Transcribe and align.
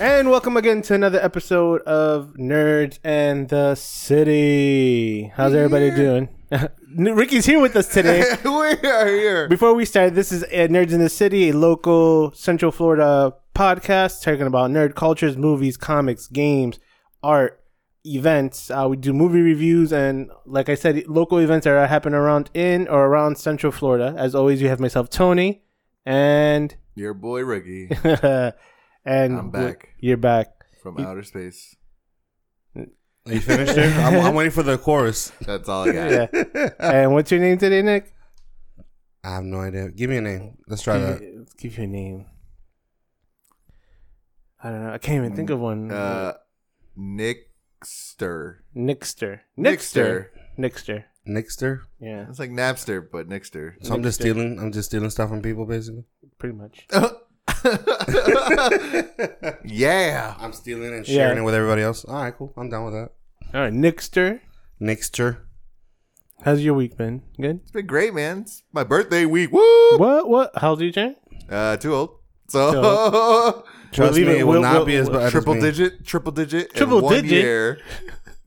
And 0.00 0.30
welcome 0.30 0.56
again 0.56 0.80
to 0.82 0.94
another 0.94 1.20
episode 1.20 1.82
of 1.82 2.32
Nerds 2.38 2.98
and 3.04 3.50
the 3.50 3.74
City. 3.74 5.30
How's 5.34 5.52
everybody 5.52 5.90
doing? 5.90 6.30
Ricky's 6.96 7.44
here 7.44 7.60
with 7.60 7.76
us 7.76 7.86
today. 7.86 8.24
we 8.44 8.50
are 8.50 9.06
here. 9.06 9.46
Before 9.46 9.74
we 9.74 9.84
start, 9.84 10.14
this 10.14 10.32
is 10.32 10.42
uh, 10.44 10.68
Nerds 10.70 10.92
in 10.92 11.00
the 11.00 11.10
City, 11.10 11.50
a 11.50 11.52
local 11.52 12.32
Central 12.32 12.72
Florida 12.72 13.34
podcast 13.54 14.22
talking 14.22 14.46
about 14.46 14.70
nerd 14.70 14.94
cultures, 14.94 15.36
movies, 15.36 15.76
comics, 15.76 16.28
games, 16.28 16.78
art, 17.22 17.62
events. 18.06 18.70
Uh, 18.70 18.86
we 18.88 18.96
do 18.96 19.12
movie 19.12 19.42
reviews 19.42 19.92
and, 19.92 20.30
like 20.46 20.70
I 20.70 20.76
said, 20.76 21.06
local 21.08 21.36
events 21.36 21.64
that 21.64 21.74
are 21.74 21.86
happening 21.86 22.14
around 22.18 22.48
in 22.54 22.88
or 22.88 23.04
around 23.04 23.36
Central 23.36 23.70
Florida. 23.70 24.14
As 24.16 24.34
always, 24.34 24.62
you 24.62 24.70
have 24.70 24.80
myself, 24.80 25.10
Tony, 25.10 25.62
and 26.06 26.74
Your 26.94 27.12
boy 27.12 27.42
Ricky 27.42 27.90
and 29.04 29.36
I'm 29.36 29.50
back. 29.50 29.88
You're 29.98 30.16
back. 30.16 30.48
from 30.82 30.98
outer 30.98 31.22
space. 31.22 31.76
Are 32.76 33.34
you 33.34 33.40
finished 33.40 33.74
there? 33.74 33.92
I'm, 34.00 34.26
I'm 34.26 34.34
waiting 34.34 34.50
for 34.50 34.62
the 34.62 34.78
chorus. 34.78 35.30
That's 35.42 35.68
all 35.68 35.88
I 35.88 35.92
got. 35.92 36.10
Yeah. 36.32 36.70
and 36.78 37.12
what's 37.12 37.30
your 37.30 37.40
name 37.40 37.58
today, 37.58 37.82
Nick? 37.82 38.12
I 39.22 39.34
have 39.34 39.44
no 39.44 39.60
idea. 39.60 39.90
Give 39.90 40.08
me 40.08 40.16
a 40.16 40.20
name. 40.22 40.56
Let's 40.66 40.82
try 40.82 40.98
that. 40.98 41.20
Let's 41.36 41.52
give 41.54 41.76
you 41.76 41.84
a 41.84 41.86
name. 41.86 42.26
I 44.62 44.70
don't 44.70 44.86
know. 44.86 44.92
I 44.92 44.98
can't 44.98 45.16
even 45.24 45.36
think 45.36 45.50
of 45.50 45.60
one. 45.60 45.90
Uh, 45.90 46.32
Nixter. 46.98 48.56
Nixter. 48.74 49.40
Nixter. 49.58 50.26
Nixter. 50.58 51.04
Nixter. 51.28 51.80
Yeah, 52.00 52.26
It's 52.28 52.38
like 52.38 52.50
Napster, 52.50 53.06
but 53.10 53.28
Nixter. 53.28 53.74
So 53.82 53.94
I'm 53.94 54.02
just 54.02 54.18
stealing. 54.20 54.58
I'm 54.58 54.72
just 54.72 54.88
stealing 54.88 55.10
stuff 55.10 55.28
from 55.28 55.42
people, 55.42 55.66
basically. 55.66 56.04
pretty 56.38 56.56
much. 56.56 56.86
yeah. 59.64 60.34
I'm 60.38 60.52
stealing 60.52 60.94
and 60.94 61.06
sharing 61.06 61.36
Yeah. 61.36 61.42
it 61.42 61.44
with 61.44 61.54
everybody 61.54 61.82
else. 61.82 62.04
All 62.04 62.22
right, 62.22 62.34
cool. 62.36 62.52
I'm 62.56 62.68
down 62.70 62.84
with 62.84 62.94
that. 62.94 63.10
All 63.54 63.60
right, 63.62 63.72
Nixter. 63.72 64.40
Nixter. 64.80 65.38
How's 66.42 66.62
your 66.62 66.74
week 66.74 66.96
been? 66.96 67.22
Good. 67.40 67.60
It's 67.62 67.70
been 67.72 67.86
great, 67.86 68.14
man. 68.14 68.40
It's 68.40 68.62
my 68.72 68.82
birthday 68.84 69.26
week. 69.26 69.52
Woo! 69.52 69.98
What? 69.98 70.28
What? 70.28 70.52
How 70.56 70.70
old 70.70 70.80
are 70.80 70.84
you, 70.86 70.92
Jen? 70.92 71.16
Uh, 71.50 71.76
too 71.76 71.94
old. 71.94 72.16
So 72.48 72.72
Too 72.72 73.62
Trust 73.92 74.14
leave 74.14 74.26
me, 74.26 74.32
it- 74.34 74.38
it 74.40 74.44
will 74.44 74.52
we'll- 74.54 74.62
not 74.62 74.72
we'll- 74.74 74.84
be 74.86 74.96
as 74.96 75.08
bad. 75.10 75.22
as 75.24 75.32
triple 75.32 75.54
me. 75.54 75.60
digit, 75.60 76.04
triple 76.06 76.32
digit, 76.32 76.68
in 76.68 76.74
Triple 76.76 77.00
one 77.02 77.14
digit? 77.14 77.30
year. 77.30 77.78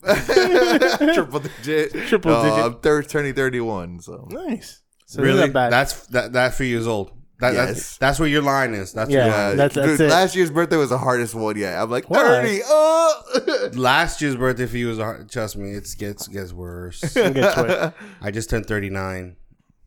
triple 1.14 1.40
digit, 1.40 1.92
Triple 2.08 2.32
No, 2.32 2.44
digit. 2.44 2.60
I'm 2.66 2.80
thir- 2.82 3.04
turning 3.04 3.34
thirty-one, 3.36 4.00
so 4.02 4.28
Nice. 4.32 4.82
So 5.06 5.22
Really? 5.22 5.42
Not 5.42 5.54
bad. 5.54 5.72
That's 5.72 6.08
that. 6.08 6.34
That 6.34 6.56
for 6.56 6.64
years 6.64 6.88
old. 6.88 7.12
That, 7.44 7.54
Yes. 7.56 7.68
that's 7.68 7.98
that's 7.98 8.20
where 8.20 8.30
your 8.30 8.42
line 8.42 8.74
is. 8.74 8.94
That's 8.94 9.10
Yeah. 9.12 9.26
your 9.26 9.36
line. 9.36 9.52
Uh, 9.54 9.56
that's- 9.56 9.74
that's 9.76 9.88
dude, 9.98 10.02
it. 10.02 10.10
last 10.10 10.36
year's 10.36 10.50
birthday 10.50 10.78
was 10.78 10.90
the 10.90 10.98
hardest 10.98 11.36
one 11.36 11.58
yet. 11.58 11.78
I'm 11.78 11.90
like 11.92 12.10
Why? 12.10 12.20
thirty. 12.24 12.60
Oh, 12.66 13.70
Last 13.74 14.22
year's 14.22 14.36
birthday 14.38 14.66
for 14.66 14.78
you 14.78 14.88
was 14.88 14.98
hard. 14.98 15.30
Trust 15.30 15.58
me, 15.58 15.72
it 15.72 15.88
gets 15.98 16.28
gets 16.28 16.54
worse. 16.54 17.02
Get 17.14 17.34
to 17.34 17.88
it. 17.88 17.94
I 18.22 18.32
just 18.32 18.50
turned 18.50 18.66
39. 18.66 19.36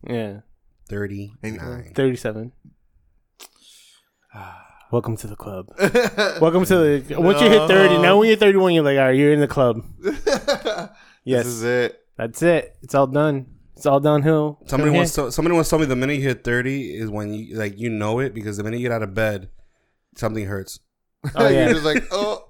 Yeah. 0.09 0.41
39. 0.91 1.93
Thirty-seven. 1.95 2.53
Welcome 4.93 5.17
to 5.17 5.27
the 5.27 5.37
club. 5.37 5.69
Welcome 6.41 6.65
to 6.67 7.01
the. 7.01 7.21
Once 7.21 7.41
you 7.41 7.49
hit 7.49 7.67
thirty, 7.69 7.99
now 7.99 8.19
when 8.19 8.29
you're 8.29 8.37
thirty-one, 8.37 8.73
you're 8.73 8.85
like, 8.85 8.99
all 8.99 9.07
right, 9.07 9.17
you're 9.17 9.33
in 9.33 9.41
the 9.41 9.49
club. 9.49 9.83
Yes, 11.25 11.45
This 11.45 11.47
is 11.47 11.63
it. 11.65 12.01
that's 12.17 12.43
it. 12.43 12.77
It's 12.83 12.95
all 12.95 13.09
done. 13.09 13.47
It's 13.77 13.87
all 13.87 14.01
downhill. 14.01 14.59
Somebody 14.67 14.91
from 14.91 14.97
once 14.97 15.17
here. 15.17 15.27
to, 15.27 15.33
somebody 15.33 15.55
once 15.55 15.69
told 15.69 15.83
me 15.83 15.87
the 15.87 15.97
minute 15.97 16.15
you 16.15 16.23
hit 16.23 16.45
30 16.45 16.95
is 16.97 17.11
when 17.11 17.35
you 17.35 17.57
like 17.57 17.79
you 17.79 17.91
know 17.91 18.21
it 18.21 18.35
because 18.35 18.57
the 18.57 18.65
minute 18.65 18.79
you 18.79 18.89
get 18.89 18.93
out 18.93 19.03
of 19.03 19.15
bed, 19.15 19.51
something 20.17 20.47
hurts. 20.47 20.81
Oh, 21.35 21.49
yeah. 21.49 21.65
You're 21.67 21.75
just 21.75 21.85
like, 21.85 22.05
oh, 22.11 22.49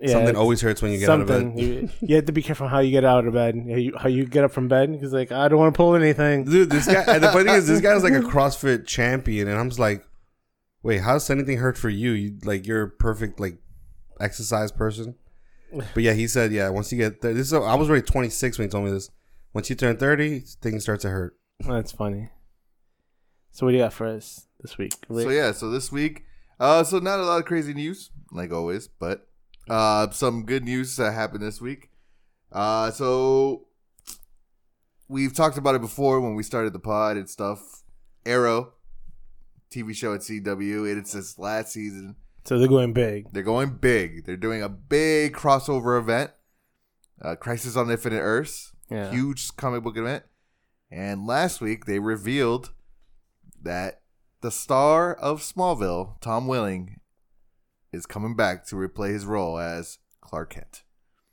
Yeah, 0.00 0.12
something 0.12 0.36
always 0.36 0.60
hurts 0.60 0.82
when 0.82 0.92
you 0.92 0.98
get 0.98 1.08
out 1.08 1.22
of 1.22 1.28
bed. 1.28 1.52
You, 1.56 1.88
you 2.02 2.16
have 2.16 2.26
to 2.26 2.32
be 2.32 2.42
careful 2.42 2.68
how 2.68 2.80
you 2.80 2.90
get 2.90 3.04
out 3.04 3.26
of 3.26 3.32
bed. 3.32 3.54
How 3.56 3.76
you, 3.76 3.92
how 3.96 4.08
you 4.08 4.26
get 4.26 4.44
up 4.44 4.52
from 4.52 4.68
bed 4.68 4.92
because 4.92 5.12
like 5.12 5.32
I 5.32 5.48
don't 5.48 5.58
want 5.58 5.72
to 5.72 5.76
pull 5.76 5.94
anything. 5.94 6.44
Dude, 6.44 6.68
this 6.68 6.86
guy. 6.86 7.04
And 7.08 7.22
the 7.22 7.32
funny 7.32 7.44
thing 7.44 7.54
is, 7.54 7.66
this 7.66 7.80
guy's 7.80 8.02
like 8.02 8.12
a 8.12 8.20
CrossFit 8.20 8.86
champion, 8.86 9.48
and 9.48 9.58
I'm 9.58 9.70
just 9.70 9.80
like, 9.80 10.04
wait, 10.82 10.98
how 10.98 11.14
does 11.14 11.30
anything 11.30 11.58
hurt 11.58 11.78
for 11.78 11.88
you? 11.88 12.10
You 12.10 12.38
like 12.44 12.66
you're 12.66 12.82
a 12.82 12.90
perfect 12.90 13.40
like 13.40 13.56
exercise 14.20 14.70
person. 14.70 15.14
But 15.72 16.02
yeah, 16.02 16.12
he 16.12 16.28
said, 16.28 16.52
yeah, 16.52 16.68
once 16.68 16.92
you 16.92 16.98
get 16.98 17.20
30, 17.20 17.34
this 17.34 17.48
is, 17.48 17.52
I 17.52 17.74
was 17.74 17.88
already 17.88 18.06
26 18.06 18.58
when 18.58 18.68
he 18.68 18.70
told 18.70 18.84
me 18.84 18.92
this. 18.92 19.10
Once 19.54 19.70
you 19.70 19.76
turn 19.76 19.96
30, 19.96 20.40
things 20.60 20.82
start 20.82 21.00
to 21.00 21.08
hurt. 21.08 21.36
That's 21.60 21.92
funny. 21.92 22.28
So 23.52 23.64
what 23.64 23.70
do 23.70 23.78
you 23.78 23.84
got 23.84 23.92
for 23.92 24.08
us 24.08 24.48
this 24.60 24.76
week? 24.76 24.92
so 25.08 25.30
yeah. 25.30 25.52
So 25.52 25.70
this 25.70 25.92
week, 25.92 26.24
uh, 26.58 26.82
so 26.82 26.98
not 26.98 27.20
a 27.20 27.22
lot 27.22 27.38
of 27.38 27.44
crazy 27.44 27.72
news 27.72 28.10
like 28.32 28.52
always, 28.52 28.88
but 28.88 29.28
uh, 29.70 30.10
some 30.10 30.44
good 30.44 30.64
news 30.64 30.96
that 30.96 31.12
happened 31.12 31.42
this 31.42 31.60
week. 31.60 31.90
Uh, 32.50 32.90
so 32.90 33.68
we've 35.06 35.32
talked 35.32 35.56
about 35.56 35.76
it 35.76 35.80
before 35.80 36.20
when 36.20 36.34
we 36.34 36.42
started 36.42 36.72
the 36.72 36.80
pod 36.80 37.16
and 37.16 37.30
stuff. 37.30 37.84
Arrow, 38.26 38.72
TV 39.70 39.94
show 39.94 40.14
at 40.14 40.20
CW. 40.20 40.90
and 40.90 40.98
It's 40.98 41.14
its 41.14 41.38
last 41.38 41.72
season. 41.72 42.16
So 42.44 42.58
they're 42.58 42.66
going 42.66 42.92
big. 42.92 43.32
They're 43.32 43.44
going 43.44 43.76
big. 43.76 44.26
They're 44.26 44.36
doing 44.36 44.62
a 44.62 44.68
big 44.68 45.32
crossover 45.32 45.98
event. 45.98 46.32
Uh, 47.22 47.36
Crisis 47.36 47.76
on 47.76 47.90
Infinite 47.90 48.20
Earths. 48.20 48.73
Yeah. 48.94 49.10
Huge 49.10 49.56
comic 49.56 49.82
book 49.82 49.96
event. 49.96 50.24
And 50.90 51.26
last 51.26 51.60
week 51.60 51.86
they 51.86 51.98
revealed 51.98 52.72
that 53.62 54.02
the 54.40 54.50
star 54.50 55.14
of 55.14 55.40
Smallville, 55.40 56.20
Tom 56.20 56.46
Welling, 56.46 57.00
is 57.92 58.06
coming 58.06 58.36
back 58.36 58.66
to 58.66 58.76
replay 58.76 59.10
his 59.10 59.24
role 59.24 59.58
as 59.58 59.98
Clark 60.20 60.50
Kent. 60.50 60.82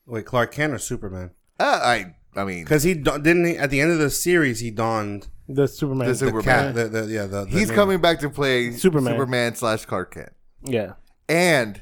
Wait, 0.06 0.26
Clark 0.26 0.52
Kent 0.54 0.74
or 0.74 0.80
Superman? 0.80 1.32
Uh, 1.60 1.80
I 1.84 2.16
I 2.36 2.46
mean, 2.46 2.64
Because 2.64 2.84
he 2.84 2.94
don- 2.94 3.22
didn't 3.24 3.46
he, 3.46 3.58
at 3.58 3.70
the 3.70 3.82
end 3.82 3.92
of 3.92 4.00
the 4.00 4.10
series 4.10 4.60
he 4.62 4.72
donned 4.72 5.28
The 5.50 5.68
Superman. 5.68 6.08
The 6.08 6.14
the 6.14 6.18
Superman. 6.20 6.44
cat. 6.44 6.76
The, 6.76 6.88
the, 6.88 7.08
yeah, 7.14 7.26
the, 7.26 7.44
the 7.46 7.50
he's 7.52 7.68
name. 7.68 7.76
coming 7.76 8.02
back 8.02 8.20
to 8.22 8.30
play 8.30 8.72
Superman. 8.72 9.14
Superman 9.14 9.56
slash 9.56 9.86
Clark 9.86 10.14
Kent. 10.14 10.32
yeah, 10.64 10.94
And 11.28 11.82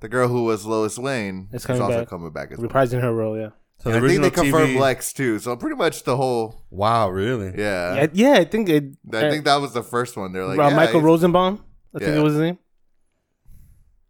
the 0.00 0.08
girl 0.08 0.28
who 0.28 0.44
was 0.44 0.64
Lois 0.66 0.98
Lane 0.98 1.48
Is 1.52 1.64
is 1.66 1.78
also 1.78 2.00
back. 2.00 2.08
coming 2.08 2.32
back 2.32 2.50
as 2.52 2.58
well. 2.58 2.68
reprising 2.68 3.00
her 3.02 3.12
role. 3.12 3.38
Yeah. 3.38 3.50
So 3.82 3.90
the 3.90 3.96
I 3.96 4.00
think 4.00 4.02
they 4.02 4.14
original 4.28 4.30
confirmed 4.30 4.76
TV 4.76 4.80
Lex 4.80 5.12
too. 5.12 5.38
So 5.40 5.56
pretty 5.56 5.76
much 5.76 6.04
the 6.04 6.16
whole 6.16 6.64
Wow, 6.70 7.08
really? 7.10 7.52
yeah. 7.58 7.94
yeah, 7.94 8.06
yeah. 8.12 8.32
I 8.34 8.44
think 8.44 8.68
it. 8.68 8.84
I 9.12 9.28
think 9.30 9.44
that 9.44 9.56
was 9.60 9.72
the 9.72 9.82
first 9.82 10.16
one. 10.16 10.32
They're 10.32 10.46
like 10.46 10.58
uh, 10.58 10.68
yeah, 10.68 10.76
Michael 10.76 11.00
he's- 11.00 11.04
Rosenbaum. 11.04 11.64
I 11.94 11.98
think 11.98 12.12
Yeah. 12.12 12.20
it 12.20 12.22
was 12.22 12.34
his 12.34 12.42
name. 12.42 12.58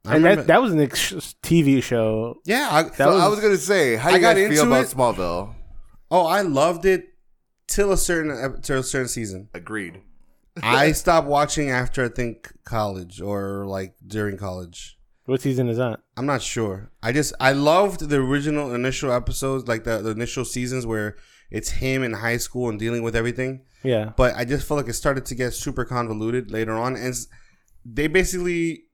I 0.05 0.17
And 0.17 0.25
remember- 0.25 0.43
that 0.43 0.47
that 0.49 0.63
was 0.63 0.73
an 0.73 0.81
ex- 0.81 1.35
TV 1.43 1.83
show. 1.83 2.41
yeah. 2.45 2.69
I, 2.71 2.83
That 2.85 2.97
So 2.97 3.13
was, 3.15 3.23
I 3.23 3.29
was 3.29 3.41
gonna 3.41 3.57
say, 3.57 3.97
how 3.97 4.11
I 4.11 4.15
you 4.17 4.21
got 4.21 4.35
guys 4.37 4.49
feel 4.49 4.63
into 4.65 4.75
about 4.75 4.85
it. 4.85 4.97
Smallville? 4.97 5.55
oh, 6.11 6.27
I 6.27 6.43
loved 6.43 6.85
it 6.85 7.07
till 7.69 7.93
a 7.93 7.97
certain 7.97 8.61
till 8.63 8.81
a 8.81 8.83
certain 8.85 9.09
season. 9.09 9.49
Agreed. 9.55 10.01
I 10.63 10.93
stopped 10.93 11.27
watching 11.29 11.71
after 11.71 12.05
I 12.05 12.09
think 12.09 12.53
college 12.65 13.21
or 13.23 13.65
like 13.67 13.95
during 14.07 14.37
college. 14.37 14.99
What 15.27 15.41
season 15.41 15.69
is 15.69 15.77
that? 15.77 16.01
I'm 16.17 16.27
not 16.27 16.43
sure. 16.43 16.91
I 17.03 17.13
just 17.13 17.33
I 17.39 17.53
loved 17.53 18.09
the 18.09 18.17
original 18.17 18.75
initial 18.75 19.13
episodes, 19.13 19.69
like 19.69 19.85
the, 19.85 19.99
the 19.99 20.11
initial 20.11 20.45
seasons 20.45 20.85
where 20.85 21.17
it's 21.51 21.71
him 21.71 22.03
in 22.03 22.15
high 22.15 22.39
school 22.39 22.69
and 22.69 22.79
dealing 22.79 23.03
with 23.03 23.15
everything. 23.15 23.63
Yeah. 23.85 24.13
But 24.17 24.35
I 24.35 24.45
just 24.45 24.67
felt 24.67 24.79
like 24.79 24.89
it 24.89 24.95
started 24.95 25.27
to 25.27 25.35
get 25.35 25.53
super 25.53 25.85
convoluted 25.85 26.51
later 26.51 26.73
on, 26.73 26.97
and 26.97 27.15
they 27.85 28.09
basically 28.09 28.85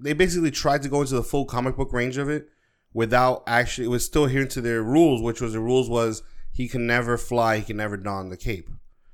they 0.00 0.12
basically 0.12 0.50
tried 0.50 0.82
to 0.82 0.88
go 0.88 1.00
into 1.02 1.14
the 1.14 1.22
full 1.22 1.44
comic 1.44 1.76
book 1.76 1.92
range 1.92 2.16
of 2.16 2.30
it 2.30 2.48
without 2.94 3.42
actually. 3.46 3.86
It 3.86 3.90
was 3.90 4.06
still 4.06 4.24
adhering 4.24 4.48
to 4.48 4.60
their 4.60 4.82
rules, 4.82 5.20
which 5.20 5.40
was 5.40 5.52
the 5.52 5.60
rules 5.60 5.90
was 5.90 6.22
he 6.52 6.68
can 6.68 6.86
never 6.86 7.18
fly, 7.18 7.58
he 7.58 7.64
can 7.64 7.76
never 7.76 7.98
don 7.98 8.30
the 8.30 8.36
cape. 8.36 8.70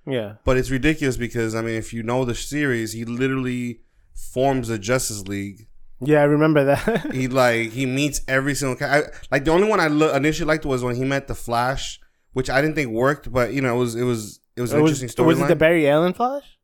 Yeah. 0.06 0.34
But 0.44 0.56
it's 0.56 0.70
ridiculous 0.70 1.16
because 1.16 1.54
I 1.54 1.62
mean, 1.62 1.74
if 1.74 1.92
you 1.92 2.02
know 2.02 2.24
the 2.24 2.34
series, 2.34 2.92
he 2.92 3.04
literally 3.04 3.80
forms 4.14 4.68
the 4.68 4.78
Justice 4.78 5.26
League 5.26 5.68
Yeah, 6.04 6.20
I 6.20 6.24
remember 6.24 6.64
that. 6.64 7.10
he 7.14 7.28
like 7.28 7.70
he 7.70 7.86
meets 7.86 8.20
every 8.28 8.54
single 8.54 8.76
ca- 8.76 8.86
I, 8.86 9.02
like 9.30 9.44
the 9.44 9.50
only 9.52 9.68
one 9.68 9.80
I 9.80 9.86
lo- 9.88 10.14
initially 10.14 10.46
liked 10.48 10.64
was 10.66 10.82
when 10.82 10.96
he 10.96 11.04
met 11.04 11.28
the 11.28 11.34
Flash, 11.34 12.00
which 12.32 12.50
I 12.50 12.60
didn't 12.60 12.74
think 12.76 12.90
worked, 12.90 13.32
but 13.32 13.52
you 13.52 13.60
know 13.62 13.74
it 13.74 13.78
was 13.78 13.94
it 13.94 14.04
was 14.04 14.40
it 14.56 14.60
was 14.60 14.72
an 14.72 14.82
was, 14.82 14.92
interesting 15.02 15.24
was 15.26 15.40
it 15.40 15.48
the. 15.48 15.56
Barry 15.56 15.88
Allen 15.88 16.12
Flash? 16.12 16.58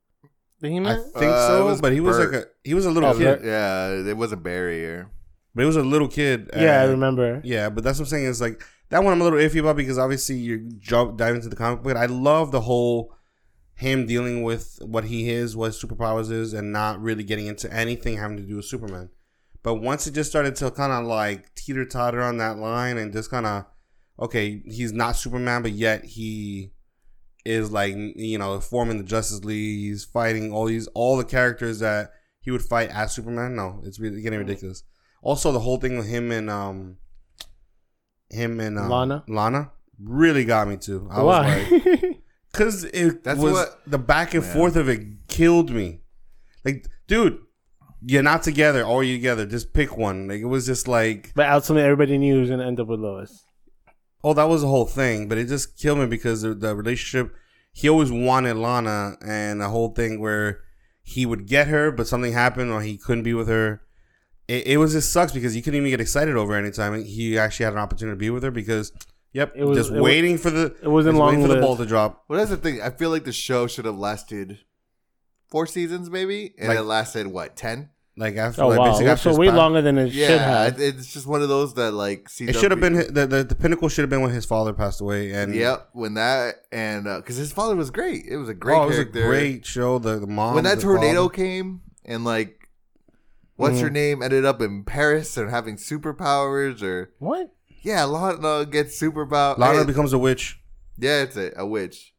That 0.61 0.71
he 0.71 0.81
met? 0.81 0.99
I 0.99 1.03
think 1.21 1.33
Uh, 1.33 1.47
so, 1.49 1.67
was 1.67 1.81
but 1.81 1.93
he 1.93 2.01
was 2.01 2.19
like 2.19 2.33
a 2.33 2.45
he 2.65 2.75
was 2.75 2.85
a 2.85 2.91
little 2.91 3.11
Oh, 3.11 3.15
kid, 3.17 3.25
Bart. 3.25 3.45
Yeah, 3.45 3.91
it 4.11 4.17
was 4.17 4.33
a 4.33 4.37
barrier. 4.37 5.09
but 5.55 5.63
he 5.63 5.67
was 5.67 5.77
a 5.77 5.83
little 5.83 6.09
kid. 6.09 6.51
yeah, 6.57 6.81
I 6.83 6.85
remember. 6.87 7.41
Yeah, 7.45 7.69
but 7.71 7.85
that's 7.85 7.99
what 7.99 8.07
I'm 8.07 8.11
saying 8.11 8.27
is 8.27 8.41
like 8.41 8.63
that 8.91 9.05
one 9.05 9.13
I'm 9.13 9.21
a 9.21 9.25
little 9.25 9.39
iffy 9.39 9.61
about 9.61 9.77
because 9.77 9.99
obviously 9.99 10.37
you 10.37 10.69
jump 10.81 11.17
dive 11.17 11.37
into 11.37 11.49
the 11.49 11.57
comic 11.57 11.83
book. 11.83 11.97
I 11.97 12.07
love 12.07 12.51
the 12.51 12.63
whole 12.63 13.15
him 13.75 14.07
dealing 14.07 14.43
with 14.43 14.81
what 14.83 15.05
he 15.05 15.31
is, 15.31 15.55
what 15.57 15.67
his 15.67 15.81
superpowers 15.81 16.33
is, 16.33 16.53
and 16.53 16.73
not 16.73 17.01
really 17.01 17.23
getting 17.23 17.47
into 17.47 17.73
anything 17.73 18.17
having 18.17 18.37
to 18.39 18.43
do 18.43 18.57
with 18.57 18.65
Superman. 18.65 19.11
But 19.69 19.83
once 19.83 20.07
it 20.07 20.15
just 20.15 20.31
started 20.31 20.57
to 20.57 20.71
kind 20.71 20.93
of 20.93 21.05
like 21.05 21.55
teeter 21.55 21.85
totter 21.85 22.23
on 22.23 22.39
that 22.39 22.57
line 22.57 22.97
and 22.97 23.13
just 23.13 23.31
kind 23.31 23.45
of 23.45 23.67
okay, 24.19 24.63
he's 24.65 24.95
not 24.95 25.15
Superman, 25.15 25.61
but 25.61 25.73
yet 25.73 26.05
he 26.07 26.73
is 27.45 27.71
like 27.71 27.95
you 27.95 28.39
know 28.39 28.59
forming 28.61 28.97
the 28.97 29.05
Justice 29.05 29.45
League. 29.45 29.81
He's 29.81 30.07
fighting 30.07 30.55
all 30.55 30.65
these 30.65 30.87
all 30.95 31.19
the 31.19 31.25
characters 31.25 31.81
that 31.81 32.13
he 32.41 32.47
he 32.47 32.51
would 32.51 32.63
fight 32.63 32.89
as 32.89 33.13
Superman. 33.13 33.57
No, 33.57 33.83
it's 33.85 34.01
really 34.01 34.23
getting 34.23 34.39
ridiculous. 34.39 34.85
Also, 35.21 35.53
the 35.53 35.61
whole 35.61 35.77
thing 35.77 35.99
with 35.99 36.09
him 36.09 36.33
and 36.33 36.49
um, 36.49 36.97
him 38.31 38.59
and 38.61 38.79
um, 38.79 38.89
Lana? 38.89 39.25
Lana 39.29 39.71
really 40.03 40.47
got 40.47 40.67
me 40.67 40.79
too. 40.79 41.07
I 41.11 41.23
was 41.23 41.47
like, 41.47 41.71
Why? 41.85 42.15
because 42.51 42.85
it 42.85 43.23
That's 43.23 43.39
was 43.39 43.53
what- 43.53 43.81
the 43.87 43.99
back 43.99 44.33
and 44.33 44.43
Yeah. 44.43 44.55
forth 44.55 44.77
of 44.77 44.89
it 44.89 45.29
killed 45.29 45.71
me. 45.71 46.01
Like, 46.65 46.87
dude, 47.07 47.39
you're 48.01 48.23
not 48.23 48.43
together 48.43 48.83
or 48.85 49.03
you're 49.05 49.17
together. 49.19 49.47
Just 49.47 49.73
pick 49.73 49.97
one. 49.97 50.29
Like, 50.29 50.41
it 50.41 50.47
was 50.47 50.67
just 50.67 50.87
like, 50.89 51.33
but 51.35 51.49
ultimately, 51.51 51.85
everybody 51.85 52.19
knew 52.19 52.35
he 52.35 52.41
was 52.41 52.51
gonna 52.51 52.67
end 52.67 52.81
up 52.81 52.87
with 52.89 53.01
Lois. 53.01 53.45
oh, 54.25 54.35
that 54.35 54.49
was 54.49 54.63
the 54.63 54.69
whole 54.69 54.87
thing. 54.87 55.29
But 55.29 55.39
it 55.39 55.47
just 55.49 55.79
killed 55.79 55.99
me 55.99 56.07
because 56.07 56.43
the, 56.43 56.55
the 56.55 56.75
relationship. 56.75 57.35
He 57.73 57.89
always 57.89 58.11
wanted 58.11 58.57
Lana, 58.57 59.17
and 59.25 59.61
the 59.61 59.69
whole 59.69 59.91
thing 59.91 60.19
where 60.21 60.61
he 61.03 61.25
would 61.27 61.47
get 61.47 61.69
her, 61.69 61.93
but 61.93 62.09
something 62.09 62.33
happened 62.33 62.71
or 62.73 62.83
he 62.83 62.99
couldn't 62.99 63.23
be 63.23 63.35
with 63.35 63.47
her. 63.49 63.83
It, 64.49 64.67
it 64.67 64.77
was 64.79 64.93
just 64.93 65.13
sucks 65.13 65.31
because 65.33 65.55
you 65.55 65.63
couldn't 65.63 65.79
even 65.79 65.91
get 65.91 66.01
excited 66.01 66.35
over 66.37 66.55
any 66.57 66.71
time 66.73 67.05
he 67.05 67.39
actually 67.39 67.65
had 67.65 67.75
an 67.75 67.79
opportunity 67.79 68.15
to 68.17 68.19
be 68.19 68.31
with 68.31 68.43
her 68.43 68.51
because, 68.51 68.93
yep, 69.33 69.53
It 69.55 69.65
was- 69.65 69.79
just 69.79 69.91
it 69.91 69.95
wa- 69.95 70.03
waiting 70.03 70.39
for 70.39 70.51
the 70.51 70.75
it 70.83 70.89
wasn't 70.89 71.17
just 71.17 71.25
waiting 71.25 71.43
for 71.47 71.49
the 71.55 71.61
ball 71.61 71.77
to 71.77 71.87
drop. 71.87 72.25
Well, 72.29 72.39
that's 72.39 72.51
the 72.51 72.57
thing. 72.57 72.81
I 72.83 72.91
feel 72.91 73.11
like 73.11 73.25
the 73.25 73.33
show 73.33 73.67
should 73.69 73.85
have 73.85 73.97
lasted 73.99 74.59
four 75.49 75.67
seasons, 75.67 76.11
maybe, 76.11 76.55
and 76.59 76.69
Like- 76.69 76.79
it 76.79 76.83
lasted 76.83 77.27
what 77.27 77.57
ten? 77.57 77.91
Like 78.17 78.37
after, 78.37 78.63
Oh 78.65 78.69
like 78.69 78.81
wow, 78.81 78.87
basically 78.87 79.11
after 79.11 79.33
so 79.33 79.39
way 79.39 79.49
pa- 79.49 79.55
longer 79.57 79.81
than 79.81 79.97
it 79.97 80.11
should 80.11 80.41
have. 80.41 80.81
it's 80.81 81.13
just 81.13 81.25
one 81.29 81.41
of 81.41 81.49
those 81.49 81.75
that 81.75 81.93
like 81.93 82.29
CW. 82.29 82.49
It 82.49 82.57
should 82.57 82.73
have 82.73 82.81
been 82.81 82.95
the, 83.15 83.27
the 83.29 83.45
the 83.45 83.55
pinnacle 83.55 83.89
should 83.89 84.03
have 84.03 84.11
been 84.11 84.23
when 84.23 84.33
his 84.33 84.45
father 84.45 84.73
passed 84.73 85.01
away, 85.01 85.31
and 85.31 85.55
Yep, 85.55 85.91
when 85.93 86.15
that 86.15 86.57
and 86.73 87.05
because 87.05 87.37
his 87.37 87.53
father 87.53 87.77
was 87.77 87.91
great. 87.93 88.25
It 88.29 88.37
was 88.37 88.49
a 88.49 88.55
great 88.55 88.75
oh, 88.77 88.85
it 88.85 88.87
was 88.89 88.99
a 88.99 89.05
great 89.05 89.65
show. 89.65 90.01
The 90.01 90.19
the 90.19 90.27
mom 90.27 90.57
when 90.57 90.65
that 90.65 90.79
the 90.79 90.83
tornado 90.83 91.29
father. 91.29 91.35
came 91.35 91.81
and 92.05 92.25
like, 92.25 92.59
what's 93.55 93.77
Mhm. 93.77 93.83
her 93.83 93.91
name 93.91 94.21
ended 94.23 94.45
up 94.45 94.61
in 94.61 94.83
Paris 94.83 95.37
and 95.37 95.49
having 95.49 95.77
superpowers 95.77 96.83
or 96.83 97.13
what? 97.21 97.53
yeah, 97.85 98.03
Lana 98.03 98.67
gets 98.67 99.01
superpower. 99.01 99.57
Lana 99.59 99.85
becomes 99.85 100.13
a 100.13 100.19
witch. 100.19 100.61
yeah, 100.99 101.23
it's 101.23 101.37
a, 101.37 101.53
a 101.57 101.65
witch. 101.65 102.15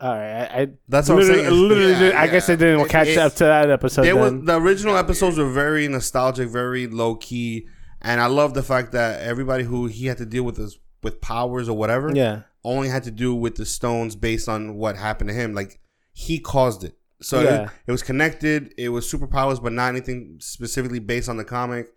All 0.00 0.14
right, 0.14 0.30
I, 0.52 0.60
I 0.62 0.68
That's 0.88 1.08
what 1.08 1.16
I'm 1.16 1.20
literally, 1.22 1.42
saying. 1.44 1.54
literally 1.68 1.92
Yeah, 1.92 1.98
did- 1.98 2.14
I 2.14 2.26
guess 2.28 2.48
I 2.48 2.54
didn't 2.54 2.80
It- 2.80 2.88
catch 2.88 3.08
it's- 3.08 3.26
up 3.26 3.34
to 3.38 3.44
that 3.44 3.68
episode. 3.70 4.02
There 4.04 4.14
was 4.16 4.30
then. 4.32 4.44
the 4.44 4.60
original 4.60 4.94
Yeah, 4.94 5.00
episodes 5.00 5.38
were 5.38 5.50
very 5.50 5.88
nostalgic, 5.88 6.48
very 6.50 6.86
low 6.86 7.16
key, 7.16 7.66
and 8.00 8.20
I 8.20 8.26
love 8.26 8.54
the 8.54 8.62
fact 8.62 8.92
that 8.92 9.20
everybody 9.22 9.64
who 9.64 9.86
he 9.86 10.06
had 10.06 10.18
to 10.18 10.26
deal 10.26 10.44
with 10.44 10.58
is 10.60 10.78
with 11.02 11.20
powers 11.20 11.68
or 11.68 11.76
whatever, 11.76 12.12
yeah, 12.14 12.42
only 12.64 12.88
had 12.88 13.02
to 13.04 13.10
do 13.10 13.34
with 13.34 13.56
the 13.56 13.64
stones 13.66 14.14
based 14.14 14.48
on 14.48 14.76
what 14.76 14.96
happened 14.96 15.30
to 15.30 15.34
him. 15.34 15.52
Like 15.52 15.80
he 16.12 16.38
caused 16.38 16.84
it, 16.84 16.96
so 17.20 17.40
Yeah. 17.40 17.62
it, 17.64 17.70
it 17.88 17.92
was 17.92 18.04
connected. 18.04 18.72
It 18.78 18.90
was 18.90 19.10
superpowers, 19.10 19.60
but 19.60 19.72
not 19.72 19.88
anything 19.88 20.36
specifically 20.38 21.00
based 21.00 21.28
on 21.28 21.36
the 21.38 21.44
comic. 21.44 21.86
It 21.86 21.92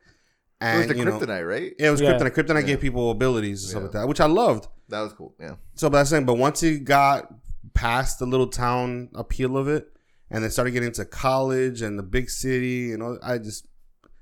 And 0.65 0.77
was 0.79 0.87
the 0.87 0.97
you 0.97 1.05
know, 1.05 1.19
kryptonite, 1.19 1.47
right? 1.47 1.73
it 1.79 1.89
was 1.91 2.01
Yeah. 2.01 2.13
kryptonite. 2.13 2.31
Kryptonite 2.35 2.61
Yeah. 2.61 2.67
gave 2.67 2.81
people 2.81 3.09
abilities 3.11 3.61
and 3.63 3.69
stuff 3.69 3.79
Yeah. 3.81 3.83
like 3.85 3.91
that, 3.93 4.07
which 4.07 4.21
I 4.21 4.25
loved. 4.27 4.67
That 4.89 5.01
was 5.01 5.13
cool. 5.13 5.33
Yeah. 5.39 5.55
So, 5.75 5.89
but 5.89 5.99
I'm 5.99 6.05
saying, 6.05 6.25
but 6.25 6.35
once 6.35 6.59
he 6.61 6.77
got 6.77 7.33
past 7.73 8.19
the 8.19 8.25
little 8.25 8.47
town 8.47 9.09
appeal 9.15 9.57
of 9.57 9.67
it, 9.67 9.87
and 10.29 10.43
then 10.43 10.51
started 10.51 10.71
getting 10.71 10.87
into 10.87 11.05
college 11.05 11.81
and 11.81 11.97
the 11.99 12.03
big 12.03 12.29
city, 12.29 12.91
and 12.93 13.01
all, 13.03 13.17
I 13.23 13.37
just 13.37 13.65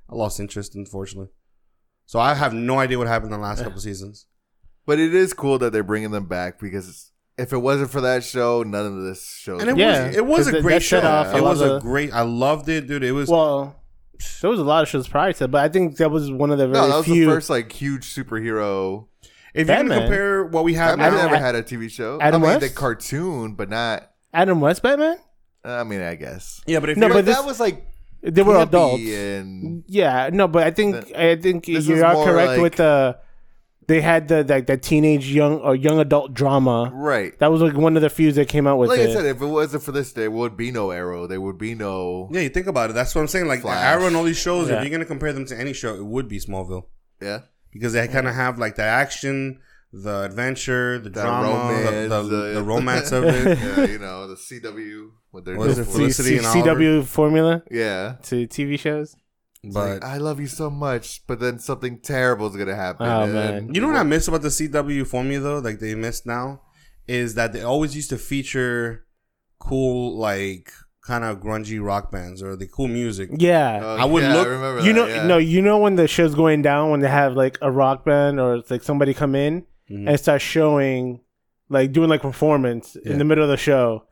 I 0.09 0.15
lost 0.15 0.39
interest, 0.39 0.75
unfortunately. 0.75 1.29
So 2.05 2.19
I 2.19 2.33
have 2.33 2.53
no 2.53 2.79
idea 2.79 2.97
what 2.97 3.07
happened 3.07 3.31
in 3.33 3.39
the 3.39 3.45
last 3.45 3.63
couple 3.63 3.79
seasons. 3.89 4.25
But 4.87 4.97
it 4.99 5.13
is 5.13 5.33
cool 5.33 5.59
that 5.59 5.71
they're 5.71 5.83
bringing 5.83 6.09
them 6.09 6.25
back 6.25 6.59
because 6.59 7.11
if 7.37 7.53
it 7.53 7.57
wasn't 7.59 7.91
for 7.91 8.01
that 8.01 8.23
show, 8.23 8.63
none 8.63 8.85
of 8.87 9.03
this 9.03 9.23
show. 9.39 9.59
And 9.59 9.69
it 9.69 9.77
Yeah, 9.77 10.07
was 10.07 10.15
it 10.17 10.25
was 10.25 10.45
'cause 10.47 10.55
a 10.55 10.61
great 10.63 10.81
show. 10.81 10.99
off 11.01 11.35
It 11.35 11.43
was 11.43 11.61
a 11.61 11.75
of- 11.75 11.81
great. 11.83 12.11
I 12.11 12.21
loved 12.23 12.67
it, 12.69 12.87
dude. 12.87 13.03
It 13.03 13.11
was 13.11 13.29
well, 13.29 13.75
there 14.41 14.49
was 14.49 14.59
a 14.59 14.63
lot 14.63 14.81
of 14.81 14.89
shows 14.89 15.07
prior 15.07 15.31
to, 15.31 15.39
that, 15.39 15.47
but 15.49 15.63
I 15.63 15.69
think 15.69 15.97
that 15.97 16.09
was 16.09 16.31
one 16.31 16.49
of 16.49 16.57
the 16.57 16.67
very 16.67 16.79
no, 16.81 16.87
that 16.89 16.97
was 16.97 17.05
few. 17.05 17.25
the 17.27 17.31
first 17.31 17.51
like 17.51 17.71
huge 17.71 18.03
superhero. 18.03 19.05
If 19.53 19.67
you're 19.67 19.77
gonna 19.77 19.95
compare 19.99 20.45
what 20.45 20.63
we 20.63 20.73
have 20.75 20.97
Batman 20.97 21.13
now. 21.17 21.23
never 21.25 21.37
had 21.37 21.55
a 21.55 21.63
TV 21.63 21.89
show. 21.89 22.19
Adam 22.21 22.43
I 22.43 22.47
mean, 22.51 22.59
the 22.59 22.65
West? 22.67 22.75
cartoon, 22.75 23.53
but 23.55 23.69
not. 23.69 24.09
Adam 24.33 24.61
West 24.61 24.81
Batman. 24.81 25.17
I 25.63 25.83
mean, 25.83 26.01
I 26.01 26.15
guess. 26.15 26.61
yeah, 26.65 26.79
but 26.79 26.89
if 26.91 26.97
No, 26.97 27.09
but 27.09 27.25
this- 27.25 27.35
that 27.35 27.45
was 27.45 27.59
like 27.59 27.85
They 28.21 28.41
were 28.43 28.57
adults. 28.61 29.01
and 29.03 29.83
Yeah, 29.87 30.29
no, 30.31 30.47
but 30.47 30.63
I 30.63 30.71
think 30.71 31.15
I 31.15 31.35
think 31.35 31.67
you 31.67 32.03
are 32.03 32.23
correct 32.25 32.51
like- 32.53 32.61
with 32.61 32.75
the. 32.75 33.17
They 33.87 34.01
had 34.01 34.27
the 34.27 34.43
like 34.43 34.67
that 34.67 34.83
teenage 34.83 35.31
young 35.31 35.61
or 35.61 35.75
young 35.75 35.97
adult 35.99 36.35
drama. 36.35 36.91
right. 36.93 37.33
That 37.39 37.51
was 37.51 37.59
like 37.59 37.73
one 37.75 37.95
of 37.95 38.03
the 38.03 38.09
few 38.11 38.31
that 38.33 38.47
came 38.47 38.67
out 38.67 38.77
with 38.77 38.89
Like 38.89 38.99
it. 38.99 39.09
I 39.09 39.13
said, 39.13 39.25
if 39.25 39.41
it 39.41 39.45
wasn't 39.47 39.81
for 39.81 39.91
this, 39.91 40.11
there 40.11 40.29
would 40.29 40.55
be 40.55 40.69
no 40.69 40.91
Arrow. 40.91 41.25
There 41.25 41.41
would 41.41 41.57
be 41.57 41.73
no. 41.73 42.29
yeah, 42.31 42.41
you 42.41 42.49
think 42.49 42.67
about 42.67 42.91
it. 42.91 42.93
That's 42.93 43.15
what 43.15 43.21
I'm 43.21 43.27
saying. 43.27 43.47
Like 43.47 43.61
Flash. 43.61 43.83
Arrow 43.83 44.05
and 44.05 44.15
all 44.15 44.25
these 44.25 44.37
shows, 44.37 44.69
Yeah. 44.69 44.75
if 44.77 44.83
you're 44.83 44.91
gonna 44.91 45.05
compare 45.05 45.33
them 45.33 45.45
to 45.45 45.59
any 45.59 45.73
show, 45.73 45.95
it 45.95 46.05
would 46.05 46.27
be 46.27 46.39
Smallville. 46.39 46.83
Yeah. 47.19 47.39
Because 47.71 47.93
they 47.93 48.07
kind 48.07 48.27
of 48.27 48.35
have 48.35 48.57
like 48.59 48.75
the 48.75 48.83
action, 48.83 49.59
the 49.91 50.23
adventure, 50.23 50.97
the 50.99 51.09
The 51.09 51.21
drama, 51.21 51.47
romance, 51.49 52.09
the, 52.09 52.23
the, 52.23 52.37
uh, 52.51 52.53
the 52.55 52.63
romance 52.63 53.11
of 53.11 53.23
it. 53.25 53.57
yeah, 53.59 53.85
you 53.85 53.99
know 53.99 54.27
the 54.27 54.35
CW. 54.35 55.09
What 55.31 55.45
they're 55.45 55.57
What 55.57 55.69
is 55.69 55.77
known 55.77 55.87
it. 55.87 55.91
Felicity 55.91 56.29
C- 56.29 56.37
and 56.37 56.45
CW 56.45 57.03
formula 57.05 57.63
Yeah. 57.69 58.15
to 58.23 58.47
TV 58.47 58.79
shows. 58.79 59.15
It's 59.61 59.73
But 59.73 59.89
like, 59.89 60.03
I 60.05 60.17
love 60.17 60.39
you 60.39 60.47
so 60.47 60.69
much, 60.69 61.25
but 61.27 61.39
then 61.39 61.59
something 61.59 61.99
terrible 61.99 62.47
is 62.47 62.55
gonna 62.55 62.75
happen. 62.75 63.05
Oh, 63.07 63.27
man. 63.27 63.73
you 63.73 63.81
know 63.81 63.87
what 63.87 63.97
I 63.97 64.03
miss 64.03 64.27
about 64.27 64.41
the 64.41 64.47
CW 64.49 65.05
formula 65.05 65.43
though, 65.43 65.59
like 65.59 65.79
they 65.79 65.93
miss 65.95 66.25
now, 66.25 66.61
is 67.07 67.35
that 67.35 67.53
they 67.53 67.61
always 67.61 67.95
used 67.95 68.09
to 68.11 68.17
feature 68.17 69.05
cool 69.59 70.17
like 70.17 70.71
kind 71.11 71.23
of 71.23 71.39
grungy 71.45 71.79
rock 71.89 72.05
bands 72.15 72.39
or 72.45 72.51
the 72.55 72.67
cool 72.75 72.87
music. 72.87 73.27
Yeah, 73.49 73.79
Oh, 73.83 73.95
I 74.03 74.05
would 74.11 74.23
yeah, 74.23 74.33
look- 74.35 74.47
remember 74.47 74.81
you 74.81 74.93
that, 74.93 74.99
know, 74.99 75.07
yeah. 75.07 75.25
no, 75.31 75.37
you 75.53 75.61
know 75.67 75.77
when 75.83 75.95
the 75.95 76.07
show's 76.15 76.35
going 76.43 76.61
down 76.61 76.83
when 76.91 76.99
they 77.03 77.09
have 77.21 77.31
like 77.43 77.55
a 77.61 77.71
rock 77.81 78.05
band 78.05 78.39
or 78.39 78.55
it's 78.59 78.69
like 78.71 78.83
somebody 78.83 79.13
come 79.13 79.33
in 79.35 79.53
Mhm. 79.89 80.07
and 80.07 80.19
start 80.25 80.41
showing, 80.41 81.19
like 81.77 81.91
doing 81.97 82.09
like 82.13 82.21
performance 82.21 82.85
Yeah. 82.95 83.11
in 83.13 83.17
the 83.21 83.25
middle 83.29 83.43
of 83.43 83.49
the 83.55 83.57
show. 83.69 84.03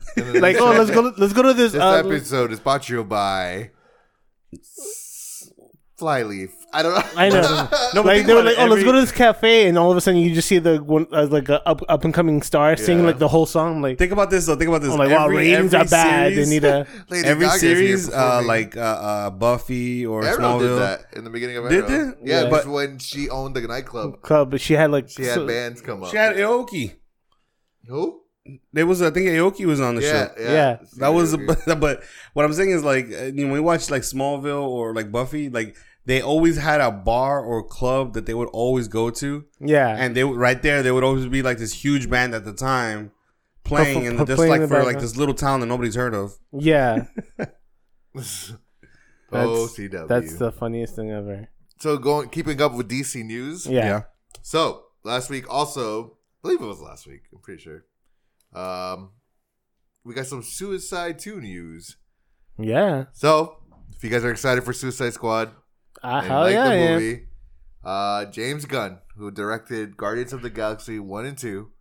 Like, 0.46 0.58
oh, 0.60 0.72
let's 0.80 0.92
go, 0.98 1.02
let's 1.22 1.34
go 1.34 1.44
to 1.50 1.54
this. 1.54 1.72
This 1.74 1.82
uh, 1.82 2.02
episode 2.06 2.52
is 2.52 2.60
brought 2.60 2.84
to 2.84 2.94
you 2.96 3.04
by 3.04 3.70
S- 4.54 5.07
Flyleaf. 5.98 6.52
I 6.74 6.84
don't 6.84 6.94
know. 6.94 7.04
I 7.16 7.30
know. 7.30 7.68
No, 7.94 8.04
but 8.04 8.18
like 8.18 8.26
they 8.28 8.34
were 8.34 8.44
like, 8.44 8.58
it, 8.58 8.60
oh, 8.60 8.66
let's 8.66 8.84
go 8.84 8.92
to 8.92 9.00
this 9.02 9.12
cafe, 9.12 9.68
and 9.68 9.78
all 9.78 9.90
of 9.90 9.98
a 9.98 10.02
sudden 10.02 10.20
you 10.20 10.34
just 10.36 10.48
see 10.48 10.60
the 10.60 10.78
one 10.84 11.08
uh, 11.12 11.26
like 11.26 11.48
a 11.50 11.66
up 11.68 11.82
up 11.90 12.04
and 12.04 12.14
coming 12.14 12.42
star 12.42 12.76
singing 12.76 13.06
like 13.06 13.18
the 13.18 13.28
whole 13.30 13.46
song. 13.46 13.82
Like, 13.82 13.98
Think 13.98 14.12
about 14.12 14.30
this 14.30 14.46
though. 14.46 14.56
Think 14.58 14.68
about 14.68 14.82
this. 14.82 14.92
I'm 14.92 15.00
like, 15.00 15.10
wow, 15.10 15.24
Every- 15.26 15.38
ratings 15.38 15.74
every 15.74 15.88
are 15.88 15.90
bad. 15.90 16.34
series- 16.34 16.48
They 16.50 16.54
need 16.54 16.64
a 16.66 16.86
every 17.26 17.46
Gaga's 17.46 17.60
series, 17.62 18.10
uh, 18.14 18.42
like 18.46 18.76
uh, 18.78 18.82
uh, 18.82 19.30
Buffy 19.32 20.06
or 20.06 20.24
Arrow 20.26 20.38
Smallville. 20.38 20.60
did 20.60 20.78
that 20.80 21.00
in 21.16 21.24
the 21.24 21.30
beginning 21.30 21.58
of 21.58 21.70
Did 21.70 21.86
Arrow. 21.86 21.88
they? 22.22 22.30
Yeah, 22.30 22.44
Yeah. 22.44 22.50
but 22.50 22.68
when 22.68 23.00
she 23.00 23.30
owned 23.30 23.56
the 23.56 23.62
nightclub, 23.62 24.22
club, 24.22 24.52
but 24.52 24.60
she 24.62 24.74
had 24.74 24.92
like 24.92 25.10
she 25.10 25.24
had 25.24 25.36
so- 25.36 25.48
bands 25.48 25.82
come 25.82 26.04
up. 26.04 26.12
She 26.12 26.18
had 26.18 26.36
Aoki. 26.36 26.96
Who? 27.88 28.22
There 28.74 28.86
was, 28.86 29.02
I 29.02 29.10
think, 29.12 29.28
Aoki 29.28 29.66
was 29.66 29.80
on 29.82 29.96
the 29.96 30.02
Yeah, 30.02 30.12
show. 30.28 30.34
yeah. 30.40 30.52
Yeah. 30.52 30.78
That 30.98 31.10
was, 31.10 31.34
Okay. 31.34 31.76
but 31.80 32.04
what 32.34 32.46
I'm 32.46 32.54
saying 32.54 32.72
is 32.72 32.84
like 32.84 33.06
uh, 33.12 33.26
you 33.26 33.32
know, 33.34 33.44
when 33.44 33.52
we 33.54 33.60
watch 33.60 33.90
like 33.90 34.02
Smallville 34.04 34.68
or 34.68 34.94
like 34.94 35.12
Buffy, 35.12 35.50
like 35.50 35.76
they 36.06 36.22
always 36.22 36.58
had 36.58 36.80
a 36.82 36.92
bar 36.92 37.42
or 37.44 37.64
club 37.64 38.14
that 38.14 38.26
they 38.26 38.34
would 38.34 38.48
always 38.50 38.88
go 38.88 39.10
to, 39.10 39.46
Yeah, 39.60 39.96
and 39.98 40.16
they 40.16 40.24
would 40.24 40.38
right 40.38 40.62
there 40.62 40.82
they 40.84 40.92
would 40.92 41.04
always 41.04 41.26
be 41.28 41.42
like 41.42 41.58
this 41.58 41.74
huge 41.74 42.10
band 42.10 42.34
at 42.34 42.46
the 42.46 42.54
time 42.54 43.12
playing, 43.64 44.04
Perf- 44.04 44.18
and 44.20 44.28
just 44.28 44.40
like 44.40 44.68
for 44.70 44.84
like 44.84 45.00
this 45.00 45.18
little 45.18 45.36
town 45.36 45.60
that 45.60 45.66
nobody's 45.66 45.96
heard 45.96 46.14
of. 46.14 46.34
yeah. 46.54 47.06
OCW. 49.32 50.08
That's 50.08 50.38
the 50.38 50.52
funniest 50.52 50.96
thing 50.96 51.12
ever. 51.12 51.50
so 51.80 51.98
going 51.98 52.30
keeping 52.30 52.62
up 52.62 52.74
with 52.74 52.90
DC 52.90 53.24
news. 53.26 53.66
Yeah, 53.68 54.04
So 54.42 54.84
last 55.04 55.30
week, 55.30 55.46
also, 55.50 56.06
I 56.06 56.10
believe 56.44 56.62
it 56.62 56.66
was 56.66 56.80
last 56.82 57.08
week. 57.08 57.24
I'm 57.34 57.40
pretty 57.42 57.62
sure. 57.62 57.84
Um, 58.54 59.12
we 60.04 60.14
got 60.14 60.26
some 60.28 60.44
Suicide 60.44 61.20
Two 61.20 61.40
news. 61.42 61.98
yeah. 62.58 63.06
So 63.14 63.58
if 63.96 64.04
you 64.04 64.10
guys 64.10 64.24
are 64.24 64.32
excited 64.32 64.64
for 64.64 64.74
Suicide 64.74 65.14
Squad, 65.14 65.52
Uh, 66.04 66.22
and 66.24 66.30
like 66.30 66.54
yeah, 66.54 66.68
the 66.70 66.74
am. 66.76 66.94
movie, 66.94 67.28
uh, 67.84 68.26
James 68.26 68.66
Gunn, 68.66 69.00
who 69.18 69.32
directed 69.32 69.98
Guardians 69.98 70.34
of 70.34 70.42
the 70.42 70.50
Galaxy 70.50 71.00
one 71.00 71.26
and 71.26 71.38
two, 71.38 71.72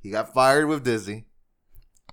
he 0.00 0.10
got 0.10 0.34
fired 0.34 0.66
with 0.66 0.84
Disney. 0.84 1.26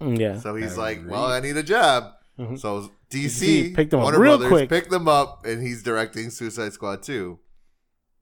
Yeah, 0.02 0.40
So 0.40 0.56
he's 0.56 0.78
I 0.78 0.82
like, 0.82 0.98
agree. 1.00 1.12
"Well, 1.12 1.26
I 1.26 1.40
need 1.42 1.58
a 1.58 1.64
job." 1.64 2.14
Mhm. 2.40 2.58
So 2.60 2.90
DC 3.10 3.28
DC 3.72 3.76
picked 3.76 3.92
him 3.94 4.00
up 4.00 4.12
real 4.14 4.38
Brothers 4.38 4.48
quick. 4.48 4.70
picked 4.70 4.92
them 4.92 5.08
up, 5.10 5.46
and 5.46 5.62
he's 5.62 5.84
directing 5.84 6.30
Suicide 6.30 6.72
Squad 6.74 7.04
two. 7.04 7.40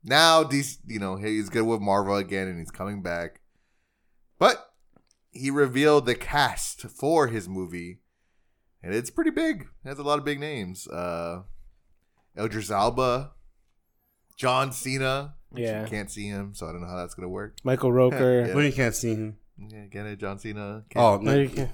Now, 0.03 0.43
DC, 0.43 0.77
you 0.87 0.99
know, 0.99 1.17
he's 1.17 1.49
good 1.49 1.63
with 1.65 1.81
Marvel 1.81 2.15
again, 2.15 2.47
and 2.47 2.57
he's 2.57 2.71
coming 2.71 3.01
back. 3.03 3.41
But 4.39 4.65
he 5.37 5.49
revealed 5.51 6.05
the 6.05 6.15
cast 6.15 6.81
for 6.83 7.27
his 7.27 7.47
movie, 7.47 7.99
and 8.83 8.93
it's 8.93 9.09
pretty 9.09 9.31
big. 9.31 9.67
It 9.85 9.89
has 9.89 9.99
a 9.99 10.03
lot 10.03 10.19
of 10.19 10.25
big 10.25 10.39
names. 10.39 10.87
Uh, 10.87 11.43
Idris 12.37 12.69
Alba, 12.71 13.31
John 14.37 14.71
Cena. 14.71 15.35
which 15.49 15.63
Yeah. 15.63 15.83
you 15.83 15.87
can't 15.87 16.11
see 16.11 16.27
him, 16.27 16.53
so 16.53 16.67
I 16.67 16.71
don't 16.71 16.81
know 16.81 16.87
how 16.87 16.97
that's 16.97 17.13
gonna 17.15 17.29
work. 17.29 17.57
Michael 17.63 17.91
Rooker. 17.99 18.47
Yeah. 18.47 18.53
When 18.55 18.65
you 18.65 18.73
can't 18.73 18.93
see 18.95 19.15
him. 19.15 19.37
Yeah, 19.57 19.85
get 19.85 20.05
it, 20.05 20.19
John 20.19 20.37
Cena. 20.37 20.83
Oh, 20.95 21.17
No, 21.17 21.31
no. 21.33 21.39
you 21.41 21.49
can't. 21.49 21.71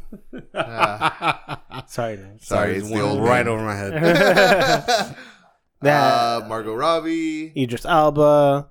Ah, 0.55 1.83
Sorry, 1.87 2.15
man. 2.15 2.39
sorry, 2.39 2.75
it's 2.75 2.85
it's 2.85 2.93
the 2.93 3.01
old 3.01 3.21
right 3.21 3.45
over 3.45 3.61
my 3.63 3.75
head. 3.75 5.15
That 5.81 6.43
uh, 6.43 6.47
Margot 6.47 6.73
Robbie, 6.75 7.51
Idris 7.61 7.85
Alba, 7.85 8.69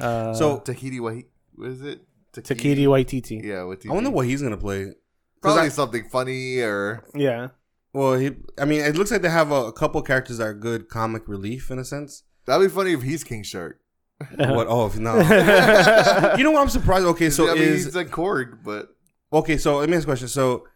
uh, 0.00 0.34
So 0.34 0.58
Tahiti 0.58 0.98
Wahi. 0.98 1.26
What 1.54 1.68
is 1.68 1.82
it? 1.82 2.00
Taika 2.42 2.76
Waititi. 2.86 3.42
Yeah, 3.44 3.64
what 3.64 3.84
I 3.88 3.92
wonder 3.92 4.10
what 4.10 4.26
he's 4.26 4.42
gonna 4.42 4.56
play. 4.56 4.92
Probably 5.40 5.62
I- 5.62 5.68
something 5.68 6.08
funny 6.08 6.60
or 6.60 7.04
Yeah. 7.14 7.48
Well, 7.92 8.14
he. 8.14 8.32
I 8.58 8.64
mean, 8.64 8.80
it 8.82 8.96
looks 8.96 9.10
like 9.10 9.22
they 9.22 9.30
have 9.30 9.50
a, 9.50 9.66
a 9.66 9.72
couple 9.72 10.00
characters 10.02 10.38
that 10.38 10.44
are 10.44 10.54
good 10.54 10.88
comic 10.88 11.26
relief 11.26 11.70
in 11.70 11.78
a 11.78 11.84
sense. 11.84 12.22
that'd 12.46 12.66
be 12.68 12.72
funny 12.72 12.92
if 12.92 13.02
he's 13.02 13.24
King 13.24 13.42
Shark. 13.42 13.80
What? 14.36 14.66
Oh, 14.68 14.86
if 14.86 14.98
no. 14.98 15.14
you 16.36 16.44
know 16.44 16.50
what? 16.50 16.60
I'm 16.62 16.68
surprised. 16.68 17.06
Okay, 17.06 17.30
so 17.30 17.50
I 17.50 17.54
mean, 17.54 17.62
is 17.62 17.84
he's 17.84 17.94
like 17.96 18.08
Korg, 18.08 18.62
but 18.64 18.88
okay. 19.32 19.56
So 19.56 19.78
let 19.78 19.88
me 19.88 19.96
ask 19.96 20.04
a 20.04 20.06
question. 20.10 20.28
So, 20.28 20.66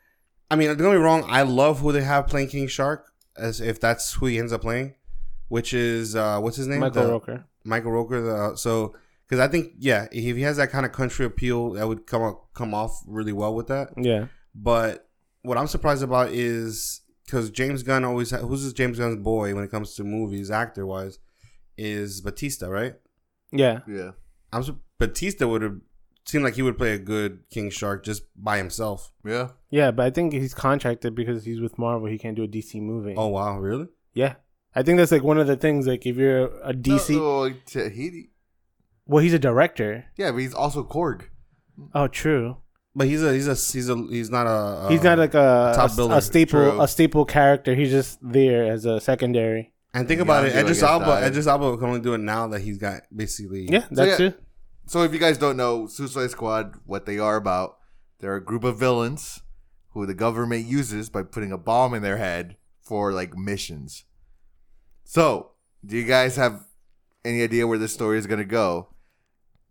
I 0.50 0.56
mean, 0.56 0.68
don't 0.68 0.76
get 0.78 0.90
me 0.90 0.96
wrong. 0.96 1.24
I 1.28 1.42
love 1.42 1.80
who 1.80 1.92
they 1.92 2.02
have 2.02 2.26
playing 2.28 2.48
King 2.48 2.68
Shark, 2.68 3.12
as 3.36 3.60
if 3.60 3.80
that's 3.80 4.14
who 4.14 4.26
he 4.26 4.38
ends 4.38 4.52
up 4.52 4.62
playing, 4.62 4.94
which 5.48 5.74
is 5.74 6.14
uh 6.16 6.38
what's 6.40 6.56
his 6.56 6.66
name? 6.68 6.80
Michael 6.80 7.02
The- 7.06 7.10
Rooker. 7.20 7.44
Michael 7.64 7.90
Rooker. 7.92 8.50
The, 8.52 8.56
so 8.56 8.94
because 9.32 9.48
I 9.48 9.50
think 9.50 9.72
yeah, 9.78 10.08
if 10.12 10.36
he 10.36 10.42
has 10.42 10.58
that 10.58 10.70
kind 10.70 10.84
of 10.84 10.92
country 10.92 11.24
appeal, 11.24 11.70
that 11.70 11.88
would 11.88 12.06
come 12.06 12.20
up, 12.20 12.48
come 12.52 12.74
off 12.74 13.02
really 13.06 13.32
well 13.32 13.54
with 13.54 13.68
that. 13.68 13.88
Yeah. 13.96 14.26
But 14.54 15.08
what 15.40 15.56
I'm 15.56 15.68
surprised 15.68 16.02
about 16.02 16.32
is 16.32 17.00
because 17.24 17.48
James 17.50 17.82
Gunn 17.82 18.04
always 18.04 18.30
ha- 18.30 18.40
who's 18.46 18.62
this 18.62 18.74
James 18.74 18.98
Gunn's 18.98 19.22
boy 19.22 19.54
when 19.54 19.64
it 19.64 19.70
comes 19.70 19.94
to 19.94 20.04
movies, 20.04 20.50
actor 20.50 20.84
wise, 20.84 21.18
is 21.78 22.20
Bautista, 22.20 22.68
right? 22.68 22.96
Yeah. 23.50 23.80
yeah. 23.88 24.10
I'm 24.52 24.64
sur- 24.64 24.76
Bautista 24.98 25.48
would 25.48 25.62
have 25.62 25.78
seemed 26.26 26.44
like 26.44 26.56
he 26.56 26.62
would 26.62 26.76
play 26.76 26.92
a 26.92 26.98
good 26.98 27.44
King 27.48 27.70
Shark 27.70 28.04
just 28.04 28.24
by 28.36 28.58
himself. 28.58 29.14
Yeah. 29.24 29.52
Yeah, 29.70 29.92
but 29.92 30.04
I 30.04 30.10
think 30.10 30.34
he's 30.34 30.52
contracted 30.52 31.14
because 31.14 31.46
he's 31.46 31.62
with 31.62 31.78
Marvel. 31.78 32.06
He 32.06 32.18
can't 32.18 32.36
do 32.36 32.42
a 32.42 32.48
DC 32.48 32.82
movie. 32.82 33.14
Oh 33.16 33.28
wow, 33.28 33.58
really? 33.58 33.86
Yeah. 34.12 34.34
I 34.74 34.82
think 34.82 34.98
that's 34.98 35.12
like 35.12 35.22
one 35.22 35.38
of 35.38 35.46
the 35.46 35.56
things. 35.56 35.86
Like, 35.86 36.04
if 36.04 36.16
you're 36.16 36.46
a 36.62 36.74
DC, 36.74 37.16
No, 37.16 37.48
no, 37.48 37.54
Tahiti. 37.64 38.31
Well, 39.12 39.22
he's 39.22 39.34
a 39.34 39.38
director. 39.38 40.06
Yeah, 40.16 40.30
but 40.32 40.38
he's 40.38 40.54
also 40.54 40.82
Korg. 40.82 41.24
Oh, 41.94 42.08
true. 42.08 42.56
But 42.94 43.06
he's 43.06 43.22
a 43.22 43.32
he's 43.32 43.46
a 43.46 43.54
he's 43.54 43.88
a 43.88 43.96
he's 44.10 44.30
not 44.30 44.46
a, 44.46 44.86
a 44.86 44.90
he's 44.90 45.02
not 45.02 45.18
like 45.18 45.34
a 45.34 45.72
top 45.74 45.90
a, 45.90 45.94
biller. 45.94 46.16
a 46.16 46.20
staple 46.20 46.70
True. 46.70 46.80
a 46.80 46.88
staple 46.88 47.24
character. 47.24 47.74
He's 47.74 47.90
just 47.90 48.18
there 48.22 48.70
as 48.70 48.84
a 48.84 49.00
secondary. 49.00 49.72
and 49.94 50.06
think 50.08 50.20
about 50.20 50.44
it. 50.44 50.52
feel 50.52 50.66
like 50.66 50.82
Alba 50.82 51.04
died. 51.06 51.24
Idris 51.24 51.46
Alba 51.46 51.76
can 51.78 51.86
only 51.88 52.00
do 52.00 52.12
it 52.14 52.18
now 52.18 52.48
that 52.48 52.60
he's 52.60 52.78
got 52.78 53.02
basically 53.14 53.66
Yeah, 53.70 53.86
that's 53.90 54.20
yeah. 54.20 54.26
it. 54.28 54.42
So 54.86 55.02
if 55.04 55.12
you 55.12 55.18
guys 55.18 55.38
don't 55.38 55.56
know 55.56 55.86
Suicide 55.86 56.30
Squad, 56.30 56.74
what 56.84 57.06
they 57.06 57.18
are 57.18 57.36
about, 57.36 57.78
they're 58.18 58.36
a 58.36 58.44
group 58.44 58.64
of 58.64 58.78
villains 58.78 59.40
who 59.92 60.04
the 60.06 60.14
government 60.14 60.66
uses 60.66 61.08
by 61.08 61.22
putting 61.22 61.52
a 61.52 61.58
bomb 61.58 61.94
in 61.94 62.02
their 62.02 62.18
head 62.18 62.56
for 62.80 63.12
like 63.12 63.36
missions. 63.36 64.04
So, 65.04 65.52
do 65.84 65.96
you 65.96 66.04
guys 66.06 66.36
have 66.36 66.66
any 67.24 67.42
idea 67.42 67.66
where 67.66 67.78
this 67.78 67.92
story 67.94 68.18
is 68.18 68.26
going 68.26 68.38
to 68.38 68.44
go? 68.44 68.88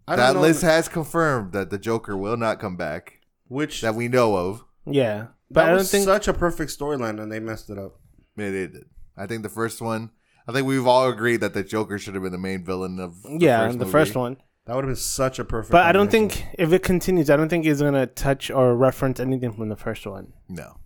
I 0.08 0.15
don't 0.15 0.25
That 0.25 0.34
know 0.36 0.41
list 0.41 0.62
has 0.63 0.88
confirmed 0.88 1.53
that 1.53 1.70
the 1.70 1.77
Joker 1.77 2.17
will 2.17 2.38
not 2.38 2.60
come 2.60 2.75
back 2.75 3.20
which 3.48 3.81
that 3.81 3.96
we 3.96 4.08
know 4.08 4.36
of. 4.36 4.63
Yeah, 4.86 5.27
but 5.50 5.62
that 5.62 5.65
I 5.65 5.70
don't 5.70 5.77
was 5.79 5.91
think. 5.91 6.05
such 6.05 6.27
a 6.27 6.34
perfect 6.34 6.77
storyline 6.77 7.22
and 7.22 7.31
they 7.31 7.39
messed 7.39 7.70
it 7.70 7.77
up. 7.77 8.00
It 8.38 8.51
did. 8.51 8.86
I 9.17 9.27
think 9.27 9.43
the 9.43 9.50
first 9.50 9.81
one. 9.81 10.12
I 10.48 10.51
think 10.53 10.65
we've 10.65 10.88
all 10.88 11.08
agreed 11.08 11.38
that 11.41 11.53
the 11.53 11.63
Joker 11.63 12.00
should 12.00 12.15
have 12.15 12.24
been 12.24 12.31
the 12.31 12.38
main 12.38 12.63
villain 12.65 13.00
of 13.00 13.22
the 13.22 13.38
yeah, 13.39 13.67
first 13.67 13.77
the 13.79 13.86
movie. 13.86 13.91
first 13.91 14.15
one. 14.15 14.38
That 14.65 14.75
would 14.75 14.84
have 14.86 14.89
been 14.89 14.96
such 14.96 15.38
a 15.39 15.43
perfect. 15.46 15.72
But 15.72 15.86
I 15.86 15.91
don't 15.91 16.10
think 16.10 16.46
if 16.58 16.72
it 16.74 16.81
continues, 16.84 17.29
I 17.29 17.36
don't 17.38 17.50
think 17.50 17.65
it's 17.65 17.81
gonna 17.81 18.08
touch 18.08 18.50
or 18.50 18.75
reference 18.75 19.20
anything 19.20 19.53
from 19.53 19.70
the 19.70 19.75
first 19.75 20.05
one. 20.08 20.34
No, 20.50 20.77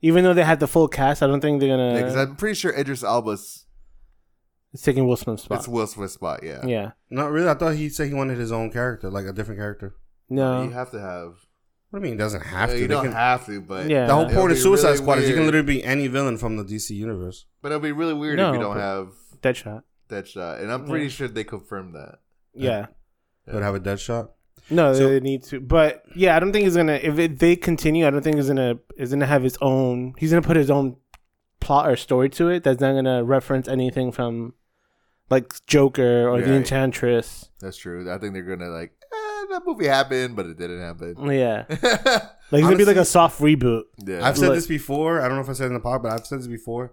Even 0.00 0.24
though 0.24 0.34
they 0.34 0.44
had 0.44 0.60
the 0.60 0.66
full 0.66 0.88
cast, 0.88 1.22
I 1.22 1.26
don't 1.26 1.40
think 1.40 1.60
they're 1.60 1.68
gonna. 1.68 1.94
because 1.94 2.16
I'm 2.16 2.36
pretty 2.36 2.54
sure 2.54 2.72
Idris 2.76 3.04
Alba's 3.04 3.66
it's 4.72 4.82
taking 4.82 5.06
Will 5.06 5.16
Smith's 5.16 5.42
spot. 5.44 5.58
it's 5.58 5.68
Will 5.68 5.86
Smith's 5.86 6.14
spot. 6.14 6.40
Yeah, 6.42 6.64
yeah. 6.66 6.90
Not 7.10 7.30
really. 7.30 7.48
I 7.48 7.54
thought 7.54 7.74
he 7.76 7.88
said 7.88 8.08
he 8.08 8.14
wanted 8.14 8.38
his 8.38 8.52
own 8.52 8.70
character, 8.70 9.10
like 9.10 9.26
a 9.26 9.32
different 9.32 9.58
character. 9.60 9.94
No. 10.30 10.62
you 10.62 10.70
have 10.70 10.90
to 10.92 11.00
have. 11.00 11.34
What 11.90 11.98
do 12.00 12.06
you 12.06 12.12
mean? 12.12 12.12
He 12.12 12.18
doesn't 12.18 12.40
have 12.40 12.70
Yeah, 12.70 12.74
to. 12.76 12.80
you 12.80 12.88
They 12.88 12.94
don't 12.94 13.04
can- 13.04 13.12
have 13.12 13.44
to, 13.46 13.60
but 13.60 13.86
Yeah. 13.90 14.06
the 14.06 14.14
whole 14.14 14.30
point 14.30 14.50
of 14.52 14.56
Suicide 14.58 14.86
really 14.88 14.96
Squad 14.98 15.18
is 15.18 15.28
you 15.28 15.34
can 15.34 15.44
literally 15.44 15.66
be 15.66 15.84
any 15.84 16.06
villain 16.06 16.38
from 16.38 16.56
the 16.56 16.64
DC 16.64 16.94
universe. 16.94 17.44
But 17.60 17.68
it'll 17.70 17.80
be 17.82 17.92
really 17.92 18.14
weird 18.14 18.38
No, 18.38 18.48
if 18.48 18.54
you 18.54 18.60
don't 18.60 18.74
but- 18.74 18.80
have 18.80 19.08
Deadshot. 19.42 19.82
Deadshot, 20.08 20.62
and 20.62 20.72
I'm 20.72 20.86
pretty 20.86 21.04
Yeah. 21.06 21.10
sure 21.10 21.28
they 21.28 21.44
confirmed 21.44 21.94
that. 21.94 22.20
Yeah. 22.54 22.86
They 23.46 23.52
would 23.52 23.62
have 23.62 23.74
a 23.74 23.80
dead 23.80 24.00
shot. 24.00 24.30
No, 24.70 24.94
So- 24.94 25.08
they 25.10 25.20
need 25.20 25.42
to. 25.44 25.60
But 25.60 26.02
yeah, 26.14 26.34
I 26.34 26.40
don't 26.40 26.52
think 26.52 26.64
he's 26.64 26.76
gonna. 26.76 26.92
If 27.02 27.18
it, 27.18 27.38
they 27.40 27.56
continue, 27.56 28.06
I 28.06 28.10
don't 28.10 28.22
think 28.22 28.36
he's 28.36 28.46
gonna. 28.48 28.78
Is 28.96 29.10
gonna 29.10 29.26
have 29.26 29.42
his 29.42 29.58
own. 29.60 30.14
He's 30.16 30.30
gonna 30.30 30.40
put 30.40 30.56
his 30.56 30.70
own 30.70 30.96
plot 31.60 31.90
or 31.90 31.96
story 31.96 32.28
to 32.30 32.48
it. 32.48 32.62
That's 32.64 32.80
not 32.80 32.94
gonna 32.94 33.22
reference 33.24 33.68
anything 33.68 34.12
from, 34.12 34.54
like 35.30 35.52
Joker 35.66 36.28
or 36.28 36.40
the 36.40 36.54
Enchantress. 36.54 37.48
That's 37.60 37.76
true. 37.76 38.10
I 38.12 38.18
think 38.18 38.34
they're 38.34 38.42
gonna 38.42 38.70
like 38.70 38.92
eh, 39.12 39.44
that 39.50 39.62
movie 39.66 39.86
happened, 39.86 40.36
but 40.36 40.46
it 40.46 40.58
didn't 40.58 40.80
happen. 40.80 41.16
Yeah, 41.30 41.64
like 41.70 41.80
it's 42.52 42.62
gonna 42.62 42.76
be 42.76 42.84
like 42.84 42.96
a 42.96 43.00
Honestly- 43.00 43.04
soft 43.04 43.40
reboot. 43.40 43.82
yeah, 44.06 44.26
I've 44.26 44.36
said 44.36 44.46
Look- 44.48 44.56
this 44.56 44.66
before. 44.66 45.20
I 45.20 45.28
don't 45.28 45.36
know 45.36 45.42
if 45.42 45.48
I 45.48 45.52
said 45.54 45.64
it 45.64 45.68
in 45.68 45.74
the 45.74 45.80
pod, 45.80 46.02
but 46.02 46.12
I've 46.12 46.26
said 46.26 46.40
this 46.40 46.46
before. 46.48 46.92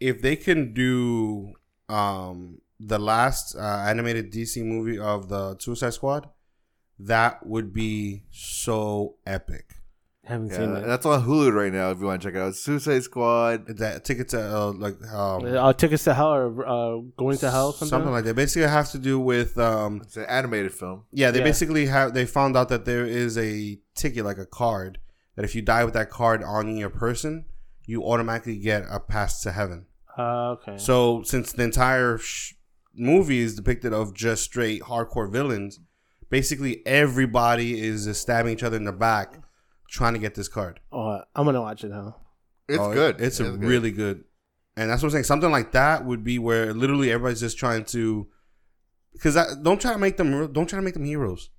If 0.00 0.20
they 0.22 0.36
can 0.36 0.74
do 0.74 1.54
um, 1.88 2.58
the 2.80 2.98
last 2.98 3.54
uh, 3.56 3.84
animated 3.88 4.32
DC 4.32 4.62
movie 4.64 4.98
of 4.98 5.28
the 5.28 5.56
Suicide 5.58 5.94
Squad, 5.94 6.28
that 6.98 7.46
would 7.46 7.72
be 7.72 8.24
so 8.30 9.16
epic. 9.26 9.74
Haven't 10.26 10.48
yeah, 10.48 10.56
seen 10.56 10.76
it. 10.76 10.86
that's 10.86 11.04
on 11.06 11.22
Hulu 11.22 11.52
right 11.52 11.72
now. 11.72 11.90
If 11.90 12.00
you 12.00 12.06
want 12.06 12.22
to 12.22 12.28
check 12.28 12.34
it 12.34 12.40
out, 12.40 12.54
Suicide 12.54 13.02
Squad. 13.02 13.66
That 13.78 14.04
ticket 14.04 14.28
to 14.30 14.40
uh, 14.40 14.72
like 14.72 14.94
um, 15.12 15.44
Uh, 15.44 15.72
tickets 15.72 16.04
to 16.04 16.14
hell 16.14 16.32
or 16.34 16.66
uh, 16.66 17.00
going 17.16 17.36
to 17.38 17.50
hell, 17.50 17.72
something. 17.72 17.88
something 17.88 18.12
like 18.12 18.24
that. 18.24 18.34
Basically, 18.34 18.62
it 18.64 18.70
has 18.70 18.92
to 18.92 18.98
do 18.98 19.18
with 19.20 19.58
um, 19.58 20.00
It's 20.02 20.16
an 20.16 20.24
animated 20.24 20.72
film. 20.72 21.04
Yeah, 21.12 21.30
they 21.30 21.38
Yeah. 21.40 21.44
basically 21.44 21.86
have 21.86 22.14
they 22.14 22.24
found 22.26 22.56
out 22.56 22.68
that 22.70 22.84
there 22.84 23.04
is 23.06 23.36
a 23.36 23.78
ticket 23.94 24.24
like 24.24 24.38
a 24.38 24.46
card 24.46 24.98
that 25.36 25.44
if 25.44 25.54
you 25.54 25.62
die 25.62 25.84
with 25.84 25.94
that 25.94 26.10
card 26.10 26.42
on 26.42 26.76
your 26.76 26.90
person, 26.90 27.44
you 27.86 28.02
automatically 28.04 28.56
get 28.56 28.84
a 28.90 29.00
pass 29.00 29.42
to 29.42 29.52
heaven. 29.52 29.86
Uh, 30.16 30.52
okay. 30.52 30.78
So 30.78 31.22
since 31.24 31.52
the 31.52 31.64
entire 31.64 32.18
sh- 32.18 32.54
movie 32.94 33.40
is 33.40 33.56
depicted 33.56 33.92
of 33.92 34.14
just 34.14 34.44
straight 34.44 34.80
hardcore 34.82 35.30
villains, 35.30 35.80
basically 36.30 36.86
everybody 36.86 37.80
is 37.80 38.06
just 38.06 38.22
stabbing 38.22 38.52
each 38.52 38.62
other 38.62 38.76
in 38.76 38.84
the 38.84 38.92
back 38.92 39.40
trying 39.94 40.14
to 40.14 40.18
get 40.18 40.34
this 40.34 40.48
card. 40.48 40.80
oh, 40.92 41.20
I'm 41.36 41.44
gonna 41.46 41.60
watch 41.62 41.84
it 41.84 41.88
now. 41.90 42.16
It's 42.68 42.78
Oh, 42.78 42.90
it- 42.90 42.94
good. 42.94 43.20
It's 43.20 43.40
a 43.40 43.44
good. 43.44 43.62
really 43.62 43.90
good. 43.90 44.24
And 44.76 44.90
that's 44.90 45.02
what 45.02 45.08
I'm 45.08 45.12
saying. 45.12 45.24
Something 45.24 45.50
like 45.52 45.70
that 45.72 46.04
would 46.04 46.24
be 46.24 46.38
where 46.38 46.74
literally 46.74 47.12
everybody's 47.12 47.40
just 47.40 47.56
trying 47.58 47.84
to, 47.86 48.26
because 49.12 49.34
don't 49.62 49.80
try 49.80 49.92
to 49.92 49.98
make 49.98 50.16
them 50.16 50.52
don't 50.52 50.66
try 50.68 50.78
to 50.78 50.82
make 50.82 50.94
them 50.94 51.04
heroes. 51.04 51.50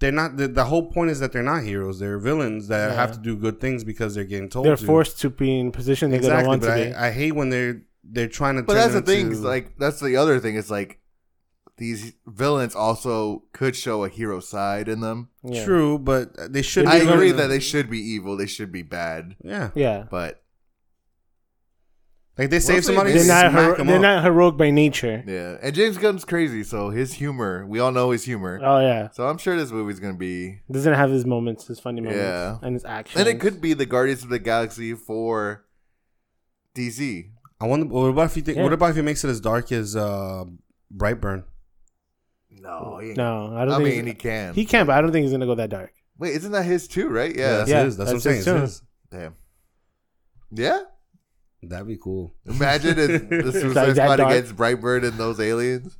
They're 0.00 0.12
not. 0.12 0.36
The, 0.36 0.46
the 0.48 0.64
whole 0.64 0.90
point 0.90 1.10
is 1.10 1.18
that 1.20 1.32
they're 1.32 1.42
not 1.42 1.64
heroes. 1.64 1.98
They're 1.98 2.18
villains 2.18 2.68
that 2.68 2.90
Yeah. 2.90 2.94
have 2.94 3.12
to 3.12 3.18
do 3.18 3.36
good 3.36 3.60
things 3.60 3.82
because 3.84 4.14
they're 4.14 4.24
getting 4.24 4.48
told. 4.48 4.64
They're 4.64 4.76
to. 4.76 4.86
forced 4.86 5.20
to 5.20 5.28
be 5.30 5.58
in 5.58 5.72
position 5.72 6.10
they 6.10 6.18
don't 6.18 6.26
exactly. 6.26 6.48
want 6.48 6.60
But 6.62 6.76
to 6.76 6.84
be. 6.90 6.94
I, 6.94 7.08
I 7.08 7.10
hate 7.10 7.32
when 7.34 7.50
they're 7.50 7.82
they're 8.04 8.28
trying 8.28 8.56
to. 8.56 8.62
But 8.62 8.74
turn 8.74 8.80
that's 8.82 8.94
the 8.94 9.00
them 9.00 9.06
thing. 9.06 9.20
into- 9.26 9.32
is, 9.38 9.42
Like 9.42 9.76
that's 9.76 10.00
the 10.00 10.16
other 10.16 10.38
thing. 10.40 10.54
Is 10.54 10.70
like 10.70 11.00
these 11.78 12.12
villains 12.26 12.74
also 12.74 13.44
could 13.52 13.74
show 13.76 14.04
a 14.04 14.08
hero 14.08 14.40
side 14.40 14.88
in 14.88 15.00
them. 15.00 15.28
yeah. 15.42 15.64
true, 15.64 15.98
but 15.98 16.52
they 16.52 16.62
should. 16.62 16.86
I 16.86 17.00
be 17.00 17.06
be 17.06 17.12
agree 17.12 17.32
that 17.32 17.46
they 17.46 17.60
should 17.60 17.88
be 17.88 17.98
evil. 18.00 18.36
They 18.36 18.46
should 18.46 18.70
be 18.72 18.82
bad. 18.82 19.36
Yeah, 19.42 19.70
Yeah. 19.74 20.04
But 20.10 20.42
like 22.36 22.50
they 22.50 22.60
save 22.60 22.84
somebody. 22.84 23.12
they- 23.12 23.18
They're 23.18 23.26
not. 23.26 23.50
smack 23.50 23.52
Hero- 23.76 23.84
they're 23.84 23.96
up. 23.96 24.02
not 24.02 24.22
heroic 24.24 24.56
by 24.56 24.70
nature. 24.70 25.24
yeah, 25.26 25.56
and 25.60 25.74
James 25.74 25.98
Gunn's 25.98 26.24
crazy, 26.24 26.62
so 26.62 26.90
his 26.90 27.14
humor. 27.14 27.66
We 27.66 27.80
all 27.80 27.90
know 27.90 28.10
his 28.12 28.24
humor. 28.24 28.60
Oh 28.62 28.78
yeah. 28.80 29.10
So 29.10 29.26
I'm 29.26 29.38
sure 29.38 29.56
this 29.56 29.72
movie's 29.72 29.98
gonna 29.98 30.14
be. 30.14 30.60
Doesn't 30.70 30.94
have 30.94 31.10
his 31.10 31.26
moments, 31.26 31.66
his 31.66 31.80
funny 31.80 32.00
moments, 32.00 32.18
Yeah. 32.20 32.58
and 32.62 32.74
his 32.74 32.84
action. 32.84 33.18
And 33.20 33.28
it 33.28 33.40
could 33.40 33.60
be 33.60 33.74
the 33.74 33.86
Guardians 33.86 34.22
of 34.22 34.28
the 34.28 34.38
Galaxy 34.38 34.94
for 34.94 35.64
DC. 36.76 37.30
I 37.60 37.66
wonder. 37.66 37.86
What 37.86 38.02
about 38.06 38.26
if 38.26 38.36
you 38.36 38.42
think? 38.42 38.58
Yeah. 38.58 38.62
What 38.62 38.72
about 38.72 38.90
if 38.90 38.96
he 38.96 39.02
makes 39.02 39.24
it 39.24 39.30
as 39.30 39.40
dark 39.40 39.72
as 39.72 39.96
uh, 39.96 40.44
Brightburn? 40.96 41.42
No, 42.60 42.98
he, 43.02 43.12
No, 43.14 43.56
I 43.56 43.64
don't 43.64 43.74
I 43.74 43.76
think 43.78 43.88
mean, 43.96 44.04
he, 44.06 44.10
he 44.10 44.14
can. 44.14 44.54
he 44.54 44.64
can, 44.64 44.86
but 44.86 44.96
I 44.96 45.00
don't 45.00 45.12
think 45.12 45.24
he's 45.24 45.32
gonna 45.32 45.46
go 45.46 45.54
that 45.56 45.70
dark. 45.70 45.92
Wait, 46.18 46.34
isn't 46.34 46.52
that 46.52 46.64
his 46.64 46.88
too? 46.88 47.08
Right? 47.08 47.34
Yeah, 47.34 47.42
Yeah. 47.50 47.56
that's 47.58 47.70
Yeah, 47.70 47.84
his. 47.84 47.96
That's, 47.96 48.10
that's 48.12 48.24
what 48.24 48.30
I'm 48.30 48.36
his 48.36 48.44
saying. 48.44 48.56
too. 48.56 48.62
His. 48.62 48.82
Damn. 49.10 49.34
Yeah. 50.50 50.78
That'd 51.62 51.88
be 51.88 51.96
cool. 51.96 52.34
Imagine 52.46 52.98
if 52.98 53.28
the 53.28 53.42
like 53.42 53.52
Suicide 53.52 53.86
that 53.94 53.96
Squad 53.96 54.16
dark? 54.16 54.30
against 54.32 54.56
Brightburn 54.56 55.04
and 55.08 55.18
those 55.18 55.40
aliens. 55.40 55.98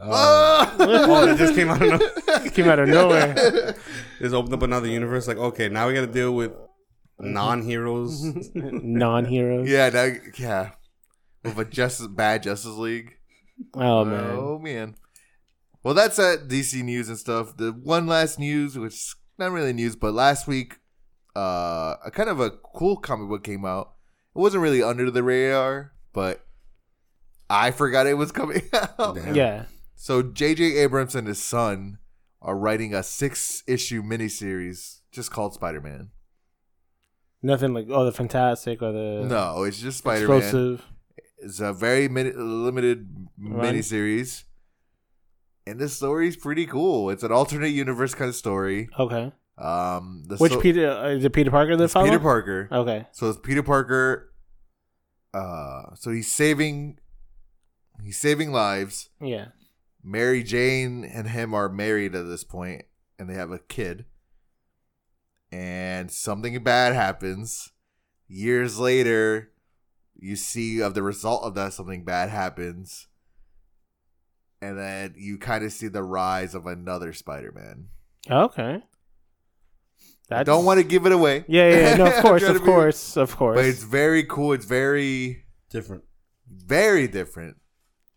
oh, 0.00 0.76
oh, 0.78 1.28
it 1.28 1.36
just 1.38 1.54
came 1.54 1.70
out 1.70 1.82
of 1.82 1.88
nowhere. 2.00 2.50
Came 2.50 2.68
out 2.68 2.78
of 2.78 2.88
nowhere. 2.88 3.74
Just 4.20 4.34
opened 4.34 4.54
up 4.54 4.62
another 4.62 4.86
universe. 4.88 5.26
Like, 5.26 5.38
okay, 5.38 5.68
now 5.68 5.88
we 5.88 5.94
got 5.94 6.02
to 6.02 6.06
deal 6.06 6.32
with 6.34 6.52
mm-hmm. 6.52 7.32
non-heroes. 7.32 8.22
Non-heroes. 8.54 9.68
Yeah, 9.68 9.88
now, 9.90 10.12
yeah. 10.36 10.70
With 11.42 11.58
a 11.58 11.64
Justice 11.64 12.06
bad 12.08 12.42
Justice 12.42 12.74
League. 12.76 13.16
Oh 13.74 14.04
man. 14.04 14.30
Oh 14.32 14.58
man. 14.58 14.94
Well, 15.84 15.94
that's 15.94 16.18
at 16.18 16.48
DC 16.48 16.82
news 16.82 17.08
and 17.08 17.18
stuff. 17.18 17.56
The 17.56 17.70
one 17.70 18.06
last 18.06 18.38
news, 18.38 18.76
which 18.78 18.94
is 18.94 19.16
not 19.38 19.52
really 19.52 19.72
news, 19.72 19.94
but 19.96 20.14
last 20.14 20.46
week, 20.48 20.78
uh, 21.36 21.96
a 22.04 22.10
kind 22.10 22.28
of 22.30 22.40
a 22.40 22.50
cool 22.50 22.96
comic 22.96 23.28
book 23.28 23.44
came 23.44 23.64
out. 23.64 23.92
It 24.34 24.38
wasn't 24.38 24.62
really 24.62 24.82
under 24.82 25.10
the 25.10 25.22
radar, 25.22 25.92
but 26.12 26.44
I 27.50 27.70
forgot 27.70 28.06
it 28.06 28.14
was 28.14 28.32
coming 28.32 28.62
out. 28.98 29.14
Damn. 29.16 29.34
Yeah. 29.34 29.64
So 29.94 30.22
J.J. 30.22 30.76
Abrams 30.78 31.14
and 31.14 31.26
his 31.28 31.42
son 31.42 31.98
are 32.42 32.56
writing 32.56 32.94
a 32.94 33.02
six-issue 33.02 34.02
miniseries 34.02 35.00
just 35.12 35.30
called 35.30 35.54
Spider-Man. 35.54 36.10
Nothing 37.42 37.74
like 37.74 37.86
oh 37.90 38.04
the 38.06 38.12
fantastic 38.12 38.80
or 38.82 38.90
the 38.92 39.26
No, 39.28 39.64
it's 39.64 39.78
just 39.80 39.98
Spider-Man. 39.98 40.38
explosive. 40.38 40.84
It's 41.38 41.60
a 41.60 41.72
very 41.74 42.08
mini- 42.08 42.32
limited 42.32 43.28
Run. 43.38 43.74
miniseries, 43.74 44.44
and 45.66 45.78
the 45.80 46.20
is 46.20 46.36
pretty 46.36 46.66
cool. 46.66 47.10
It's 47.10 47.22
an 47.22 47.32
alternate 47.32 47.68
universe 47.68 48.14
kind 48.14 48.28
of 48.28 48.34
story. 48.36 48.88
Okay. 48.98 49.32
Um, 49.56 50.24
the 50.26 50.36
Which 50.36 50.52
so- 50.52 50.60
Peter 50.60 50.90
uh, 50.90 51.08
is 51.10 51.24
it 51.24 51.32
Peter 51.32 51.50
Parker 51.50 51.76
that 51.76 51.88
follow? 51.88 52.06
Peter 52.06 52.18
Parker. 52.18 52.68
Okay. 52.70 53.06
So 53.12 53.30
it's 53.30 53.38
Peter 53.42 53.62
Parker. 53.62 54.32
Uh, 55.32 55.94
so 55.94 56.10
he's 56.10 56.32
saving, 56.32 56.98
he's 58.02 58.18
saving 58.18 58.52
lives. 58.52 59.10
Yeah. 59.20 59.46
Mary 60.02 60.42
Jane 60.42 61.04
and 61.04 61.28
him 61.28 61.54
are 61.54 61.68
married 61.68 62.14
at 62.14 62.26
this 62.26 62.44
point, 62.44 62.82
and 63.18 63.28
they 63.28 63.34
have 63.34 63.50
a 63.50 63.58
kid. 63.58 64.04
And 65.50 66.10
something 66.10 66.62
bad 66.62 66.94
happens. 66.94 67.72
Years 68.28 68.78
later, 68.78 69.52
you 70.16 70.36
see 70.36 70.80
of 70.80 70.94
the 70.94 71.02
result 71.02 71.44
of 71.44 71.54
that 71.54 71.72
something 71.72 72.04
bad 72.04 72.28
happens, 72.28 73.06
and 74.64 74.78
then 74.78 75.14
you 75.16 75.38
kind 75.38 75.64
of 75.64 75.72
see 75.72 75.88
the 75.88 76.02
rise 76.02 76.54
of 76.54 76.66
another 76.66 77.12
Spider-Man. 77.12 77.86
Okay. 78.30 78.82
I 80.30 80.42
don't 80.42 80.64
want 80.64 80.78
to 80.78 80.84
give 80.84 81.04
it 81.06 81.12
away. 81.12 81.44
Yeah, 81.48 81.68
yeah, 81.68 81.76
yeah. 81.90 81.96
No, 81.96 82.06
of 82.06 82.14
course, 82.22 82.42
of 82.42 82.54
to 82.54 82.60
be- 82.60 82.64
course, 82.64 83.16
of 83.16 83.36
course. 83.36 83.56
But 83.56 83.66
it's 83.66 83.82
very 83.82 84.24
cool. 84.24 84.52
It's 84.52 84.64
very, 84.64 85.44
Different. 85.70 86.04
very 86.50 87.06
different. 87.08 87.56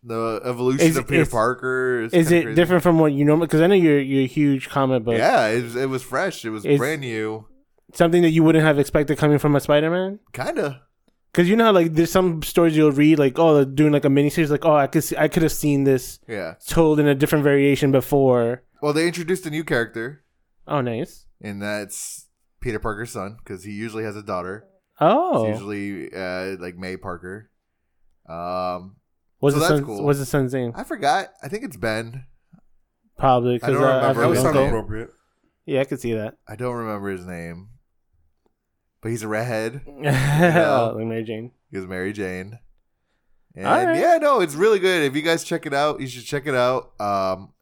The 0.04 0.40
evolution 0.46 0.88
Is- 0.88 0.98
of 0.98 1.08
Peter 1.08 1.24
is- 1.24 1.30
Parker 1.30 2.02
is, 2.04 2.14
Is 2.14 2.32
it 2.32 2.44
crazy. 2.44 2.56
different 2.56 2.82
from 2.84 2.98
what 3.00 3.12
you 3.12 3.26
know? 3.26 3.36
Because 3.38 3.60
I 3.62 3.68
know 3.68 3.76
you're 3.76 4.00
you're 4.00 4.24
a 4.24 4.28
huge 4.28 4.70
comic 4.70 5.04
book. 5.04 5.18
Yeah, 5.18 5.48
it 5.48 5.64
was, 5.64 5.76
it 5.76 5.90
was 5.90 6.02
fresh. 6.04 6.46
It 6.46 6.50
was 6.52 6.64
brand 6.64 7.02
new. 7.02 7.46
Something 7.94 8.22
that 8.22 8.30
you 8.32 8.44
wouldn't 8.44 8.64
have 8.64 8.80
expected 8.80 9.18
coming 9.18 9.38
from 9.40 9.56
a 9.56 9.60
Spider-Man. 9.60 10.20
Kinda. 10.34 10.84
Because 11.38 11.50
you 11.52 11.56
know 11.56 11.66
how 11.66 11.72
like 11.72 11.94
there's 11.94 12.12
some 12.12 12.42
stories 12.42 12.76
you'll 12.76 12.92
read 12.92 13.20
like 13.20 13.38
oh 13.38 13.64
doing 13.64 13.94
like 13.94 14.06
a 14.06 14.08
miniseries 14.08 14.50
like 14.50 14.66
oh 14.66 14.74
I 14.76 14.88
could 14.88 15.04
see, 15.04 15.16
I 15.16 15.28
could 15.28 15.44
have 15.44 15.52
seen 15.52 15.84
this 15.84 16.18
Yeah. 16.28 16.56
told 16.66 17.00
in 17.00 17.08
a 17.08 17.14
different 17.14 17.44
variation 17.44 17.92
before. 17.92 18.64
Well, 18.82 18.92
they 18.92 19.06
introduced 19.06 19.46
a 19.46 19.52
new 19.52 19.64
character, 19.64 20.24
Oh 20.68 20.82
nice. 20.82 21.28
and 21.40 21.62
that's 21.62 22.26
Peter 22.60 22.80
Parker's 22.80 23.12
son 23.12 23.38
because 23.38 23.64
he 23.64 23.72
usually 23.72 24.04
has 24.04 24.16
a 24.16 24.24
daughter. 24.24 24.66
Oh, 25.00 25.46
It's 25.46 25.60
usually 25.60 26.12
uh, 26.12 26.58
like 26.60 26.76
May 26.76 26.98
Parker. 26.98 27.52
Um, 28.28 28.96
what's 29.38 29.56
so 29.56 29.60
the 29.60 29.68
that's 29.68 29.78
son? 29.82 29.86
cool. 29.86 30.04
What's 30.06 30.18
the 30.18 30.26
son's 30.26 30.56
name? 30.56 30.72
I 30.76 30.84
forgot. 30.86 31.28
I 31.44 31.50
think 31.50 31.64
it's 31.66 31.78
Ben. 31.78 32.26
Probably 33.16 33.54
I 33.56 33.58
because 33.60 33.74
don't 33.76 33.84
uh, 33.84 33.96
remember 33.96 34.22
That 34.22 34.28
would 34.28 34.36
his 34.38 34.44
sound 34.44 34.56
name. 34.56 34.68
appropriate. 34.70 35.10
yeah, 35.68 35.82
I 35.82 35.86
could 35.86 36.00
see 36.02 36.14
that. 36.14 36.34
I 36.48 36.56
don't 36.56 36.74
remember 36.74 37.10
his 37.12 37.28
name, 37.28 37.70
but 39.02 39.12
he's 39.12 39.24
a 39.24 39.28
redhead. 39.28 39.82
oh, 39.88 40.94
like 40.96 41.06
Mary 41.06 41.24
Jane. 41.24 41.52
He 41.72 41.78
was 41.78 41.88
Mary 41.88 42.14
Jane. 42.14 42.60
And 43.56 43.66
Alright. 43.66 44.00
yeah, 44.00 44.18
no, 44.22 44.40
it's 44.42 44.54
really 44.56 44.80
good. 44.80 45.04
If 45.04 45.16
you 45.16 45.22
guys 45.24 45.44
check 45.44 45.66
it 45.66 45.74
out, 45.74 46.00
you 46.00 46.08
should 46.08 46.26
check 46.26 46.46
it 46.46 46.54
out. 46.54 46.92
Um, 47.02 47.54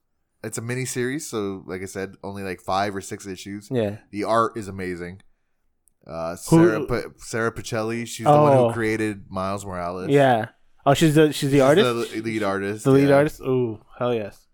it's 0.43 0.57
a 0.57 0.61
mini 0.61 0.85
series, 0.85 1.29
so 1.29 1.63
like 1.65 1.81
I 1.81 1.85
said, 1.85 2.15
only 2.23 2.43
like 2.43 2.59
five 2.61 2.95
or 2.95 3.01
six 3.01 3.25
issues. 3.25 3.69
Yeah. 3.71 3.97
The 4.11 4.25
art 4.25 4.57
is 4.57 4.67
amazing. 4.67 5.21
Uh, 6.05 6.35
Who- 6.49 6.67
Sarah 6.67 6.85
Pa- 6.85 7.09
Sara 7.17 7.51
Pichelli, 7.51 8.05
she's 8.07 8.25
the 8.25 8.31
one 8.31 8.57
who 8.57 8.73
created 8.73 9.25
Miles 9.29 9.65
Morales. 9.65 10.09
Yeah. 10.09 10.49
Oh, 10.85 10.93
she's 10.93 11.15
the 11.15 11.33
she's 11.33 11.49
the 11.49 11.57
She's 11.57 11.61
artist. 11.63 12.13
the 12.13 12.21
lead 12.21 12.43
artist. 12.43 12.83
The 12.83 12.91
lead 12.91 13.09
yeah. 13.09 13.15
artist. 13.15 13.41
Oh, 13.41 13.79
hell 13.97 14.13
yes. 14.13 14.47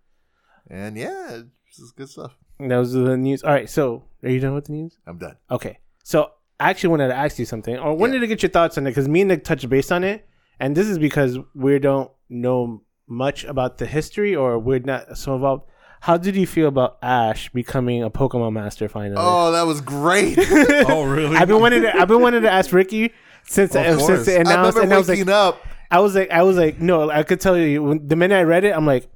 And 0.70 0.96
yeah, 0.96 1.42
this 1.68 1.80
is 1.80 1.92
good 1.92 2.08
stuff. 2.08 2.38
Those 2.58 2.96
are 2.96 3.02
the 3.02 3.18
news. 3.18 3.44
All 3.44 3.52
right. 3.52 3.70
So, 3.70 4.06
are 4.24 4.30
you 4.30 4.40
done 4.40 4.54
with 4.54 4.66
the 4.66 4.74
news? 4.74 4.98
I'm 5.06 5.18
done. 5.18 5.36
Okay. 5.50 5.80
So, 6.04 6.32
I 6.62 6.70
actually 6.70 6.90
wanted 6.90 7.08
to 7.10 7.16
ask 7.16 7.40
you 7.40 7.46
something, 7.46 7.76
or 7.78 7.94
wanted 7.96 8.16
Yeah. 8.16 8.20
to 8.22 8.28
get 8.28 8.44
your 8.44 8.50
thoughts 8.52 8.78
on 8.78 8.86
it, 8.86 8.92
because 8.92 9.08
me 9.08 9.22
and 9.22 9.30
Nick 9.30 9.44
touched 9.44 9.68
base 9.68 9.92
on 9.92 10.04
it, 10.04 10.28
and 10.60 10.76
this 10.78 10.88
is 10.88 10.98
because 11.00 11.40
we 11.56 11.80
don't 11.80 12.12
know 12.30 12.82
much 13.08 13.44
about 13.46 13.78
the 13.80 13.86
history, 13.88 14.36
or 14.36 14.60
we're 14.60 14.80
not 14.80 15.18
so 15.18 15.36
involved. 15.36 15.64
How 16.02 16.18
did 16.18 16.36
you 16.36 16.48
feel 16.48 16.68
about 16.68 16.98
Ash 17.04 17.50
becoming 17.50 18.04
a 18.04 18.10
Pokemon 18.10 18.54
master 18.54 18.88
finally? 18.88 19.16
Oh, 19.20 19.52
that 19.52 19.64
was 19.64 19.82
great. 19.82 20.38
Oh, 20.88 21.04
really? 21.04 21.36
I've 21.36 21.48
been 21.48 21.60
wanting 21.62 21.82
to. 21.84 21.96
I've 21.96 22.08
been 22.08 22.22
wanting 22.22 22.42
to 22.44 22.52
ask 22.52 22.72
Ricky 22.72 23.12
since 23.44 23.76
Of 23.76 23.86
since 23.86 24.02
course. 24.06 24.26
they 24.26 24.38
I 24.38 24.42
announced, 24.42 24.76
remember 24.78 24.82
and 24.82 24.94
I 24.94 24.98
was 24.98 25.10
like, 25.10 25.28
up. 25.28 25.62
I 25.92 26.00
was 26.00 26.16
like, 26.16 26.32
I 26.32 26.44
was 26.44 26.58
like, 26.58 26.80
no, 26.80 27.10
I 27.10 27.24
could 27.24 27.40
tell 27.42 27.58
you 27.58 27.84
when, 27.84 28.08
the 28.08 28.16
minute 28.16 28.36
I 28.36 28.44
read 28.44 28.64
it, 28.64 28.72
I'm 28.76 28.86
like, 28.86 29.10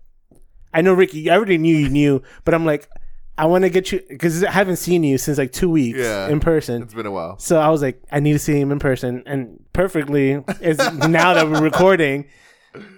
I 0.74 0.82
know 0.82 0.94
Ricky, 0.94 1.30
I 1.30 1.36
already 1.36 1.58
knew 1.58 1.76
you 1.76 1.90
knew, 1.90 2.22
but 2.44 2.54
I'm 2.54 2.66
like, 2.66 2.90
I 3.38 3.48
want 3.48 3.64
to 3.64 3.70
get 3.70 3.92
you 3.92 4.02
because 4.08 4.44
I 4.44 4.52
haven't 4.52 4.78
seen 4.78 5.04
you 5.04 5.18
since 5.18 5.38
like 5.38 5.52
two 5.52 5.70
weeks 5.70 6.00
Yeah. 6.00 6.30
in 6.30 6.40
person. 6.40 6.82
It's 6.84 6.94
been 6.94 7.06
a 7.06 7.12
while. 7.12 7.38
So 7.40 7.60
I 7.60 7.70
was 7.70 7.82
like, 7.82 8.02
I 8.12 8.20
need 8.22 8.34
to 8.34 8.40
see 8.40 8.60
him 8.60 8.72
in 8.72 8.80
person, 8.80 9.24
and 9.26 9.60
perfectly 9.74 10.42
is 10.62 10.78
now 10.94 11.34
that 11.34 11.48
we're 11.50 11.62
recording 11.62 12.28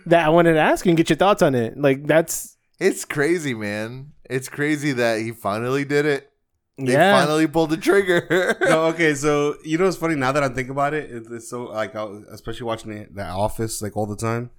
that 0.05 0.25
I 0.25 0.29
wanted 0.29 0.53
to 0.53 0.59
ask 0.59 0.85
you 0.85 0.91
and 0.91 0.97
get 0.97 1.09
your 1.09 1.17
thoughts 1.17 1.41
on 1.41 1.55
it. 1.55 1.77
Like 1.77 2.05
that's 2.05 2.55
It's 2.79 3.03
crazy, 3.05 3.53
man. 3.53 4.11
It's 4.29 4.49
crazy 4.49 4.91
that 4.93 5.21
he 5.21 5.31
finally 5.31 5.85
did 5.85 6.05
it. 6.05 6.29
They 6.79 6.91
yeah, 6.93 7.19
finally 7.19 7.47
pulled 7.47 7.71
the 7.71 7.77
trigger. 7.77 8.55
no, 8.61 8.83
okay, 8.93 9.15
so 9.15 9.55
you 9.63 9.79
know 9.79 9.85
what's 9.85 9.97
funny 9.97 10.13
now 10.13 10.31
that 10.31 10.43
I 10.43 10.49
think 10.49 10.69
about 10.69 10.93
it, 10.93 11.09
it's, 11.09 11.27
it's 11.31 11.49
so 11.49 11.63
like 11.63 11.95
I'll- 11.95 12.23
especially 12.31 12.65
watching 12.67 12.91
the, 12.93 13.07
the 13.11 13.25
Office 13.25 13.81
like 13.81 13.97
all 13.97 14.05
the 14.05 14.15
time. 14.15 14.51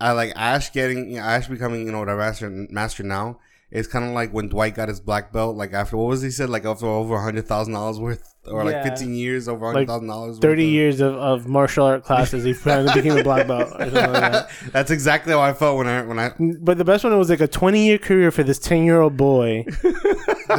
I 0.00 0.12
like 0.12 0.32
Ash 0.34 0.72
getting 0.72 1.10
you 1.10 1.16
know, 1.18 1.22
Ash 1.24 1.46
becoming 1.48 1.84
you 1.84 1.92
know 1.92 2.04
the 2.06 2.16
master 2.16 2.48
master 2.70 3.02
now. 3.02 3.38
It's 3.74 3.88
kind 3.88 4.04
of 4.04 4.10
like 4.12 4.32
when 4.32 4.48
Dwight 4.48 4.74
got 4.74 4.88
his 4.90 5.00
black 5.00 5.32
belt. 5.32 5.56
Like 5.56 5.72
after 5.72 5.96
what 5.96 6.08
was 6.08 6.20
he 6.20 6.30
said? 6.30 6.50
Like 6.50 6.66
after 6.66 6.84
over 6.86 7.14
a 7.16 7.22
hundred 7.22 7.46
thousand 7.46 7.72
dollars 7.72 7.98
worth, 7.98 8.34
or 8.46 8.64
like 8.64 8.82
fifteen 8.84 9.14
years 9.14 9.48
over 9.48 9.64
a 9.64 9.68
Like 9.68 9.74
hundred 9.74 9.86
thousand 9.88 10.08
dollars. 10.08 10.38
thirty 10.40 10.66
years 10.66 11.00
of, 11.00 11.14
of 11.14 11.48
martial 11.48 11.86
art 11.86 12.04
classes. 12.04 12.44
He 12.44 12.52
finally 12.52 12.92
became 12.92 13.16
a 13.16 13.22
black 13.24 13.46
belt. 13.46 13.70
Like 13.78 13.92
that. 13.92 14.50
That's 14.72 14.90
exactly 14.90 15.32
how 15.32 15.40
I 15.40 15.54
felt 15.54 15.78
when 15.78 15.86
I 15.86 16.02
when 16.02 16.18
I 16.18 16.32
But 16.60 16.76
the 16.76 16.84
best 16.84 17.02
one 17.02 17.16
was 17.18 17.30
like 17.30 17.40
a 17.40 17.48
20 17.48 17.86
year 17.86 17.96
career 17.98 18.30
for 18.30 18.42
this 18.42 18.58
10 18.58 18.84
year 18.84 19.00
old 19.00 19.16
boy. 19.16 19.64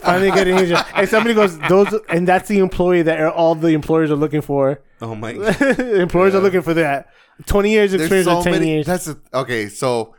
Finally 0.00 0.30
getting 0.32 0.56
his 0.58 0.70
job. 0.70 0.86
And 0.94 1.08
somebody 1.08 1.34
goes, 1.34 1.58
those, 1.68 1.94
and 2.08 2.26
that's 2.26 2.48
the 2.48 2.58
employee 2.58 3.02
that 3.02 3.20
all 3.32 3.54
the 3.54 3.68
employers 3.68 4.10
are 4.10 4.16
looking 4.16 4.40
for. 4.40 4.82
oh 5.00 5.14
my 5.14 5.30
employers 5.78 6.34
are 6.34 6.40
looking 6.40 6.62
for 6.62 6.74
that. 6.74 7.08
20 7.46 7.70
years 7.70 7.94
experience 7.94 8.26
so 8.26 8.42
10 8.42 8.52
many. 8.52 8.68
years. 8.68 8.86
That's 8.86 9.08
a, 9.08 9.16
okay. 9.32 9.68
So 9.68 10.14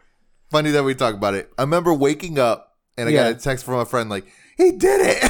funny 0.52 0.72
that 0.72 0.84
we 0.84 0.94
talk 0.96 1.16
about 1.16 1.34
it. 1.34 1.52
I 1.58 1.62
remember 1.64 1.94
waking 1.94 2.38
up 2.38 2.78
and 2.98 3.10
I 3.10 3.12
Yeah. 3.12 3.32
got 3.32 3.40
a 3.40 3.44
text 3.44 3.66
from 3.66 3.76
a 3.76 3.86
friend 3.86 4.10
like, 4.10 4.26
"He 4.58 4.72
did 4.74 5.02
it," 5.04 5.24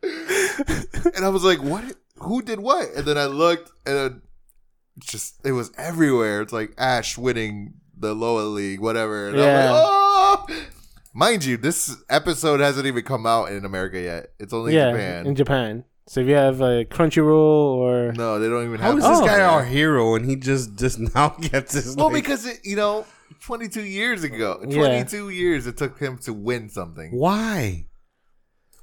and 1.16 1.24
I 1.24 1.28
was 1.28 1.42
like, 1.44 1.62
"What? 1.62 1.84
Who 2.18 2.42
did 2.42 2.60
what?" 2.60 2.88
And 2.96 3.04
then 3.06 3.18
I 3.18 3.26
looked 3.26 3.70
and 3.86 3.96
it 3.96 4.12
just 4.98 5.34
it 5.44 5.52
was 5.52 5.72
everywhere. 5.76 6.42
It's 6.42 6.52
like 6.52 6.72
Ash 6.78 7.16
winning 7.18 7.74
the 7.96 8.14
Alola 8.14 8.52
League, 8.52 8.80
whatever. 8.80 9.28
And 9.28 9.38
Yeah. 9.38 9.68
I'm 9.68 9.72
like, 9.72 9.82
"Oh!" 9.84 10.46
Mind 11.12 11.44
you, 11.44 11.56
this 11.56 11.96
episode 12.08 12.60
hasn't 12.60 12.86
even 12.86 13.02
come 13.02 13.26
out 13.26 13.50
in 13.50 13.64
America 13.64 14.00
yet. 14.00 14.30
It's 14.38 14.52
only 14.52 14.74
yeah, 14.74 14.92
Japan. 14.92 15.26
in 15.26 15.34
Japan. 15.34 15.84
So 16.10 16.22
if 16.22 16.26
you 16.26 16.34
have 16.34 16.60
a 16.60 16.84
Crunchyroll 16.86 17.76
or. 17.76 18.10
no, 18.12 18.40
they 18.40 18.48
don't 18.48 18.64
even 18.66 18.80
How 18.80 18.88
have. 18.90 18.98
is 18.98 19.04
this 19.04 19.18
Oh. 19.20 19.24
guy 19.26 19.42
our 19.42 19.64
hero 19.64 20.16
and 20.16 20.26
he 20.28 20.34
just 20.34 20.74
just 20.74 20.98
now 21.14 21.28
gets 21.40 21.74
his 21.74 21.94
Well, 21.96 22.06
like, 22.06 22.14
because 22.24 22.46
it, 22.46 22.58
you 22.64 22.74
know, 22.74 23.06
22 23.42 23.84
years 23.84 24.24
ago, 24.24 24.60
Yeah. 24.66 24.78
22 25.04 25.28
years 25.28 25.68
it 25.68 25.76
took 25.76 26.00
him 26.00 26.18
to 26.24 26.32
win 26.32 26.68
something. 26.68 27.12
why? 27.12 27.86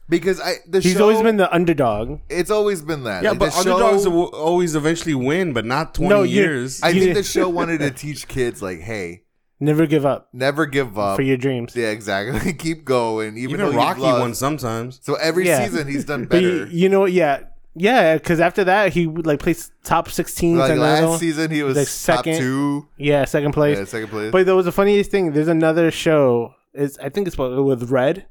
Because 0.07 0.39
I, 0.39 0.53
the 0.69 0.81
show 0.81 0.87
He's 0.87 0.97
show, 0.97 1.03
always 1.03 1.21
been 1.21 1.35
the 1.35 1.53
underdog. 1.53 2.21
it's 2.29 2.49
always 2.49 2.81
been 2.81 3.03
that. 3.03 3.23
Yeah, 3.23 3.31
Like, 3.31 3.39
but 3.39 3.45
the 3.51 3.61
show- 3.61 3.73
underdogs 3.75 4.07
will 4.07 4.27
always 4.33 4.73
eventually 4.73 5.13
win, 5.15 5.51
but 5.51 5.65
not 5.65 5.93
twenty 5.95 6.07
No, 6.15 6.23
you- 6.23 6.41
years. 6.43 6.81
I 6.81 6.91
You- 6.91 7.01
think 7.01 7.15
the 7.15 7.23
show 7.23 7.49
wanted 7.49 7.79
to 7.81 7.91
teach 7.91 8.29
kids 8.29 8.61
like, 8.61 8.79
hey, 8.79 9.23
Never 9.59 9.87
give 9.87 10.05
up 10.05 10.29
never 10.33 10.65
give 10.67 10.99
up. 10.99 11.15
for 11.15 11.23
your 11.23 11.37
dreams. 11.37 11.75
yeah, 11.75 11.87
exactly. 11.89 12.53
Keep 12.65 12.85
going, 12.85 13.37
even, 13.37 13.55
Even 13.55 13.57
though 13.71 13.71
Rocky 13.77 14.01
you've 14.01 14.09
lost. 14.09 14.19
won 14.21 14.33
sometimes. 14.35 14.99
So 15.03 15.15
every 15.15 15.47
Yeah. 15.47 15.63
season 15.65 15.87
he's 15.87 16.05
done 16.05 16.25
But 16.29 16.41
you, 16.43 16.59
better. 16.65 16.71
you 16.71 16.89
know, 16.89 17.05
yeah. 17.05 17.43
Yeah, 17.79 18.15
because 18.17 18.39
after 18.39 18.63
that, 18.63 18.93
he 18.93 19.05
like 19.05 19.39
placed 19.39 19.71
top 19.83 20.09
16. 20.09 20.57
like 20.57 20.71
and 20.71 20.79
last 20.81 21.03
all- 21.03 21.17
season, 21.19 21.51
he 21.51 21.61
was 21.63 21.77
like 21.77 21.85
top 21.85 22.23
second 22.25 22.37
two. 22.39 22.87
Yeah, 22.97 23.25
second 23.25 23.51
place. 23.53 23.77
Yeah, 23.77 23.85
second 23.85 24.09
place. 24.09 24.31
But 24.31 24.45
there 24.47 24.55
was 24.55 24.65
the 24.65 24.71
funniest 24.71 25.11
thing. 25.11 25.31
There's 25.33 25.47
another 25.47 25.91
show. 25.91 26.53
Is 26.73 26.97
I 26.99 27.09
think 27.09 27.27
it's 27.27 27.37
with 27.37 27.89
Red. 27.91 28.25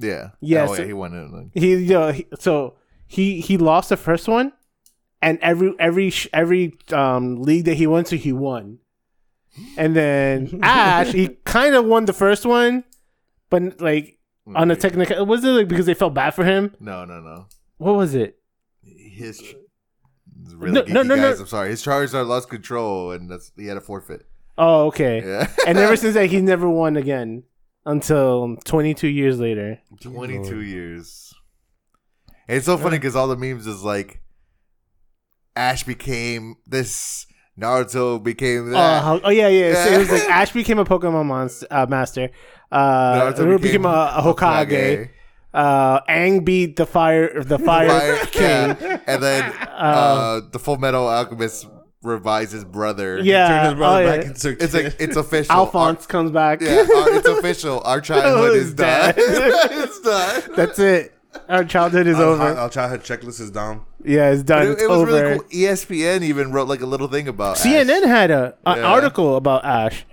yeah, 0.00 0.30
Yeah, 0.40 0.64
Oh, 0.68 0.74
so- 0.74 0.82
yeah, 0.82 0.86
he 0.86 0.92
won 0.92 1.14
it. 1.14 1.32
Like, 1.32 1.46
He, 1.54 1.70
you 1.74 1.88
know, 1.94 2.12
he, 2.12 2.26
so 2.38 2.74
he 3.06 3.40
he 3.40 3.58
lost 3.58 3.88
the 3.90 3.96
first 3.96 4.28
one, 4.28 4.52
and 5.22 5.38
every 5.40 5.74
every 5.78 6.10
sh- 6.10 6.28
every 6.32 6.76
um 6.92 7.42
league 7.42 7.64
that 7.64 7.74
he 7.74 7.86
went 7.86 8.06
to, 8.08 8.16
he 8.16 8.32
won. 8.32 8.78
And 9.76 9.94
then 9.94 10.60
Ash, 10.62 11.12
he 11.12 11.28
kind 11.44 11.74
of 11.74 11.84
won 11.84 12.04
the 12.06 12.12
first 12.12 12.44
one, 12.46 12.84
but 13.50 13.80
like 13.80 14.18
on 14.54 14.68
the 14.68 14.76
technical. 14.76 15.24
Was 15.26 15.44
it 15.44 15.48
like 15.48 15.68
because 15.68 15.86
they 15.86 15.94
felt 15.94 16.14
bad 16.14 16.34
for 16.34 16.44
him? 16.44 16.74
No, 16.80 17.04
no, 17.04 17.20
no. 17.20 17.46
What 17.76 17.94
was 17.96 18.14
it? 18.14 18.38
His 18.82 19.42
really 20.54 20.72
No, 20.74 20.82
geeky 20.82 20.88
no, 20.88 21.02
no, 21.02 21.14
no. 21.14 21.22
guys. 21.30 21.40
I'm 21.40 21.46
sorry. 21.46 21.70
His 21.70 21.84
Charizard 21.84 22.26
lost 22.26 22.48
control, 22.48 23.12
and 23.12 23.30
that's 23.30 23.52
he 23.56 23.66
had 23.66 23.76
a 23.76 23.80
forfeit. 23.80 24.26
Oh, 24.56 24.86
okay. 24.86 25.22
Yeah, 25.24 25.48
and 25.66 25.78
ever 25.78 25.96
since 25.96 26.14
that, 26.14 26.26
he 26.30 26.40
never 26.40 26.68
won 26.68 26.96
again 26.96 27.44
until 27.86 28.56
22 28.64 29.06
years 29.08 29.38
later. 29.38 29.80
22 30.00 30.62
years. 30.62 31.32
And 32.48 32.56
it's 32.56 32.66
so 32.66 32.76
funny 32.76 32.96
because 32.98 33.14
all 33.14 33.28
the 33.28 33.36
memes 33.36 33.66
is 33.66 33.82
like 33.84 34.20
Ash 35.54 35.84
became 35.84 36.56
this, 36.66 37.26
Naruto 37.58 38.22
became 38.22 38.68
Oh, 38.68 38.70
that. 38.72 39.02
how- 39.02 39.20
oh 39.24 39.30
yeah, 39.30 39.48
yeah. 39.48 39.84
So 39.84 39.92
it 39.92 39.98
was 39.98 40.10
like 40.10 40.22
Ash 40.30 40.52
became 40.52 40.78
a 40.78 40.84
Pokemon 40.84 41.26
monster, 41.26 41.66
uh, 41.70 41.86
master. 41.88 42.30
Uh, 42.70 43.32
Naruto 43.32 43.60
became, 43.60 43.84
a, 43.84 44.14
a 44.16 44.22
Hokage. 44.22 45.10
Uh, 45.52 46.00
Aang 46.02 46.44
beat 46.44 46.76
the 46.76 46.86
fire, 46.86 47.42
the 47.42 47.58
fire, 47.70 47.88
Fire- 47.88 48.26
king. 48.26 48.76
yeah. 48.80 49.00
And 49.06 49.22
then 49.22 49.52
uh, 49.76 50.40
the 50.52 50.58
Full 50.58 50.76
Metal 50.76 51.08
Alchemist 51.08 51.66
revives 52.02 52.52
his 52.52 52.64
brother. 52.64 53.18
Yeah. 53.18 53.70
His 53.70 53.74
brother 53.74 54.02
oh, 54.04 54.06
back 54.06 54.20
yeah. 54.22 54.28
into 54.30 54.62
It's 54.62 54.74
like 54.74 54.96
it's 55.00 55.16
official. 55.16 55.52
Alphonse 55.54 56.06
comes 56.06 56.30
back. 56.30 56.60
Yeah, 56.60 56.86
our, 56.96 57.14
it's 57.14 57.26
official. 57.26 57.80
Our 57.84 58.00
childhood 58.08 58.56
is 58.56 58.74
done. 58.74 59.14
it's 59.16 60.00
done. 60.00 60.42
That's 60.54 60.78
it. 60.78 61.14
Our 61.48 61.64
childhood 61.64 62.06
is 62.06 62.16
our, 62.16 62.22
over. 62.22 62.42
our 62.42 62.68
childhood 62.70 63.00
checklist 63.02 63.40
is 63.40 63.50
down. 63.50 63.84
Yeah, 64.04 64.30
it's 64.30 64.42
done. 64.42 64.66
It, 64.66 64.70
it's 64.72 64.82
it 64.82 64.88
was 64.88 64.98
over. 65.02 65.12
really 65.12 65.38
cool. 65.38 65.48
ESPN 65.48 66.22
even 66.22 66.52
wrote 66.52 66.68
like 66.68 66.80
a 66.80 66.86
little 66.86 67.08
thing 67.08 67.28
about 67.28 67.56
CNN 67.56 68.02
Ash. 68.02 68.08
had 68.08 68.30
a 68.30 68.54
an 68.66 68.78
Yeah. 68.78 68.84
article 68.84 69.36
about 69.36 69.64
Ash, 69.64 70.04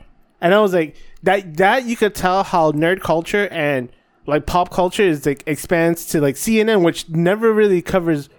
and 0.42 0.54
I 0.54 0.60
was 0.60 0.74
like, 0.74 0.96
that 1.24 1.58
that 1.58 1.86
you 1.86 1.96
could 1.96 2.16
tell 2.16 2.44
how 2.44 2.72
nerd 2.72 3.02
culture 3.02 3.48
and 3.50 3.90
like 4.28 4.46
pop 4.46 4.72
culture 4.72 5.04
is 5.04 5.26
like 5.26 5.44
expands 5.46 6.06
to 6.08 6.22
like 6.22 6.36
CNN, 6.36 6.84
which 6.84 7.08
never 7.10 7.54
really 7.54 7.82
covers 7.82 8.30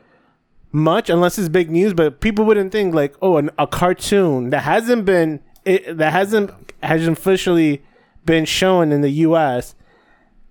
much 0.73 1.09
unless 1.09 1.39
it's 1.39 1.49
big 1.49 1.71
news. 1.71 1.95
But 1.95 2.21
people 2.21 2.45
wouldn't 2.45 2.73
think 2.73 2.95
like, 2.95 3.15
oh, 3.23 3.37
an, 3.37 3.51
a 3.59 3.67
cartoon 3.67 4.51
that 4.51 4.61
hasn't 4.63 5.05
been 5.05 5.41
it, 5.65 5.97
that 5.99 6.13
hasn't 6.13 6.51
hasn't 6.83 7.19
officially 7.19 7.83
been 8.25 8.45
shown 8.45 8.91
in 8.91 9.01
the 9.01 9.11
U.S. 9.11 9.75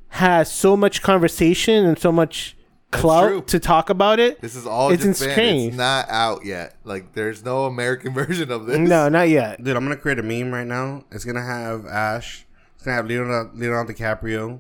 has 0.09 0.49
so 0.51 0.77
much 0.77 1.01
conversation 1.01 1.85
and 1.85 1.99
so 1.99 2.11
much. 2.11 2.55
Clout 3.01 3.47
to 3.49 3.59
talk 3.59 3.89
about 3.89 4.19
it. 4.19 4.41
This 4.41 4.55
is 4.55 4.65
all 4.65 4.89
It's 4.91 5.03
Japan. 5.03 5.09
insane. 5.29 5.67
It's 5.69 5.77
not 5.77 6.09
out 6.09 6.45
yet. 6.45 6.75
Like 6.83 7.13
there's 7.13 7.43
no 7.43 7.65
American 7.65 8.13
version 8.15 8.51
of 8.51 8.65
this. 8.65 8.77
No, 8.77 9.09
not 9.09 9.29
yet. 9.29 9.63
Dude, 9.63 9.75
I'm 9.75 9.83
gonna 9.83 9.95
create 9.97 10.19
a 10.19 10.23
meme 10.23 10.53
right 10.53 10.67
now. 10.67 11.03
It's 11.11 11.25
gonna 11.25 11.45
have 11.45 11.85
Ash. 11.85 12.45
It's 12.75 12.83
gonna 12.83 12.97
have 12.97 13.07
Leonardo, 13.07 13.51
Leonardo 13.55 13.93
DiCaprio, 13.93 14.59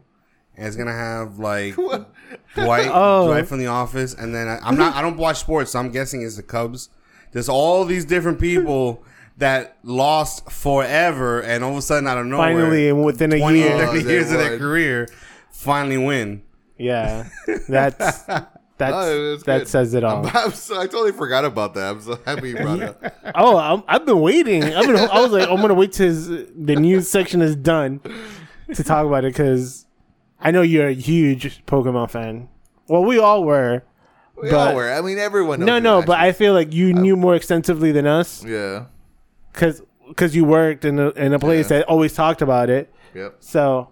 and 0.57 0.67
it's 0.67 0.75
gonna 0.75 0.91
have 0.93 1.37
like 1.39 1.75
Dwight, 1.75 2.89
Oh. 2.93 3.27
Dwight 3.27 3.47
from 3.47 3.59
The 3.59 3.67
Office, 3.67 4.13
and 4.13 4.33
then 4.33 4.47
I, 4.47 4.59
I'm 4.63 4.77
not. 4.77 4.95
I 4.95 5.01
don't 5.01 5.17
watch 5.17 5.37
sports, 5.39 5.71
so 5.71 5.79
I'm 5.79 5.91
guessing 5.91 6.21
it's 6.23 6.35
the 6.37 6.43
Cubs. 6.43 6.89
There's 7.31 7.49
all 7.49 7.83
these 7.85 8.05
different 8.05 8.39
people 8.39 9.03
that 9.37 9.77
lost 9.83 10.49
forever, 10.49 11.41
and 11.41 11.63
all 11.63 11.71
of 11.71 11.77
a 11.77 11.81
sudden, 11.81 12.07
out 12.07 12.17
of 12.17 12.25
nowhere, 12.25 12.53
Finally, 12.55 12.89
and 12.89 13.03
within 13.03 13.33
a 13.33 13.37
20, 13.39 13.59
year, 13.59 13.77
30 13.77 13.83
Oh, 13.85 14.01
they 14.03 14.11
years 14.13 14.31
of 14.31 14.37
their 14.39 14.57
career, 14.57 15.07
finally 15.51 15.97
win. 15.97 16.41
Yeah, 16.77 17.27
that's 17.69 17.97
that's 18.77 18.93
Oh, 18.93 19.27
it 19.27 19.31
was 19.31 19.43
that 19.43 19.59
good. 19.59 19.67
says 19.69 19.93
it 19.93 20.03
all. 20.03 20.29
I'm 20.33 20.51
so, 20.51 20.75
I 20.79 20.85
totally 20.87 21.13
forgot 21.13 21.45
about 21.45 21.73
that. 21.75 21.91
I'm 21.91 22.01
so 22.01 22.19
happy 22.25 22.49
you 22.49 22.57
brought 22.57 22.79
it 22.81 23.03
up. 23.03 23.15
oh, 23.35 23.57
I'm, 23.57 23.83
I've 23.87 24.05
been 24.05 24.19
waiting. 24.19 24.63
I've 24.63 24.85
been. 24.85 24.97
I 24.97 25.21
was 25.21 25.31
like, 25.31 25.47
I'm 25.49 25.61
gonna 25.61 25.73
wait 25.73 25.93
till 25.93 26.07
his, 26.07 26.27
the 26.27 26.75
news 26.75 27.07
section 27.09 27.41
is 27.41 27.55
done 27.55 28.01
to 28.73 28.83
talk 28.83 29.05
about 29.05 29.23
it 29.23 29.33
because 29.33 29.85
I 30.39 30.51
know 30.51 30.61
you're 30.61 30.87
a 30.89 30.93
huge 30.93 31.65
Pokemon 31.65 32.11
fan. 32.11 32.49
Well, 32.89 33.03
we 33.05 33.17
all 33.19 33.43
were. 33.45 33.83
We 34.35 34.49
But- 34.49 34.69
all 34.71 34.75
were. 34.75 34.91
I 34.91 34.99
mean, 34.99 35.17
everyone. 35.17 35.61
Knows 35.61 35.67
No, 35.67 35.79
no, 35.79 36.01
but 36.05 36.19
I 36.19 36.33
feel 36.33 36.51
like 36.53 36.73
you 36.73 36.93
knew 36.93 37.15
more 37.15 37.35
extensively 37.35 37.93
than 37.93 38.05
us. 38.05 38.43
Yeah. 38.43 38.85
because 39.53 40.35
you 40.35 40.43
worked 40.43 40.83
in 40.83 40.99
a, 40.99 41.09
in 41.11 41.33
a 41.33 41.39
place 41.39 41.71
Yeah. 41.71 41.79
that 41.79 41.87
always 41.87 42.13
talked 42.13 42.41
about 42.41 42.69
it. 42.69 42.93
Yep. 43.13 43.37
So, 43.39 43.89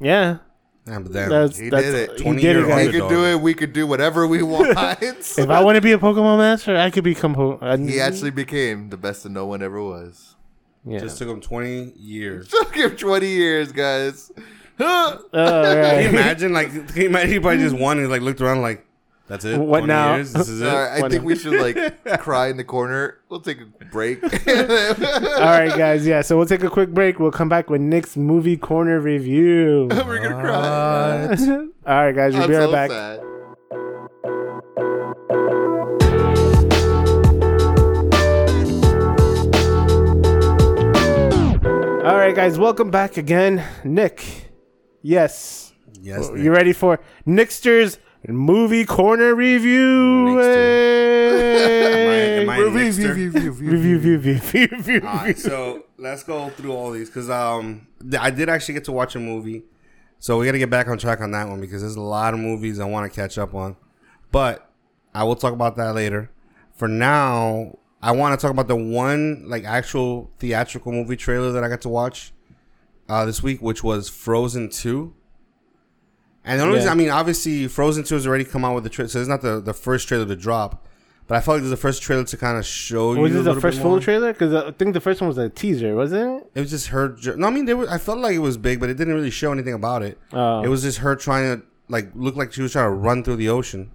yeah, 0.00 0.38
Yeah, 0.86 1.00
but 1.00 1.12
then 1.12 1.28
that's 1.30 1.58
He 1.58 1.68
that's 1.68 1.84
did 1.84 1.94
it. 2.10 2.16
He 2.18 2.22
20 2.22 2.40
did 2.42 2.56
year 2.56 2.68
it, 2.68 2.72
old. 2.72 2.80
He 2.94 3.00
could 3.00 3.08
do 3.08 3.24
it. 3.26 3.40
We 3.40 3.54
could 3.54 3.72
do 3.72 3.86
whatever 3.86 4.26
we 4.26 4.42
want. 4.44 4.68
If 5.02 5.38
I 5.50 5.62
want 5.64 5.74
to 5.76 5.80
be 5.80 5.92
a 5.92 5.98
Pokemon 5.98 6.38
master, 6.38 6.76
I 6.76 6.90
could 6.90 7.04
become. 7.04 7.34
Po- 7.34 7.58
I- 7.60 7.76
he 7.76 8.00
actually 8.00 8.30
became 8.30 8.90
the 8.90 8.96
best 8.96 9.24
that 9.24 9.30
no 9.30 9.46
one 9.46 9.62
ever 9.62 9.82
was. 9.82 10.36
yeah. 10.84 11.00
just 11.00 11.18
took 11.18 11.28
him 11.28 11.40
20 11.40 11.92
years. 11.96 12.48
Took 12.50 12.74
him 12.76 12.96
20 12.96 13.26
years, 13.26 13.72
guys. 13.72 14.30
Huh. 14.78 15.18
Uh, 15.32 15.38
all 15.38 15.74
Can 15.74 16.02
you 16.02 16.08
imagine? 16.10 16.52
Like, 16.52 16.70
can 16.70 17.02
you 17.02 17.08
imagine 17.08 17.30
he 17.32 17.40
probably 17.40 17.58
just 17.58 17.74
won 17.76 17.98
and 17.98 18.08
like 18.10 18.20
looked 18.22 18.40
around 18.40 18.62
like, 18.62 18.86
that's 19.28 19.44
it. 19.44 19.58
What 19.58 19.80
20 19.80 19.86
now? 19.86 20.14
Years? 20.16 20.32
This 20.32 20.48
is 20.48 20.60
it. 20.62 20.68
All 20.68 20.74
right, 20.76 21.02
I 21.04 21.08
think 21.08 21.24
we 21.24 21.34
should 21.36 21.60
like 21.60 22.04
cry 22.20 22.48
in 22.48 22.56
the 22.56 22.64
corner. 22.64 23.18
We'll 23.28 23.40
take 23.40 23.58
a 23.60 23.84
break. 23.86 24.22
All 24.24 24.28
right, 24.30 25.72
guys. 25.76 26.06
Yeah, 26.06 26.22
so 26.22 26.36
we'll 26.36 26.46
take 26.46 26.62
a 26.62 26.70
quick 26.70 26.90
break. 26.90 27.18
We'll 27.18 27.30
come 27.32 27.48
back 27.48 27.68
with 27.70 27.80
Nick's 27.80 28.16
movie 28.16 28.56
corner 28.56 29.00
review. 29.00 29.88
We're 29.90 30.22
gonna 30.22 30.40
cry. 30.40 31.26
All 31.86 32.04
right, 32.06 32.14
guys. 32.14 32.34
We'll 32.34 32.42
I'm 32.44 32.48
be 32.50 32.56
right 32.56 32.64
so 32.66 32.72
back. 32.72 32.90
sad. 32.90 34.26
All 42.06 42.16
right, 42.16 42.34
guys. 42.36 42.56
Welcome 42.56 42.90
back 42.92 43.16
again, 43.16 43.64
Nick. 43.82 44.48
Yes, 45.02 45.72
Yes. 46.00 46.30
you 46.36 46.52
ready 46.52 46.72
for 46.72 47.00
Nickster's 47.26 47.98
movie 48.34 48.84
corner 48.84 49.34
review? 49.34 50.38
Hey. 50.38 51.26
Am 52.42 52.50
I- 52.50 52.50
am 52.50 52.50
I 52.50 52.58
Review, 52.58 53.08
review, 53.08 53.30
review, 53.30 53.50
review. 53.50 53.70
Review, 53.70 53.98
review, 53.98 54.16
review, 54.34 54.68
review. 54.72 55.00
All 55.06 55.16
right, 55.16 55.38
so 55.38 55.84
let's 55.98 56.22
go 56.22 56.48
through 56.50 56.72
all 56.72 56.90
these 56.90 57.08
because 57.08 57.30
um, 57.30 57.86
I 58.18 58.30
did 58.30 58.48
actually 58.48 58.74
get 58.74 58.84
to 58.84 58.92
watch 58.92 59.14
a 59.16 59.20
movie, 59.20 59.64
so 60.18 60.38
we 60.38 60.46
got 60.46 60.52
to 60.52 60.58
get 60.58 60.70
back 60.70 60.88
on 60.88 60.98
track 60.98 61.20
on 61.20 61.30
that 61.32 61.48
one 61.48 61.60
because 61.60 61.82
there's 61.82 61.96
a 61.96 62.00
lot 62.00 62.34
of 62.34 62.40
movies 62.40 62.78
I 62.80 62.84
want 62.84 63.10
to 63.10 63.14
catch 63.14 63.38
up 63.38 63.54
on, 63.54 63.76
but 64.32 64.70
I 65.14 65.24
will 65.24 65.36
talk 65.36 65.52
about 65.52 65.76
that 65.76 65.94
later. 65.94 66.30
For 66.74 66.88
now, 66.88 67.78
I 68.02 68.12
want 68.12 68.38
to 68.38 68.42
talk 68.42 68.50
about 68.52 68.68
the 68.68 68.76
one 68.76 69.48
like 69.48 69.64
actual 69.64 70.30
theatrical 70.38 70.92
movie 70.92 71.16
trailer 71.16 71.52
that 71.52 71.64
I 71.64 71.68
got 71.68 71.80
to 71.82 71.88
watch 71.88 72.32
uh, 73.08 73.24
this 73.24 73.42
week, 73.42 73.60
which 73.60 73.82
was 73.82 74.08
Frozen 74.08 74.70
Two. 74.70 75.14
And 76.46 76.58
the 76.60 76.64
only 76.64 76.76
Yeah. 76.76 76.82
reason, 76.84 76.92
I 76.92 76.94
mean, 76.94 77.10
obviously, 77.10 77.66
Frozen 77.68 78.04
Two 78.04 78.14
has 78.14 78.26
already 78.26 78.44
come 78.44 78.64
out 78.64 78.74
with 78.74 78.84
the 78.84 78.90
trailer, 78.90 79.08
so 79.08 79.18
it's 79.18 79.28
not 79.28 79.42
the, 79.42 79.60
the 79.60 79.74
first 79.74 80.06
trailer 80.08 80.24
to 80.24 80.36
drop. 80.36 80.86
But 81.26 81.34
I 81.34 81.40
felt 81.40 81.56
like 81.56 81.62
this 81.62 81.66
is 81.66 81.70
the 81.70 81.76
first 81.76 82.02
trailer 82.02 82.22
to 82.22 82.36
kind 82.36 82.56
of 82.56 82.64
show 82.64 83.12
you. 83.14 83.20
Was 83.20 83.32
this 83.32 83.44
the 83.44 83.60
first 83.60 83.80
full 83.82 84.00
trailer? 84.00 84.32
Because 84.32 84.54
I 84.54 84.70
think 84.70 84.94
the 84.94 85.00
first 85.00 85.20
one 85.20 85.26
was 85.26 85.36
a 85.38 85.48
teaser, 85.50 85.96
wasn't 85.96 86.40
it? 86.42 86.50
It 86.54 86.60
was 86.60 86.70
just 86.70 86.86
her. 86.88 87.16
No, 87.36 87.48
I 87.48 87.50
mean, 87.50 87.66
were, 87.76 87.90
I 87.90 87.98
felt 87.98 88.18
like 88.18 88.36
it 88.36 88.38
was 88.38 88.56
big, 88.56 88.78
but 88.78 88.88
it 88.90 88.94
didn't 88.96 89.12
really 89.12 89.30
show 89.30 89.50
anything 89.50 89.74
about 89.74 90.02
it. 90.04 90.18
Oh. 90.32 90.62
It 90.62 90.68
was 90.68 90.82
just 90.82 90.98
her 90.98 91.16
trying 91.16 91.58
to 91.58 91.66
like 91.88 92.10
look 92.14 92.36
like 92.36 92.52
she 92.52 92.62
was 92.62 92.70
trying 92.72 92.86
to 92.86 92.94
run 92.94 93.24
through 93.24 93.36
the 93.36 93.48
ocean. 93.48 93.90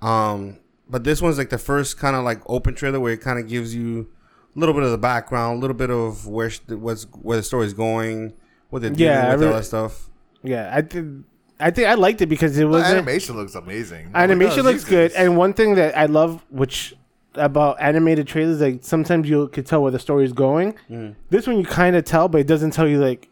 Um, 0.00 0.58
but 0.88 1.04
this 1.04 1.22
one's 1.22 1.38
like 1.38 1.50
the 1.50 1.58
first 1.58 1.98
kind 1.98 2.16
of 2.16 2.24
like 2.24 2.40
open 2.46 2.74
trailer 2.74 2.98
where 2.98 3.12
it 3.12 3.20
kind 3.20 3.38
of 3.38 3.48
gives 3.48 3.72
you 3.74 4.08
a 4.54 4.58
little 4.58 4.74
bit 4.74 4.82
of 4.82 4.90
the 4.90 4.98
background, 4.98 5.58
a 5.58 5.60
little 5.60 5.76
bit 5.76 5.90
of 5.90 6.26
where 6.26 6.50
sh- 6.50 6.60
what's 6.68 7.04
where 7.22 7.36
the 7.36 7.42
story's 7.42 7.74
going, 7.74 8.32
what 8.70 8.82
they're 8.82 8.90
doing 8.90 9.08
Yeah, 9.08 9.34
with 9.36 9.46
all 9.46 9.52
that 9.54 9.64
stuff. 9.64 10.08
Yeah, 10.42 10.70
I 10.74 10.82
think 10.82 11.24
I 11.60 11.70
think 11.70 11.88
I 11.88 11.94
liked 11.94 12.20
it 12.20 12.26
because 12.26 12.56
it 12.58 12.62
The 12.62 12.68
was 12.68 12.82
animation 12.84 13.36
looks 13.36 13.54
amazing. 13.54 14.10
animation 14.14 14.60
Oh 14.60 14.62
my 14.64 14.70
God, 14.70 14.72
looks 14.72 14.84
good. 14.84 15.12
And 15.12 15.36
one 15.36 15.52
thing 15.52 15.76
that 15.76 15.96
I 15.96 16.06
love, 16.06 16.44
which 16.50 16.94
about 17.34 17.80
animated 17.80 18.26
trailers, 18.26 18.60
like 18.60 18.82
sometimes 18.82 19.28
you 19.28 19.48
could 19.48 19.66
tell 19.66 19.82
where 19.82 19.92
the 19.92 19.98
story 19.98 20.24
is 20.24 20.32
going. 20.32 20.74
Mm. 20.90 21.14
This 21.30 21.46
one 21.46 21.58
you 21.58 21.64
kind 21.64 21.96
of 21.96 22.04
tell, 22.04 22.28
but 22.28 22.40
it 22.40 22.46
doesn't 22.46 22.72
tell 22.72 22.88
you 22.88 22.98
like, 23.00 23.28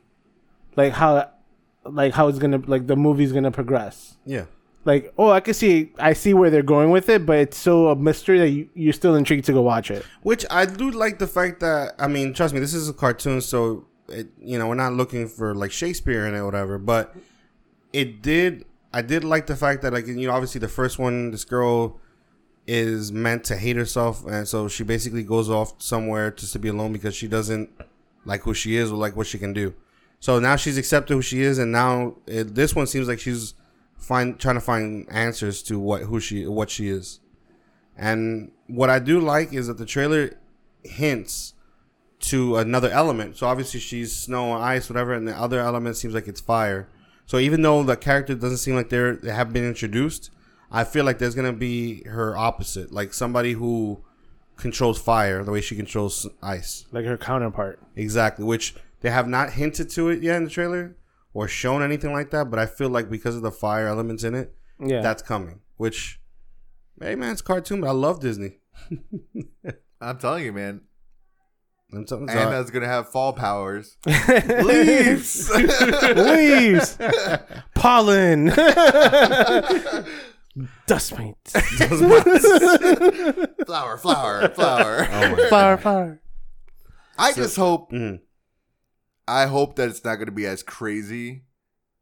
like 0.76 0.92
how, 0.92 1.28
like 1.84 2.14
how 2.14 2.28
it's 2.28 2.38
gonna 2.38 2.62
like 2.66 2.86
the 2.86 2.96
movie's 2.96 3.32
gonna 3.32 3.50
progress. 3.50 4.16
Yeah. 4.24 4.44
Like, 4.86 5.12
oh, 5.18 5.30
I 5.30 5.40
can 5.40 5.52
see, 5.52 5.92
I 5.98 6.14
see 6.14 6.32
where 6.32 6.48
they're 6.48 6.62
going 6.62 6.90
with 6.90 7.10
it, 7.10 7.26
but 7.26 7.36
it's 7.38 7.58
so 7.58 7.88
a 7.88 7.96
mystery 7.96 8.38
that 8.38 8.48
you, 8.48 8.70
you're 8.74 8.94
still 8.94 9.14
intrigued 9.14 9.44
to 9.46 9.52
go 9.52 9.60
watch 9.60 9.90
it. 9.90 10.06
Which 10.22 10.46
I 10.50 10.64
do 10.64 10.90
like 10.90 11.18
the 11.18 11.26
fact 11.26 11.60
that 11.60 11.94
I 11.98 12.06
mean, 12.06 12.32
trust 12.32 12.54
me, 12.54 12.60
this 12.60 12.72
is 12.72 12.88
a 12.88 12.94
cartoon, 12.94 13.42
so 13.42 13.86
it 14.10 14.28
you 14.40 14.58
know 14.58 14.68
we're 14.68 14.74
not 14.74 14.92
looking 14.92 15.28
for 15.28 15.54
like 15.54 15.72
Shakespeare 15.72 16.26
in 16.26 16.34
it 16.34 16.38
or 16.38 16.44
whatever. 16.44 16.78
But 16.78 17.14
it 17.92 18.22
did, 18.22 18.64
I 18.92 19.02
did 19.02 19.24
like 19.24 19.46
the 19.46 19.56
fact 19.56 19.82
that 19.82 19.92
like 19.92 20.06
you 20.06 20.26
know 20.26 20.32
obviously 20.32 20.58
the 20.58 20.68
first 20.68 20.98
one, 20.98 21.30
this 21.30 21.44
girl 21.44 22.00
is 22.66 23.10
meant 23.12 23.44
to 23.44 23.56
hate 23.56 23.76
herself, 23.76 24.24
and 24.26 24.46
so 24.46 24.68
she 24.68 24.84
basically 24.84 25.22
goes 25.22 25.50
off 25.50 25.80
somewhere 25.82 26.30
just 26.30 26.52
to 26.52 26.58
be 26.58 26.68
alone 26.68 26.92
because 26.92 27.14
she 27.14 27.28
doesn't 27.28 27.70
like 28.24 28.42
who 28.42 28.54
she 28.54 28.76
is 28.76 28.92
or 28.92 28.96
like 28.96 29.16
what 29.16 29.26
she 29.26 29.38
can 29.38 29.52
do. 29.52 29.74
So 30.20 30.38
now 30.38 30.56
she's 30.56 30.76
accepted 30.76 31.14
who 31.14 31.22
she 31.22 31.42
is, 31.42 31.58
and 31.58 31.72
now 31.72 32.16
it, 32.26 32.54
this 32.54 32.74
one 32.74 32.86
seems 32.86 33.08
like 33.08 33.18
she's 33.18 33.54
find 33.96 34.38
trying 34.38 34.56
to 34.56 34.60
find 34.60 35.06
answers 35.10 35.62
to 35.64 35.78
what 35.78 36.02
who 36.02 36.20
she 36.20 36.46
what 36.46 36.70
she 36.70 36.88
is. 36.88 37.20
And 37.96 38.52
what 38.66 38.88
I 38.88 38.98
do 38.98 39.20
like 39.20 39.52
is 39.52 39.66
that 39.66 39.78
the 39.78 39.86
trailer 39.86 40.38
hints 40.82 41.54
to 42.20 42.56
another 42.56 42.90
element. 42.90 43.36
So 43.36 43.46
obviously 43.46 43.80
she's 43.80 44.14
snow 44.14 44.54
and 44.54 44.62
ice, 44.62 44.88
whatever, 44.90 45.12
and 45.14 45.26
the 45.26 45.36
other 45.36 45.60
element 45.60 45.96
seems 45.96 46.14
like 46.14 46.28
it's 46.28 46.40
fire. 46.40 46.88
So 47.26 47.38
even 47.38 47.62
though 47.62 47.82
the 47.82 47.96
character 47.96 48.34
doesn't 48.34 48.58
seem 48.58 48.74
like 48.74 48.88
they're 48.88 49.16
they 49.16 49.32
have 49.32 49.52
been 49.52 49.64
introduced, 49.64 50.30
I 50.70 50.84
feel 50.84 51.04
like 51.04 51.18
there's 51.18 51.34
gonna 51.34 51.52
be 51.52 52.02
her 52.04 52.36
opposite, 52.36 52.92
like 52.92 53.14
somebody 53.14 53.52
who 53.54 54.04
controls 54.56 55.00
fire 55.00 55.42
the 55.42 55.50
way 55.50 55.60
she 55.60 55.74
controls 55.76 56.28
ice. 56.42 56.84
Like 56.92 57.06
her 57.06 57.16
counterpart. 57.16 57.78
Exactly, 57.96 58.44
which 58.44 58.74
they 59.00 59.10
have 59.10 59.26
not 59.28 59.52
hinted 59.54 59.88
to 59.90 60.08
it 60.10 60.22
yet 60.22 60.36
in 60.36 60.44
the 60.44 60.50
trailer 60.50 60.96
or 61.32 61.48
shown 61.48 61.82
anything 61.82 62.12
like 62.12 62.30
that. 62.32 62.50
But 62.50 62.58
I 62.58 62.66
feel 62.66 62.90
like 62.90 63.08
because 63.08 63.36
of 63.36 63.42
the 63.42 63.50
fire 63.52 63.86
elements 63.86 64.24
in 64.24 64.34
it, 64.34 64.54
Yeah. 64.78 65.00
that's 65.00 65.22
coming. 65.22 65.60
Which, 65.78 66.20
hey 67.00 67.14
man, 67.14 67.32
it's 67.32 67.40
cartoon, 67.42 67.80
but 67.80 67.88
I 67.88 67.92
love 67.92 68.20
Disney. 68.20 68.58
I'm 70.00 70.18
telling 70.18 70.44
you, 70.44 70.52
man. 70.52 70.82
I'm 71.92 72.04
telling 72.04 72.28
you, 72.28 72.34
Anna's 72.34 72.70
gonna 72.70 72.86
have 72.86 73.08
fall 73.10 73.32
powers. 73.32 73.96
Leaves. 74.06 75.50
Leaves. 75.50 75.80
Leaves. 76.16 76.98
Pollen. 77.74 78.46
Dust 80.86 81.16
mites. 81.16 81.52
flower, 83.64 83.96
flower, 83.96 84.48
flower. 84.48 85.08
oh 85.10 85.36
my 85.36 85.46
Fire, 85.48 85.78
fire. 85.78 86.20
I 87.18 87.32
just 87.32 87.56
hope. 87.56 87.92
Mhm. 87.92 88.20
I 89.28 89.46
hope 89.46 89.76
that 89.76 89.88
it's 89.88 90.04
not 90.04 90.16
gonna 90.16 90.32
be 90.32 90.46
as 90.46 90.62
crazy 90.62 91.44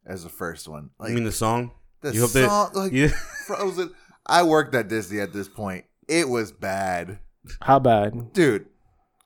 as 0.07 0.23
the 0.23 0.31
first 0.31 0.67
one. 0.69 0.91
Like 0.99 1.11
I 1.11 1.15
mean 1.15 1.25
the 1.25 1.33
song. 1.33 1.73
the 2.01 2.13
you 2.15 2.21
hope 2.23 2.31
they- 2.33 2.47
song, 2.47 2.71
like 2.75 2.93
Yeah. 2.93 3.09
Frozen. 3.47 3.95
I 4.27 4.43
worked 4.43 4.75
at 4.75 4.89
Disney 4.89 5.21
at 5.21 5.33
this 5.33 5.49
point. 5.49 5.85
It 6.09 6.29
was 6.29 6.53
bad, 6.53 7.19
How 7.63 7.79
bad? 7.79 8.33
dude. 8.33 8.67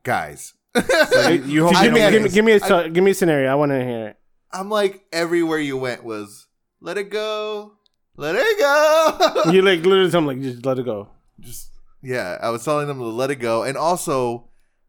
Guys, 0.04 0.54
you 0.74 1.66
hope 1.66 1.80
Give 1.80 1.92
me, 1.92 2.00
give, 2.10 2.22
me, 2.22 2.28
give 2.28 2.44
me 2.44 2.52
a 2.52 2.88
give 2.88 3.04
me 3.04 3.10
a 3.10 3.14
scenario. 3.14 3.50
I 3.50 3.54
want 3.54 3.70
to 3.70 3.84
hear 3.84 4.08
it. 4.08 4.16
I'm 4.52 4.68
like 4.68 5.04
everywhere 5.12 5.58
you 5.58 5.76
went 5.76 6.04
was 6.04 6.46
let 6.80 6.98
it 6.98 7.10
go, 7.10 7.74
let 8.16 8.34
it 8.36 8.58
go. 8.58 9.42
You 9.52 9.62
like 9.62 9.84
literally 9.84 10.10
something 10.10 10.40
like 10.40 10.42
just 10.42 10.64
let 10.66 10.78
it 10.78 10.84
go. 10.84 11.08
just 11.40 11.70
yeah, 12.02 12.36
I 12.40 12.50
was 12.50 12.64
telling 12.64 12.88
them 12.88 12.98
to 12.98 13.04
let 13.04 13.30
it 13.30 13.36
go, 13.36 13.62
and 13.62 13.76
also, 13.76 14.48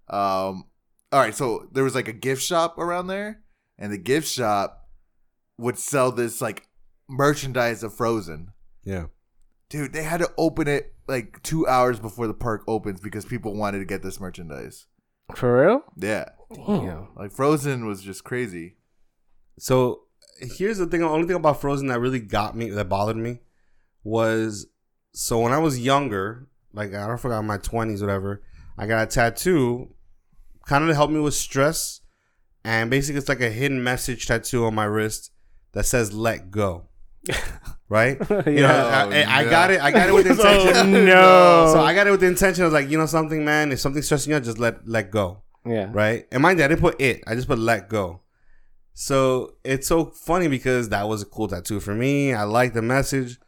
um, 0.09 0.65
all 1.11 1.19
right. 1.19 1.35
So 1.35 1.67
there 1.71 1.83
was 1.83 1.93
like 1.95 2.07
a 2.07 2.13
gift 2.13 2.41
shop 2.41 2.77
around 2.79 3.07
there, 3.07 3.43
and 3.77 3.93
the 3.93 3.99
gift 3.99 4.27
shop 4.27 4.89
would 5.57 5.77
sell 5.77 6.11
this 6.11 6.41
like 6.41 6.67
merchandise 7.07 7.83
of 7.83 7.93
Frozen. 7.93 8.51
Yeah. 8.83 9.05
Dude, 9.69 9.93
they 9.93 10.03
had 10.03 10.21
to 10.21 10.31
open 10.37 10.67
it 10.67 10.93
like 11.07 11.41
two 11.43 11.67
hours 11.67 11.99
before 11.99 12.27
the 12.27 12.33
park 12.33 12.63
opens 12.67 12.99
because 12.99 13.25
people 13.25 13.55
wanted 13.55 13.79
to 13.79 13.85
get 13.85 14.01
this 14.01 14.19
merchandise. 14.19 14.87
For 15.35 15.65
real? 15.65 15.81
Yeah, 15.95 16.29
Damn. 16.53 17.09
like 17.15 17.31
Frozen 17.31 17.85
was 17.85 18.01
just 18.01 18.23
crazy. 18.23 18.75
So 19.57 20.01
here's 20.39 20.77
the 20.77 20.85
thing. 20.85 21.01
The 21.01 21.07
only 21.07 21.27
thing 21.27 21.35
about 21.35 21.61
Frozen 21.61 21.87
that 21.87 21.99
really 21.99 22.19
got 22.19 22.55
me, 22.55 22.69
that 22.69 22.89
bothered 22.89 23.17
me, 23.17 23.39
was 24.03 24.67
so 25.13 25.39
when 25.39 25.53
I 25.53 25.57
was 25.59 25.79
younger, 25.79 26.47
like 26.73 26.93
I 26.93 27.07
don't 27.07 27.19
forgot 27.19 27.39
in 27.39 27.45
my 27.47 27.57
twenties, 27.57 28.01
whatever. 28.01 28.43
I 28.77 28.87
got 28.87 29.03
a 29.03 29.07
tattoo, 29.07 29.93
kind 30.67 30.83
of 30.83 30.89
to 30.89 30.95
help 30.95 31.11
me 31.11 31.19
with 31.19 31.35
stress, 31.35 32.01
and 32.63 32.89
basically 32.89 33.19
it's 33.19 33.29
like 33.29 33.41
a 33.41 33.49
hidden 33.49 33.83
message 33.83 34.25
tattoo 34.25 34.65
on 34.65 34.75
my 34.75 34.85
wrist 34.85 35.31
that 35.73 35.85
says 35.85 36.13
"Let 36.13 36.51
go." 36.51 36.89
Right? 37.93 38.17
You 38.29 38.63
know, 38.65 38.73
Yeah. 38.73 39.07
I, 39.11 39.21
I- 39.21 39.41
I 39.41 39.45
Oh, 39.45 39.49
got 39.49 39.71
it. 39.71 39.79
I 39.81 39.91
got 39.91 40.09
it 40.09 40.13
with 40.13 40.25
Oh, 40.29 40.31
intention. 40.31 41.05
no. 41.05 41.69
So 41.73 41.79
I 41.79 41.93
got 41.93 42.07
it 42.07 42.11
with 42.11 42.21
the 42.21 42.27
intention 42.35 42.63
of 42.65 42.73
like, 42.73 42.89
you 42.89 42.97
know, 42.97 43.05
something, 43.05 43.45
man. 43.45 43.71
If 43.71 43.79
something's 43.79 44.05
stressing 44.07 44.31
you 44.31 44.37
out, 44.37 44.43
just 44.43 44.57
let 44.57 44.87
let 44.87 45.11
go 45.11 45.43
Yeah. 45.65 45.89
right? 45.91 46.25
And 46.31 46.41
mind 46.41 46.57
you, 46.59 46.65
I 46.65 46.69
didn't 46.69 46.81
put 46.81 46.99
it. 46.99 47.21
I 47.27 47.35
just 47.35 47.47
put 47.47 47.59
let 47.59 47.89
go. 47.89 48.21
So 48.95 49.55
it's 49.63 49.87
so 49.87 50.05
funny 50.05 50.47
because 50.47 50.89
that 50.89 51.07
was 51.07 51.21
a 51.21 51.25
cool 51.25 51.47
tattoo 51.47 51.79
for 51.79 51.93
me. 51.95 52.33
I 52.33 52.43
like 52.43 52.73
the 52.73 52.81
message, 52.81 53.39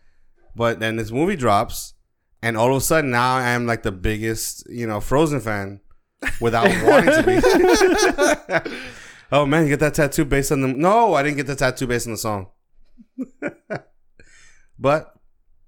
but 0.55 0.79
then 0.79 0.95
this 0.95 1.11
movie 1.11 1.35
drops, 1.35 1.93
and 2.41 2.55
all 2.57 2.69
of 2.71 2.77
a 2.77 2.81
sudden 2.81 3.11
now 3.11 3.35
I 3.37 3.49
am 3.49 3.65
like 3.67 3.81
the 3.83 3.91
biggest, 3.91 4.63
you 4.69 4.87
know, 4.87 4.99
Frozen 5.01 5.41
fan 5.41 5.81
without 6.41 6.65
wanting 6.83 7.13
to 7.13 7.23
be. 7.29 7.35
oh 9.31 9.45
man, 9.45 9.63
you 9.63 9.69
get 9.69 9.79
that 9.81 9.93
tattoo 9.95 10.25
based 10.25 10.51
on 10.51 10.61
the 10.61 10.67
no, 10.67 11.13
I 11.13 11.21
didn't 11.23 11.37
get 11.37 11.47
the 11.47 11.55
tattoo 11.55 11.87
based 11.87 12.07
on 12.07 12.13
the 12.13 12.17
song. 12.17 12.47
But 14.79 15.13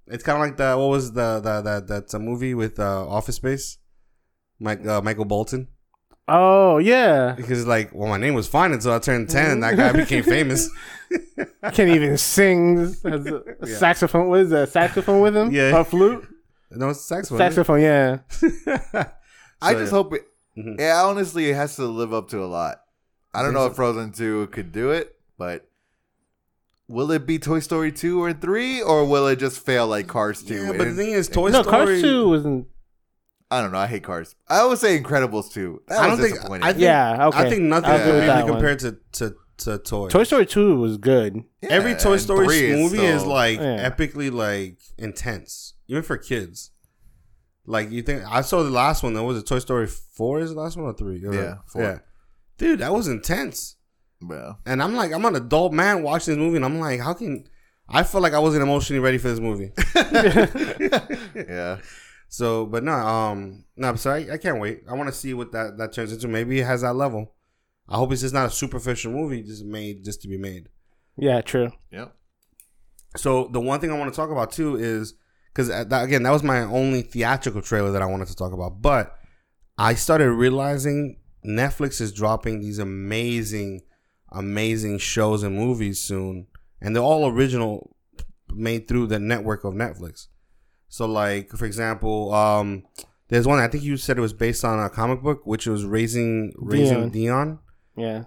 it's 0.07 0.23
kind 0.23 0.37
of 0.41 0.47
like 0.47 0.57
the 0.57 0.77
what 0.77 0.89
was 0.89 1.13
the 1.13 1.39
the 1.39 1.61
that 1.61 1.87
that's 1.87 2.13
a 2.13 2.19
movie 2.19 2.53
with 2.53 2.79
uh, 2.79 3.07
Office 3.07 3.35
Space, 3.35 3.77
Mike 4.59 4.85
uh, 4.85 5.01
Michael 5.01 5.25
Bolton 5.25 5.67
Oh 6.29 6.77
yeah. 6.77 7.33
because 7.37 7.65
like 7.65 7.93
well 7.93 8.09
my 8.09 8.17
name 8.17 8.33
was 8.33 8.47
fine 8.47 8.73
until 8.73 8.91
I 8.91 8.99
turned 8.99 9.29
10 9.29 9.51
and 9.51 9.63
that 9.63 9.77
guy 9.77 9.91
became 10.03 10.23
famous 10.23 10.69
I 11.63 11.71
can't 11.71 11.89
even 11.89 12.17
sing. 12.17 12.77
Has 12.77 13.03
a 13.03 13.41
Yeah. 13.65 13.77
Saxophone. 13.77 14.27
What 14.27 14.41
is 14.41 14.49
that? 14.49 14.67
Saxophone 14.69 15.21
with 15.21 15.37
him? 15.37 15.51
Yeah. 15.51 15.77
a 15.79 15.83
flute? 15.85 16.27
no 16.71 16.89
it's 16.89 17.05
saxophone 17.05 17.37
Saxophone. 17.37 17.81
Yeah. 17.81 18.19
it? 18.41 18.83
I 19.61 19.73
just 19.73 19.85
yeah. 19.85 19.89
hope 19.89 20.13
it. 20.13 20.23
Mhm. 20.57 20.79
Yeah, 20.79 21.01
honestly, 21.05 21.49
it 21.49 21.55
has 21.55 21.75
to 21.77 21.85
live 21.85 22.13
up 22.13 22.29
to 22.29 22.43
a 22.43 22.45
lot. 22.45 22.81
I 23.33 23.41
don't 23.41 23.53
know 23.53 23.65
so? 23.65 23.71
if 23.71 23.75
Frozen 23.75 24.11
Two 24.11 24.47
could 24.47 24.71
do 24.71 24.91
it, 24.91 25.15
but 25.37 25.66
will 26.87 27.11
it 27.11 27.25
be 27.25 27.39
Toy 27.39 27.59
Story 27.59 27.91
two 27.91 28.21
or 28.21 28.33
three, 28.33 28.81
or 28.81 29.05
will 29.05 29.27
it 29.27 29.37
just 29.37 29.63
fail 29.65 29.87
like 29.87 30.07
Cars 30.07 30.43
two? 30.43 30.65
yeah, 30.67 30.71
but 30.77 30.85
the 30.85 30.93
thing 30.93 31.11
is 31.11 31.27
Toy 31.27 31.49
no, 31.49 31.61
Story 31.61 31.85
Cars 31.85 32.01
Two 32.01 32.29
wasn't. 32.29 32.67
I 33.49 33.61
don't 33.61 33.71
know. 33.71 33.77
I 33.77 33.87
hate 33.87 34.03
Cars. 34.03 34.35
I 34.49 34.57
always 34.59 34.79
say 34.81 34.99
Incredibles 34.99 35.51
two. 35.51 35.81
That 35.87 35.99
I 35.99 36.07
was 36.09 36.17
don't 36.17 36.25
think 36.25 36.35
disappointing. 36.35 36.63
I 36.63 36.71
think, 36.73 36.81
Yeah, 36.81 37.27
okay. 37.27 37.37
I 37.37 37.49
think 37.49 37.61
nothing 37.63 37.89
I'll 37.91 37.97
can 37.99 38.07
go 38.07 38.19
really 38.35 38.51
compared 38.51 38.79
to 38.79 38.97
to 39.13 39.35
to 39.59 39.77
Toy. 39.79 40.09
Toy 40.09 40.23
Story 40.23 40.45
Two 40.45 40.75
was 40.79 40.97
good. 40.97 41.43
Yeah, 41.61 41.69
Every 41.69 41.95
Toy 41.95 42.17
Story 42.17 42.45
three 42.45 42.71
movie 42.73 42.99
is 43.05 43.21
still- 43.21 43.31
like 43.33 43.57
Yeah. 43.59 43.89
epically 43.89 44.31
like 44.31 44.79
intense, 44.97 45.75
even 45.87 46.03
for 46.03 46.17
kids. 46.17 46.71
Like 47.65 47.89
you 47.91 48.01
think 48.01 48.23
I 48.29 48.41
saw 48.41 48.63
the 48.63 48.69
last 48.69 49.01
one. 49.03 49.13
That 49.13 49.23
was 49.23 49.37
it. 49.37 49.47
Toy 49.47 49.59
Story 49.59 49.87
four 49.87 50.39
is 50.41 50.53
the 50.53 50.59
last 50.59 50.75
one 50.77 50.85
or 50.85 50.93
three? 50.93 51.19
Yeah, 51.23 51.55
four. 51.67 51.81
yeah. 51.81 51.99
Dude, 52.57 52.79
that 52.79 52.93
was 52.93 53.07
intense. 53.07 53.76
Well, 54.21 54.59
And 54.65 54.81
I'm 54.81 54.95
like, 54.95 55.11
I'm 55.11 55.25
an 55.25 55.35
adult 55.35 55.73
man 55.73 56.03
watching 56.03 56.33
this 56.33 56.39
movie, 56.39 56.57
and 56.57 56.65
I'm 56.65 56.79
like, 56.79 56.99
how 56.99 57.13
can 57.13 57.47
I 57.87 58.03
feel 58.03 58.21
like 58.21 58.33
I 58.33 58.39
wasn't 58.39 58.63
emotionally 58.63 58.99
ready 58.99 59.17
for 59.17 59.29
this 59.29 59.39
movie? 59.39 59.71
yeah. 61.49 61.77
So, 62.29 62.65
but 62.65 62.83
no, 62.83 62.91
um, 62.91 63.65
no, 63.75 63.95
so 63.95 64.11
I, 64.11 64.33
I 64.33 64.37
can't 64.37 64.59
wait. 64.59 64.81
I 64.89 64.93
want 64.93 65.07
to 65.07 65.15
see 65.15 65.33
what 65.33 65.51
that 65.53 65.77
that 65.77 65.93
turns 65.93 66.11
into. 66.11 66.27
Maybe 66.27 66.59
it 66.59 66.65
has 66.65 66.81
that 66.81 66.95
level. 66.95 67.33
I 67.87 67.95
hope 67.95 68.11
it's 68.11 68.21
just 68.21 68.33
not 68.33 68.47
a 68.47 68.51
superficial 68.51 69.13
movie, 69.13 69.43
just 69.43 69.63
made 69.63 70.03
just 70.03 70.21
to 70.23 70.27
be 70.27 70.37
made. 70.37 70.67
Yeah, 71.15 71.41
true. 71.41 71.71
Yep. 71.91 72.13
So 73.15 73.47
the 73.51 73.61
one 73.61 73.79
thing 73.79 73.91
I 73.91 73.97
want 73.97 74.11
to 74.13 74.15
talk 74.15 74.29
about 74.29 74.51
too 74.51 74.75
is 74.75 75.13
because 75.53 75.69
again, 75.69 76.23
that 76.23 76.31
was 76.31 76.43
my 76.43 76.61
only 76.61 77.01
theatrical 77.01 77.61
trailer 77.61 77.91
that 77.91 78.01
I 78.01 78.05
wanted 78.05 78.27
to 78.27 78.35
talk 78.35 78.51
about. 78.51 78.81
But 78.81 79.15
I 79.77 79.93
started 79.95 80.31
realizing 80.31 81.19
Netflix 81.45 82.01
is 82.01 82.11
dropping 82.11 82.59
these 82.59 82.77
amazing, 82.77 83.81
amazing 84.31 84.97
shows 84.99 85.43
and 85.43 85.55
movies 85.55 85.99
soon, 85.99 86.47
and 86.81 86.95
they're 86.95 87.03
all 87.03 87.27
original, 87.27 87.95
made 88.49 88.87
through 88.87 89.07
the 89.07 89.19
network 89.19 89.63
of 89.63 89.73
Netflix. 89.73 90.27
So, 90.89 91.05
like 91.05 91.49
for 91.51 91.65
example, 91.65 92.33
um, 92.33 92.83
there's 93.29 93.45
one 93.47 93.59
I 93.59 93.67
think 93.67 93.83
you 93.83 93.97
said 93.97 94.17
it 94.17 94.21
was 94.21 94.33
based 94.33 94.63
on 94.63 94.79
a 94.79 94.89
comic 94.89 95.21
book, 95.21 95.41
which 95.45 95.67
was 95.67 95.83
Raising 95.85 96.53
Raising 96.57 97.09
Dion. 97.09 97.11
Dion 97.11 97.59
Yeah. 97.97 98.23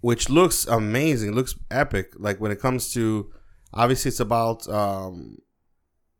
which 0.00 0.28
looks 0.30 0.66
amazing, 0.66 1.32
looks 1.32 1.54
epic. 1.70 2.12
Like 2.18 2.40
when 2.40 2.50
it 2.52 2.60
comes 2.60 2.92
to, 2.94 3.30
obviously, 3.72 4.08
it's 4.10 4.20
about, 4.20 4.66
um, 4.68 5.38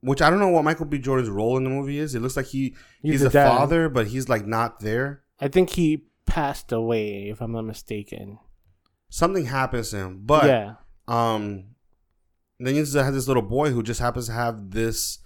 which 0.00 0.20
I 0.20 0.28
don't 0.28 0.38
know 0.38 0.48
what 0.48 0.64
Michael 0.64 0.84
B. 0.86 0.98
Jordan's 0.98 1.30
role 1.30 1.56
in 1.56 1.64
the 1.64 1.70
movie 1.70 1.98
is. 1.98 2.14
It 2.14 2.20
looks 2.20 2.36
like 2.36 2.46
he 2.46 2.74
He's 3.00 3.12
he's, 3.12 3.20
the 3.22 3.28
a 3.28 3.30
father, 3.30 3.88
but 3.88 4.08
he's 4.08 4.28
like 4.28 4.46
not 4.46 4.80
there. 4.80 5.22
I 5.40 5.48
think 5.48 5.70
he 5.70 6.04
passed 6.26 6.72
away, 6.72 7.30
if 7.30 7.40
I'm 7.40 7.52
not 7.52 7.64
mistaken. 7.64 8.38
Something 9.14 9.44
happens 9.44 9.90
to 9.90 9.98
him, 9.98 10.22
but 10.24 10.46
yeah. 10.46 10.74
um, 11.06 11.66
then 12.58 12.74
you 12.74 12.82
just 12.82 12.96
have 12.96 13.14
this 13.14 13.28
little 13.28 13.44
boy 13.44 13.70
who 13.70 13.80
just 13.80 14.00
happens 14.00 14.26
to 14.26 14.32
have 14.32 14.72
this 14.72 15.20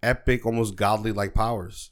epic, 0.00 0.46
almost 0.46 0.76
godly 0.76 1.10
like 1.10 1.34
powers, 1.34 1.90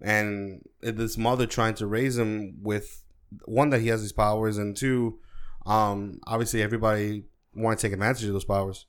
and 0.00 0.62
this 0.80 1.18
mother 1.18 1.46
trying 1.46 1.74
to 1.74 1.86
raise 1.88 2.16
him 2.16 2.62
with 2.62 3.02
one 3.46 3.70
that 3.70 3.80
he 3.80 3.88
has 3.88 4.02
these 4.02 4.12
powers, 4.12 4.56
and 4.56 4.76
two, 4.76 5.18
um, 5.66 6.20
obviously 6.28 6.62
everybody 6.62 7.24
want 7.52 7.80
to 7.80 7.84
take 7.84 7.92
advantage 7.92 8.22
of 8.22 8.32
those 8.32 8.44
powers. 8.44 8.86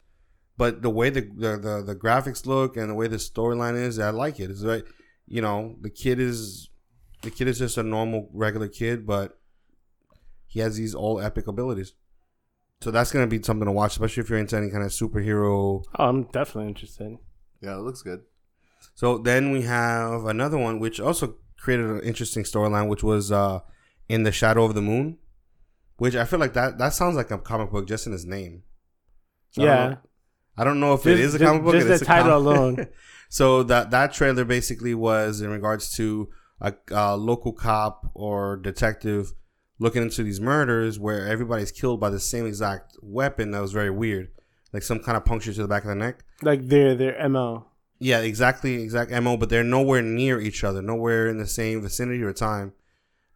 But 0.57 0.83
the 0.83 0.91
way 0.91 1.09
the 1.09 1.21
the, 1.21 1.57
the, 1.57 1.83
the 1.83 1.95
graphics 1.95 2.45
look 2.45 2.77
and 2.77 2.87
the 2.87 2.93
way 2.93 3.07
the 3.07 3.15
storyline 3.15 3.81
is, 3.81 3.97
I 3.97 4.11
like 4.11 4.39
it. 4.39 4.51
It's 4.51 4.61
like 4.61 4.85
you 5.25 5.41
know 5.41 5.75
the 5.81 5.89
kid 5.89 6.19
is 6.19 6.69
the 7.23 7.31
kid 7.31 7.47
is 7.47 7.57
just 7.57 7.79
a 7.79 7.83
normal 7.83 8.29
regular 8.31 8.67
kid, 8.67 9.07
but 9.07 9.40
he 10.51 10.59
has 10.59 10.75
these 10.75 10.93
all 10.93 11.19
epic 11.21 11.47
abilities. 11.47 11.93
So 12.81 12.91
that's 12.91 13.11
gonna 13.11 13.27
be 13.27 13.41
something 13.41 13.65
to 13.65 13.71
watch, 13.71 13.91
especially 13.93 14.21
if 14.23 14.29
you're 14.29 14.39
into 14.39 14.57
any 14.57 14.69
kind 14.69 14.83
of 14.83 14.91
superhero. 14.91 15.83
Oh, 15.97 16.05
I'm 16.09 16.23
definitely 16.23 16.67
interested. 16.69 17.17
Yeah, 17.61 17.75
it 17.77 17.81
looks 17.81 18.01
good. 18.01 18.21
So 18.95 19.17
then 19.17 19.51
we 19.51 19.61
have 19.63 20.25
another 20.25 20.57
one 20.57 20.79
which 20.79 20.99
also 20.99 21.35
created 21.59 21.85
an 21.85 22.01
interesting 22.01 22.43
storyline, 22.43 22.89
which 22.89 23.03
was 23.03 23.31
uh, 23.31 23.59
in 24.09 24.23
the 24.23 24.31
Shadow 24.31 24.63
of 24.65 24.73
the 24.73 24.81
Moon, 24.81 25.19
which 25.97 26.15
I 26.15 26.25
feel 26.25 26.39
like 26.39 26.53
that 26.53 26.77
that 26.79 26.93
sounds 26.93 27.15
like 27.15 27.31
a 27.31 27.37
comic 27.37 27.69
book 27.71 27.87
just 27.87 28.07
in 28.07 28.13
its 28.13 28.25
name. 28.25 28.63
So 29.51 29.61
I 29.61 29.65
don't 29.65 29.75
Yeah. 29.75 29.89
know- 29.89 29.97
I 30.57 30.63
don't 30.65 30.79
know 30.81 30.93
if 30.93 31.05
it 31.07 31.11
Just- 31.15 31.23
is 31.23 31.35
a 31.35 31.39
just- 31.39 31.47
comic 31.49 31.63
book. 31.63 31.73
just 31.75 31.85
it 31.85 31.89
the 31.89 31.95
a 32.03 32.07
title 32.07 32.43
comic- 32.43 32.45
alone. 32.79 32.87
so 33.29 33.63
that 33.63 33.91
that 33.91 34.11
trailer 34.13 34.43
basically 34.43 34.93
was 34.93 35.39
in 35.39 35.49
regards 35.49 35.91
to 35.97 36.29
a, 36.59 36.73
a 36.91 37.15
local 37.15 37.53
cop 37.53 38.09
or 38.13 38.57
detective 38.57 39.31
looking 39.81 40.03
into 40.03 40.21
these 40.21 40.39
murders 40.39 40.99
where 40.99 41.27
everybody's 41.27 41.71
killed 41.71 41.99
by 41.99 42.11
the 42.11 42.19
same 42.19 42.45
exact 42.45 42.95
weapon. 43.01 43.49
That 43.49 43.61
was 43.61 43.73
very 43.73 43.89
weird, 43.89 44.29
like 44.71 44.83
some 44.83 44.99
kind 44.99 45.17
of 45.17 45.25
puncture 45.25 45.51
to 45.51 45.61
the 45.61 45.67
back 45.67 45.83
of 45.83 45.89
the 45.89 45.95
neck. 45.95 46.23
Like 46.43 46.67
their 46.67 46.95
their 46.95 47.27
mo. 47.27 47.65
Yeah, 47.99 48.19
exactly, 48.19 48.81
exact 48.81 49.11
mo. 49.11 49.37
But 49.37 49.49
they're 49.49 49.63
nowhere 49.63 50.03
near 50.03 50.39
each 50.39 50.63
other, 50.63 50.81
nowhere 50.81 51.27
in 51.27 51.39
the 51.39 51.47
same 51.47 51.81
vicinity 51.81 52.21
or 52.21 52.31
time. 52.31 52.73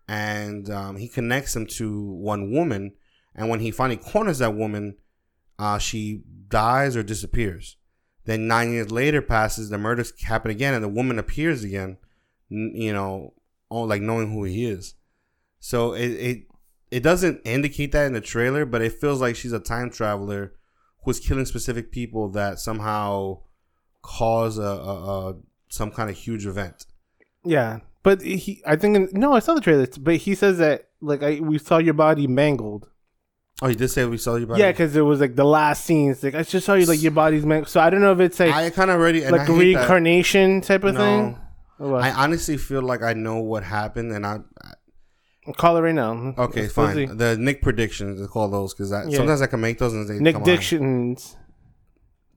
And 0.08 0.70
um, 0.70 0.98
he 0.98 1.08
connects 1.08 1.56
them 1.56 1.66
to 1.66 2.12
one 2.14 2.52
woman, 2.52 2.94
and 3.34 3.50
when 3.50 3.60
he 3.60 3.72
finally 3.72 3.98
corners 3.98 4.38
that 4.38 4.54
woman, 4.56 4.98
uh, 5.58 5.80
she 5.80 6.22
dies 6.48 6.96
or 6.96 7.02
disappears. 7.02 7.76
Then 8.26 8.48
nine 8.48 8.72
years 8.72 8.92
later 8.92 9.24
passes, 9.24 9.70
the 9.70 9.80
murders 9.80 10.14
happen 10.22 10.52
again, 10.52 10.76
and 10.76 10.84
the 10.84 10.90
woman 10.90 11.18
appears 11.18 11.64
again. 11.64 11.98
You 12.50 12.94
know, 12.94 13.34
all 13.70 13.88
like 13.88 14.04
knowing 14.04 14.32
who 14.32 14.44
he 14.44 14.68
is. 14.68 14.94
So 15.66 15.94
it 15.94 16.10
it 16.10 16.44
it 16.92 17.00
doesn't 17.02 17.42
indicate 17.44 17.92
that 17.94 18.06
in 18.06 18.14
the 18.14 18.22
trailer, 18.22 18.68
but 18.68 18.84
it 18.84 18.94
feels 18.94 19.20
like 19.20 19.36
she's 19.36 19.52
a 19.52 19.60
time 19.60 19.90
traveler 19.90 20.54
who's 21.04 21.20
killing 21.20 21.48
specific 21.48 21.92
people 21.92 22.30
that 22.34 22.60
somehow 22.60 23.40
cause 24.04 24.60
a, 24.60 24.62
a, 24.62 25.30
a 25.32 25.36
some 25.70 25.90
kind 25.90 26.12
of 26.12 26.16
huge 26.16 26.46
event. 26.46 26.86
Yeah, 27.44 27.80
but 28.04 28.22
he. 28.22 28.62
I 28.68 28.76
think 28.76 28.96
in, 28.96 29.10
no, 29.14 29.34
I 29.34 29.40
saw 29.40 29.56
the 29.56 29.62
trailer, 29.62 29.88
but 30.00 30.18
he 30.18 30.36
says 30.36 30.60
that 30.60 30.90
like 31.02 31.24
I 31.24 31.40
we 31.40 31.58
saw 31.58 31.80
your 31.80 31.96
body 31.96 32.28
mangled. 32.28 32.88
Oh, 33.64 33.68
you 33.68 33.76
did 33.76 33.88
say 33.88 34.06
we 34.06 34.18
saw 34.20 34.36
your 34.36 34.46
body. 34.46 34.62
Yeah, 34.62 34.72
because 34.72 34.96
it 34.96 35.02
was 35.02 35.20
like 35.20 35.36
the 35.36 35.46
last 35.46 35.84
scene. 35.84 36.12
It's 36.12 36.22
like 36.22 36.36
I 36.36 36.44
just 36.44 36.68
saw 36.68 36.76
you 36.76 36.86
like 36.86 37.02
your 37.02 37.12
body's 37.12 37.44
mangled. 37.44 37.70
So 37.70 37.80
I 37.80 37.90
don't 37.90 38.02
know 38.02 38.12
if 38.12 38.20
it's 38.20 38.40
like 38.40 38.54
I 38.54 38.70
kind 38.70 38.92
of 38.92 39.00
already 39.00 39.22
like 39.28 39.42
hate 39.42 39.48
that. 39.48 39.54
reincarnation 39.54 40.62
type 40.62 40.84
of 40.84 40.94
No. 40.94 41.00
thing. 41.00 41.42
I 41.80 42.12
honestly 42.12 42.58
feel 42.58 42.84
like 42.84 43.02
I 43.02 43.14
know 43.14 43.40
what 43.40 43.64
happened, 43.64 44.12
and 44.12 44.28
I 44.28 44.38
Call 45.58 45.78
it 45.78 45.82
right 45.82 45.94
now. 45.96 46.34
okay, 46.38 46.62
Let's 46.64 46.74
go 46.74 46.94
see. 46.94 47.06
fine. 47.08 47.18
The 47.18 47.38
Nick 47.38 47.62
predictions, 47.62 48.26
call 48.30 48.48
those 48.50 48.74
because 48.74 48.92
Yeah. 48.92 49.16
sometimes 49.18 49.42
I 49.42 49.48
can 49.48 49.62
make 49.62 49.78
those 49.78 49.94
and 49.94 50.08
they 50.10 50.20
Nick 50.20 50.34
come 50.36 50.44
on. 50.44 50.50
Dictions. 50.50 51.38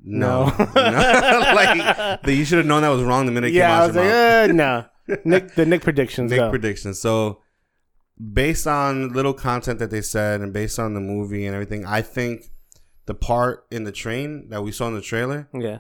No, 0.05 0.45
No. 0.47 0.53
Like 0.75 2.23
the, 2.23 2.35
you 2.35 2.45
should 2.45 2.59
have 2.59 2.67
known 2.67 2.83
that 2.83 2.89
was 2.89 3.03
wrong 3.03 3.27
the 3.27 3.33
minute 3.33 3.49
it 3.51 3.55
Yeah, 3.55 3.75
I 3.75 3.87
came 3.87 3.89
was 3.89 3.97
out. 3.97 4.01
like, 4.01 4.47
your 4.47 4.55
mouth. 4.55 4.85
uh, 4.85 4.87
no. 5.09 5.19
Nick, 5.25 5.55
the 5.55 5.67
Nick 5.67 5.83
predictions. 5.83 6.31
Nick 6.31 6.39
go. 6.39 6.51
predictions. 6.51 7.01
So, 7.01 7.41
based 8.33 8.67
on 8.67 9.09
little 9.13 9.33
content 9.33 9.79
that 9.79 9.91
they 9.91 10.03
said 10.03 10.41
and 10.41 10.53
based 10.53 10.79
on 10.79 10.93
the 10.95 11.01
movie 11.01 11.47
and 11.47 11.55
everything, 11.55 11.87
I 11.87 12.03
think 12.03 12.51
the 13.07 13.15
part 13.15 13.67
in 13.71 13.85
the 13.85 13.93
train 13.93 14.51
that 14.51 14.63
we 14.63 14.71
saw 14.71 14.87
in 14.89 14.95
the 14.95 15.01
trailer 15.01 15.49
yeah. 15.55 15.79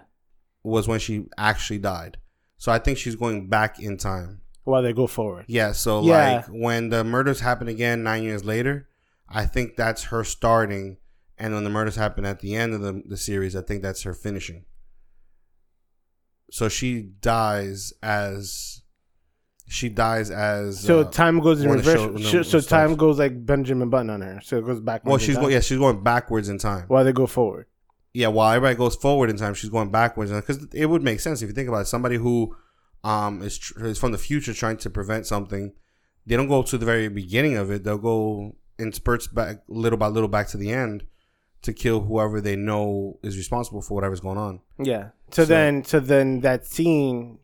was 0.63 0.89
when 0.89 0.99
she 0.99 1.27
actually 1.37 1.79
died. 1.79 2.17
So 2.57 2.73
I 2.73 2.79
think 2.79 2.97
she's 2.99 3.17
going 3.17 3.49
back 3.49 3.79
in 3.79 3.99
time. 3.99 4.41
While 4.69 4.83
they 4.83 4.93
go 4.93 5.07
forward. 5.07 5.45
Yeah. 5.49 5.73
So 5.73 6.03
Yeah. 6.03 6.37
like 6.37 6.47
when 6.47 6.91
the 6.91 7.03
murders 7.05 7.41
happen 7.41 7.69
again 7.69 8.03
nine 8.03 8.23
years 8.23 8.45
later, 8.45 8.89
I 9.29 9.45
think 9.47 9.77
that's 9.77 10.05
her 10.05 10.25
starting, 10.25 10.97
and 11.39 11.55
when 11.55 11.65
the 11.65 11.71
murders 11.71 11.97
happen 11.97 12.25
at 12.25 12.41
the 12.41 12.55
end 12.55 12.75
of 12.75 12.81
the, 12.81 13.03
the 13.07 13.17
series, 13.17 13.55
I 13.57 13.63
think 13.63 13.83
that's 13.83 14.03
her 14.03 14.15
finishing. 14.15 14.65
So 16.51 16.69
she 16.69 17.03
dies 17.21 17.93
as 18.03 18.83
she 19.71 19.91
dies 19.91 20.31
as 20.31 20.81
So 20.81 21.01
uh, 21.01 21.11
time 21.11 21.41
goes 21.41 21.61
in 21.63 21.71
reverse. 21.71 22.23
show- 22.23 22.43
so 22.43 22.61
time 22.61 22.95
goes 22.97 23.19
like 23.19 23.45
Benjamin 23.45 23.91
Button 23.91 24.09
on 24.09 24.23
her. 24.23 24.41
So 24.43 24.57
it 24.59 24.65
goes 24.65 24.81
back. 24.81 25.05
well 25.05 25.19
she's 25.19 25.37
going 25.37 25.53
yeah 25.53 25.61
she's 25.61 25.79
going 25.79 26.03
backwards 26.03 26.49
in 26.49 26.59
time. 26.59 26.85
While 26.89 27.05
they 27.05 27.13
go 27.13 27.27
forward. 27.27 27.67
yeah, 28.15 28.29
while 28.29 28.51
everybody 28.53 28.77
goes 28.77 28.97
forward 28.97 29.29
in 29.29 29.37
time, 29.37 29.53
she's 29.55 29.69
going 29.71 29.91
backwards 29.91 30.31
because 30.33 30.67
it 30.73 30.87
would 30.87 31.03
make 31.03 31.21
sense 31.21 31.43
if 31.43 31.49
you 31.49 31.55
think 31.55 31.69
about 31.69 31.83
it. 31.83 31.87
Somebody 31.87 32.17
who 32.17 32.57
um 33.05 33.43
is, 33.43 33.59
tr- 33.59 33.87
is 33.87 33.99
from 33.99 34.13
the 34.13 34.19
future 34.19 34.53
trying 34.55 34.77
to 34.79 34.91
prevent 34.91 35.27
something, 35.27 35.73
they 36.27 36.37
don't 36.37 36.49
go 36.49 36.63
to 36.63 36.79
the 36.79 36.87
very 36.87 37.09
beginning 37.09 37.57
of 37.57 37.71
it. 37.71 37.85
They'll 37.85 37.99
go 37.99 38.57
in 38.79 38.93
spurts 38.93 39.27
back 39.27 39.59
little 39.69 39.99
by 39.99 40.07
little 40.09 40.29
back 40.29 40.49
to 40.49 40.57
the 40.57 40.71
end 40.71 41.05
to 41.63 41.73
kill 41.73 42.01
whoever 42.01 42.41
they 42.41 42.55
know 42.57 43.19
is 43.23 43.37
responsible 43.37 43.83
for 43.83 43.95
whatever's 43.95 44.21
going 44.21 44.39
on. 44.39 44.61
Yeah. 44.83 45.09
So, 45.31 45.43
So- 45.43 45.47
then, 45.47 45.85
so 45.85 45.99
then 46.01 46.41
that 46.41 46.67
scene 46.67 47.39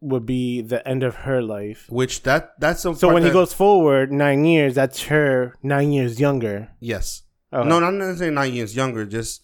would 0.00 0.24
be 0.26 0.60
the 0.62 0.86
end 0.86 1.02
of 1.02 1.14
her 1.16 1.42
life. 1.42 1.86
Which 1.90 2.22
that 2.22 2.52
that's 2.60 2.82
So 2.82 3.12
when 3.12 3.24
he 3.24 3.30
goes 3.30 3.52
forward 3.52 4.12
nine 4.12 4.44
years, 4.44 4.74
that's 4.76 5.02
her 5.04 5.54
nine 5.62 5.90
years 5.92 6.20
younger. 6.20 6.68
yes 6.80 7.22
Okay. 7.52 7.66
no 7.68 7.80
not 7.80 7.94
necessarily 7.94 8.34
nine 8.34 8.52
years 8.52 8.76
younger 8.76 9.06
just 9.06 9.42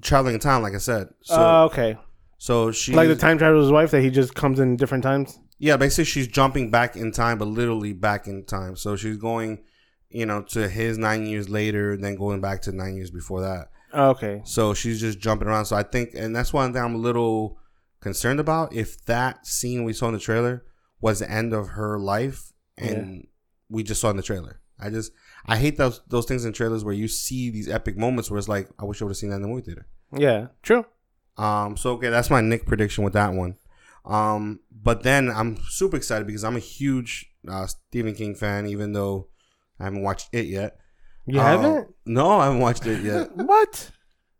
traveling 0.00 0.34
in 0.34 0.40
time 0.40 0.62
like 0.62 0.74
I 0.74 0.78
said 0.78 1.08
so 1.22 1.34
Oh, 1.36 1.64
okay. 1.64 1.98
So 2.40 2.72
she 2.72 2.94
Like 2.94 3.08
the 3.08 3.16
time 3.16 3.36
traveler's 3.36 3.70
wife 3.70 3.90
that 3.90 4.00
he 4.00 4.08
just 4.08 4.34
comes 4.34 4.60
in 4.60 4.76
different 4.76 5.04
times. 5.04 5.38
Yeah, 5.58 5.76
basically 5.76 6.06
she's 6.06 6.26
jumping 6.26 6.70
back 6.70 6.96
in 6.96 7.12
time, 7.12 7.36
but 7.36 7.48
literally 7.48 7.92
back 7.92 8.26
in 8.26 8.46
time. 8.46 8.76
So 8.76 8.96
she's 8.96 9.18
going, 9.18 9.62
you 10.08 10.24
know, 10.24 10.40
to 10.44 10.66
his 10.66 10.96
nine 10.96 11.26
years 11.26 11.50
later, 11.50 11.98
then 11.98 12.14
going 12.14 12.40
back 12.40 12.62
to 12.62 12.72
nine 12.72 12.96
years 12.96 13.10
before 13.10 13.42
that. 13.42 13.68
Oh, 13.92 14.08
okay. 14.12 14.40
So 14.44 14.72
she's 14.72 15.02
just 15.02 15.18
jumping 15.18 15.48
around. 15.48 15.66
So 15.66 15.76
I 15.76 15.82
think, 15.82 16.14
and 16.14 16.34
that's 16.34 16.50
one 16.50 16.72
thing 16.72 16.82
I'm 16.82 16.94
a 16.94 16.98
little 16.98 17.58
concerned 18.00 18.40
about. 18.40 18.72
If 18.72 19.04
that 19.04 19.46
scene 19.46 19.84
we 19.84 19.92
saw 19.92 20.08
in 20.08 20.14
the 20.14 20.18
trailer 20.18 20.64
was 20.98 21.18
the 21.18 21.30
end 21.30 21.52
of 21.52 21.68
her 21.68 21.98
life, 21.98 22.54
and 22.78 23.26
we 23.68 23.82
just 23.82 24.00
saw 24.00 24.08
in 24.08 24.16
the 24.16 24.22
trailer, 24.22 24.62
I 24.78 24.88
just 24.88 25.12
I 25.44 25.58
hate 25.58 25.76
those 25.76 26.00
those 26.08 26.24
things 26.24 26.46
in 26.46 26.54
trailers 26.54 26.84
where 26.84 26.94
you 26.94 27.06
see 27.06 27.50
these 27.50 27.68
epic 27.68 27.98
moments 27.98 28.30
where 28.30 28.38
it's 28.38 28.48
like, 28.48 28.70
I 28.78 28.86
wish 28.86 29.02
I 29.02 29.04
would 29.04 29.10
have 29.10 29.18
seen 29.18 29.28
that 29.28 29.36
in 29.36 29.42
the 29.42 29.48
movie 29.48 29.60
theater. 29.60 29.86
Yeah. 30.16 30.46
True. 30.62 30.86
Um, 31.40 31.76
so 31.76 31.92
okay, 31.92 32.10
that's 32.10 32.28
my 32.30 32.40
Nick 32.40 32.66
prediction 32.66 33.04
with 33.04 33.14
that 33.14 33.32
one. 33.32 33.56
Um, 34.04 34.60
but 34.82 35.02
then 35.02 35.30
I'm 35.30 35.58
super 35.68 35.96
excited 35.96 36.26
because 36.26 36.44
I'm 36.44 36.56
a 36.56 36.60
huge 36.60 37.30
uh, 37.48 37.66
Stephen 37.66 38.14
King 38.14 38.34
fan, 38.34 38.66
even 38.66 38.92
though 38.92 39.28
I 39.78 39.84
haven't 39.84 40.02
watched 40.02 40.28
it 40.32 40.46
yet. 40.46 40.76
You 41.26 41.40
Uh, 41.40 41.42
haven't? 41.44 41.88
No, 42.06 42.38
I 42.40 42.44
haven't 42.46 42.60
watched 42.60 42.86
it 42.86 43.02
yet. 43.02 43.30
What? 43.36 43.90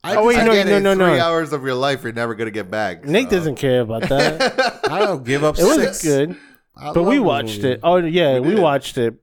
I 0.03 0.17
Oh, 0.17 0.27
wait, 0.27 0.37
just 0.37 0.47
no, 0.47 0.55
no, 0.65 0.79
no, 0.79 0.95
no. 0.95 1.11
Three 1.11 1.21
hours 1.21 1.53
of 1.53 1.63
your 1.63 1.75
life, 1.75 2.03
you're 2.03 2.13
never 2.13 2.35
gonna 2.35 2.51
get 2.51 2.71
back. 2.71 3.05
Nick 3.05 3.25
so. 3.25 3.31
doesn't 3.37 3.57
care 3.57 3.83
about 3.83 4.09
that. 4.09 4.81
I 4.91 5.01
don't 5.01 5.25
give 5.25 5.45
up. 5.45 5.59
it 5.59 5.65
was 5.65 5.77
six. 5.77 6.03
good, 6.03 6.37
I 6.77 6.93
but 6.95 7.03
we 7.03 7.19
watched 7.21 7.65
it. 7.65 7.81
Oh 7.83 7.97
yeah, 7.97 8.39
We 8.39 8.55
we, 8.55 8.61
watched 8.61 8.97
it. 8.99 9.15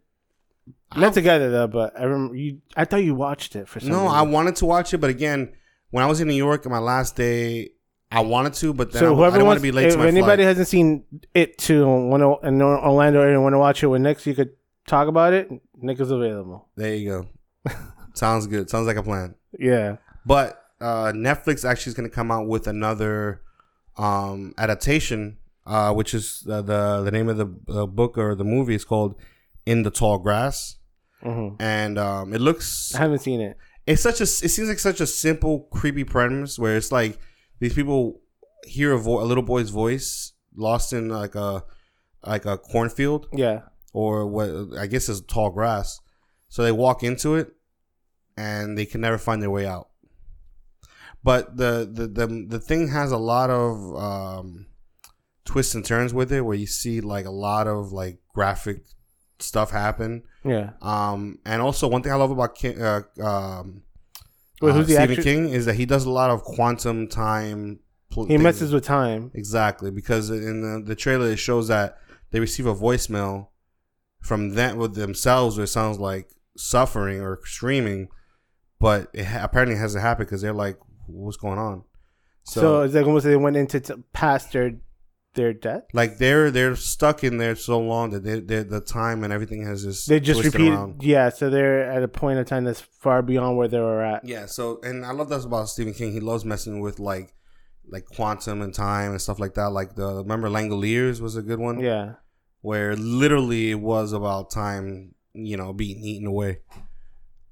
Not 0.95 1.13
together 1.13 1.49
though, 1.51 1.67
but 1.67 1.99
I 1.99 2.03
remember 2.03 2.35
you. 2.35 2.61
I 2.75 2.85
thought 2.85 3.03
you 3.03 3.15
watched 3.15 3.55
it 3.55 3.67
for 3.67 3.79
some. 3.79 3.89
No, 3.89 4.07
I 4.07 4.21
wanted 4.21 4.55
to 4.57 4.65
watch 4.65 4.93
it, 4.93 4.99
but 4.99 5.09
again, 5.09 5.53
when 5.91 6.03
I 6.03 6.07
was 6.07 6.19
in 6.21 6.27
New 6.27 6.33
York 6.35 6.65
on 6.65 6.71
my 6.71 6.79
last 6.79 7.15
day, 7.15 7.71
I 8.11 8.21
wanted 8.21 8.53
to, 8.55 8.73
but 8.73 8.91
then 8.91 9.01
So 9.01 9.07
I, 9.07 9.11
I 9.13 9.15
whoever 9.15 9.37
want 9.37 9.47
wants, 9.47 9.61
to 9.61 9.63
be 9.63 9.71
late 9.71 9.87
if 9.87 9.93
to 9.93 9.99
my 9.99 10.07
anybody 10.07 10.43
flight. 10.43 10.47
hasn't 10.47 10.67
seen 10.67 11.03
it 11.33 11.57
to 11.59 11.83
in 11.83 12.61
Orlando 12.61 13.21
area 13.21 13.39
want 13.41 13.53
to 13.53 13.59
watch 13.59 13.83
it 13.83 13.87
with 13.87 14.01
Nick, 14.01 14.19
so 14.19 14.29
you 14.29 14.35
could 14.35 14.51
talk 14.87 15.07
about 15.07 15.33
it. 15.33 15.49
Nick 15.75 15.99
is 15.99 16.09
available. 16.11 16.69
There 16.75 16.95
you 16.95 17.09
go. 17.65 17.73
Sounds 18.13 18.47
good. 18.47 18.69
Sounds 18.69 18.87
like 18.87 18.97
a 18.97 19.03
plan. 19.03 19.35
Yeah. 19.59 19.97
But 20.25 20.61
uh, 20.81 21.11
Netflix 21.13 21.67
actually 21.69 21.91
is 21.91 21.95
going 21.95 22.09
to 22.09 22.15
come 22.15 22.31
out 22.31 22.47
with 22.47 22.67
another 22.67 23.41
um, 23.97 24.53
adaptation, 24.57 25.37
uh, 25.65 25.93
which 25.93 26.13
is 26.13 26.45
uh, 26.49 26.61
the 26.61 27.01
the 27.03 27.11
name 27.11 27.29
of 27.29 27.37
the 27.37 27.47
uh, 27.73 27.85
book 27.85 28.17
or 28.17 28.35
the 28.35 28.43
movie 28.43 28.75
is 28.75 28.85
called 28.85 29.15
In 29.65 29.83
the 29.83 29.91
Tall 29.91 30.17
Grass, 30.19 30.77
hmm 31.21 31.49
and 31.59 31.97
um, 31.99 32.33
it 32.33 32.41
looks 32.41 32.95
I 32.95 32.99
haven't 32.99 33.19
seen 33.19 33.41
it. 33.41 33.57
It's 33.87 34.01
such 34.03 34.19
a 34.19 34.23
it 34.23 34.49
seems 34.51 34.67
like 34.69 34.79
such 34.79 35.01
a 35.01 35.07
simple 35.07 35.61
creepy 35.71 36.03
premise 36.03 36.59
where 36.59 36.75
it's 36.77 36.91
like 36.91 37.17
these 37.59 37.73
people 37.73 38.21
hear 38.65 38.91
a, 38.93 38.99
vo- 38.99 39.21
a 39.21 39.25
little 39.25 39.43
boy's 39.43 39.69
voice 39.69 40.33
lost 40.55 40.93
in 40.93 41.09
like 41.09 41.33
a 41.35 41.63
like 42.23 42.45
a 42.45 42.57
cornfield 42.57 43.27
Yeah. 43.33 43.61
or 43.93 44.27
what 44.27 44.77
I 44.77 44.87
guess 44.87 45.07
is 45.09 45.21
tall 45.21 45.49
grass. 45.51 45.99
So 46.49 46.63
they 46.63 46.71
walk 46.71 47.03
into 47.03 47.35
it 47.35 47.53
and 48.35 48.77
they 48.77 48.85
can 48.85 49.01
never 49.01 49.17
find 49.17 49.41
their 49.41 49.49
way 49.51 49.65
out. 49.65 49.89
But 51.23 51.57
the 51.57 51.89
the 51.91 52.07
the, 52.07 52.45
the 52.49 52.59
thing 52.59 52.89
has 52.89 53.11
a 53.11 53.17
lot 53.17 53.49
of 53.49 53.95
um, 53.95 54.67
twists 55.45 55.75
and 55.75 55.83
turns 55.83 56.13
with 56.13 56.31
it, 56.31 56.41
where 56.41 56.55
you 56.57 56.67
see 56.67 57.01
like 57.01 57.25
a 57.25 57.31
lot 57.31 57.67
of 57.67 57.91
like 57.91 58.19
graphic 58.33 58.83
stuff 59.39 59.71
happen. 59.71 60.23
Yeah. 60.43 60.71
Um, 60.81 61.39
and 61.45 61.61
also 61.61 61.87
one 61.87 62.01
thing 62.03 62.11
I 62.11 62.15
love 62.15 62.31
about 62.31 62.55
King, 62.55 62.81
uh, 62.81 63.01
um, 63.23 63.83
Wait, 64.61 64.73
who's 64.73 64.85
uh, 64.95 65.05
the 65.05 65.13
Stephen? 65.15 65.23
King 65.23 65.49
is 65.49 65.65
that 65.65 65.75
he 65.75 65.85
does 65.85 66.05
a 66.05 66.09
lot 66.09 66.29
of 66.31 66.41
quantum 66.43 67.07
time. 67.07 67.79
pl- 68.09 68.23
He 68.25 68.29
things. 68.29 68.43
messes 68.43 68.73
with 68.73 68.83
time. 68.85 69.31
Exactly, 69.35 69.91
because 69.91 70.29
in 70.29 70.61
the, 70.61 70.81
the 70.83 70.95
trailer 70.95 71.27
it 71.31 71.37
shows 71.39 71.67
that 71.67 71.97
they 72.31 72.39
receive 72.39 72.65
a 72.65 72.73
voicemail 72.75 73.47
from 74.21 74.55
them 74.55 74.77
with 74.77 74.95
themselves, 74.95 75.57
where 75.57 75.65
it 75.65 75.67
sounds 75.67 75.99
like 75.99 76.29
suffering 76.57 77.21
or 77.21 77.39
screaming, 77.45 78.07
but 78.79 79.09
it 79.13 79.25
ha- 79.25 79.43
apparently 79.43 79.77
hasn't 79.77 80.01
happened 80.03 80.27
because 80.27 80.41
they're 80.41 80.53
like, 80.53 80.77
"What's 81.05 81.37
going 81.37 81.59
on?" 81.59 81.83
So, 82.43 82.61
So, 82.61 82.81
it's 82.81 82.93
like 82.95 83.05
almost 83.05 83.25
they 83.25 83.35
went 83.35 83.57
into 83.57 83.79
t- 83.79 83.93
past 84.13 84.51
their 84.53 84.71
their 85.37 85.53
death. 85.53 85.83
Like 85.93 86.17
they're 86.17 86.51
they're 86.51 86.75
stuck 86.75 87.23
in 87.23 87.37
there 87.37 87.55
so 87.55 87.79
long 87.79 88.09
that 88.09 88.25
they, 88.25 88.41
they, 88.41 88.63
the 88.63 88.81
time 88.81 89.23
and 89.23 89.31
everything 89.31 89.65
has 89.65 89.83
just 89.83 90.09
They 90.09 90.19
just 90.19 90.53
around. 90.53 91.01
Yeah, 91.01 91.29
so 91.29 91.49
they're 91.49 91.89
at 91.89 92.03
a 92.03 92.09
point 92.09 92.39
of 92.39 92.45
time 92.45 92.65
that's 92.65 92.81
far 92.81 93.21
beyond 93.21 93.55
where 93.55 93.69
they 93.69 93.79
were 93.79 94.03
at. 94.03 94.25
Yeah, 94.25 94.47
so 94.47 94.81
and 94.83 95.05
I 95.05 95.11
love 95.11 95.29
that 95.29 95.45
about 95.45 95.69
Stephen 95.69 95.93
King. 95.93 96.11
He 96.11 96.19
loves 96.19 96.43
messing 96.43 96.81
with 96.81 96.99
like 96.99 97.33
like 97.89 98.03
quantum 98.03 98.61
and 98.61 98.73
time 98.73 99.11
and 99.11 99.21
stuff 99.21 99.39
like 99.39 99.53
that. 99.53 99.69
Like 99.69 99.95
the 99.95 100.17
remember 100.17 100.49
Langoliers 100.49 101.21
was 101.21 101.37
a 101.37 101.41
good 101.41 101.59
one. 101.59 101.79
Yeah. 101.79 102.15
where 102.61 102.97
literally 102.97 103.71
it 103.71 103.79
was 103.79 104.11
about 104.11 104.51
time, 104.51 105.15
you 105.33 105.55
know, 105.55 105.71
being 105.71 106.03
eaten 106.03 106.27
away. 106.27 106.59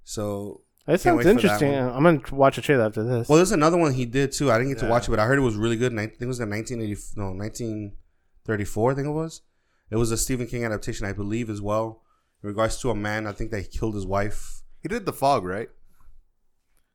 So 0.04 0.64
That 0.86 1.02
sounds 1.02 1.18
wait 1.18 1.24
for 1.24 1.28
that 1.28 1.32
interesting. 1.44 1.72
one. 1.72 1.90
I'm 1.90 2.04
gonna 2.04 2.22
watch 2.36 2.58
a 2.58 2.62
trailer 2.62 2.86
after 2.86 3.04
this. 3.04 3.28
Well, 3.28 3.38
there's 3.38 3.52
another 3.52 3.78
one 3.78 3.94
he 3.94 4.06
did 4.06 4.32
too. 4.32 4.52
I 4.52 4.58
didn't 4.60 4.74
get 4.74 4.80
to 4.82 4.88
watch 4.90 5.08
it, 5.08 5.10
but 5.12 5.20
I 5.20 5.26
heard 5.26 5.40
it 5.40 5.42
was 5.42 5.56
really 5.56 5.78
good. 5.78 5.94
I 5.94 6.08
think 6.08 6.22
it 6.22 6.26
was 6.28 6.40
in 6.40 6.50
1980, 6.50 7.02
no, 7.16 7.32
1934. 7.32 8.92
I 8.92 8.96
think 8.96 9.08
it 9.08 9.12
was. 9.12 9.42
It 9.90 9.96
was 9.96 10.12
a 10.12 10.18
Stephen 10.18 10.48
King 10.48 10.64
adaptation, 10.66 11.06
I 11.08 11.14
believe, 11.14 11.50
as 11.50 11.62
well. 11.62 12.04
In 12.44 12.50
regards 12.50 12.78
to 12.82 12.92
a 12.92 12.96
man, 12.96 13.26
I 13.26 13.32
think 13.32 13.52
that 13.52 13.62
he 13.62 13.68
killed 13.68 13.96
his 13.96 14.06
wife. 14.06 14.62
He 14.82 14.88
did 14.88 15.06
the 15.06 15.14
fog, 15.14 15.44
right? 15.44 15.70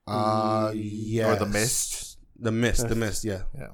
Uh, 0.06 0.72
yeah, 0.74 1.32
Or 1.32 1.36
The 1.36 1.46
Mist. 1.46 2.18
The 2.38 2.50
mist, 2.52 2.88
the 2.88 2.94
Mist. 2.94 3.24
mist. 3.24 3.24
Yeah, 3.24 3.42
Yeah. 3.58 3.68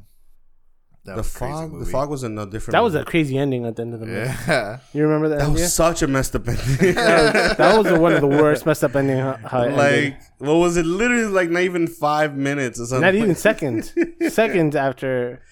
That 1.07 1.13
the 1.15 1.19
was 1.23 1.35
a 1.35 1.39
crazy 1.39 1.53
fog. 1.53 1.79
The 1.81 1.87
fog 1.87 2.11
was 2.11 2.23
in 2.25 2.39
a 2.39 2.47
different. 2.47 2.73
that 2.73 2.83
was 2.83 2.95
a 2.95 3.05
crazy 3.05 3.39
ending 3.39 3.65
at 3.65 3.77
the 3.77 3.83
end 3.83 3.95
of 3.95 4.01
the 4.01 4.07
movie. 4.07 4.19
Yeah. 4.47 4.79
You 4.93 5.05
remember 5.05 5.29
that? 5.31 5.39
that 5.39 5.45
ending? 5.47 5.63
was 5.63 5.73
such 5.75 6.03
a 6.03 6.07
messed 6.09 6.35
up 6.37 6.47
ending. 6.49 6.95
that 6.95 7.33
was, 7.35 7.57
that 7.57 7.79
was 7.93 7.99
one 7.99 8.13
of 8.13 8.21
the 8.21 8.27
worst 8.27 8.67
messed 8.67 8.83
up 8.85 8.95
ending. 8.97 9.19
How, 9.19 9.39
how 9.45 9.63
it 9.63 9.73
ended. 9.73 9.79
like 9.79 10.21
what 10.39 10.55
was 10.55 10.77
it? 10.77 10.85
Literally 10.87 11.25
like 11.27 11.49
not 11.51 11.63
even 11.63 11.87
five 11.87 12.37
minutes 12.37 12.81
or 12.81 12.87
something. 12.87 13.03
not 13.03 13.15
even 13.15 13.35
seconds. 13.49 13.93
seconds 14.29 14.75
after. 14.77 15.43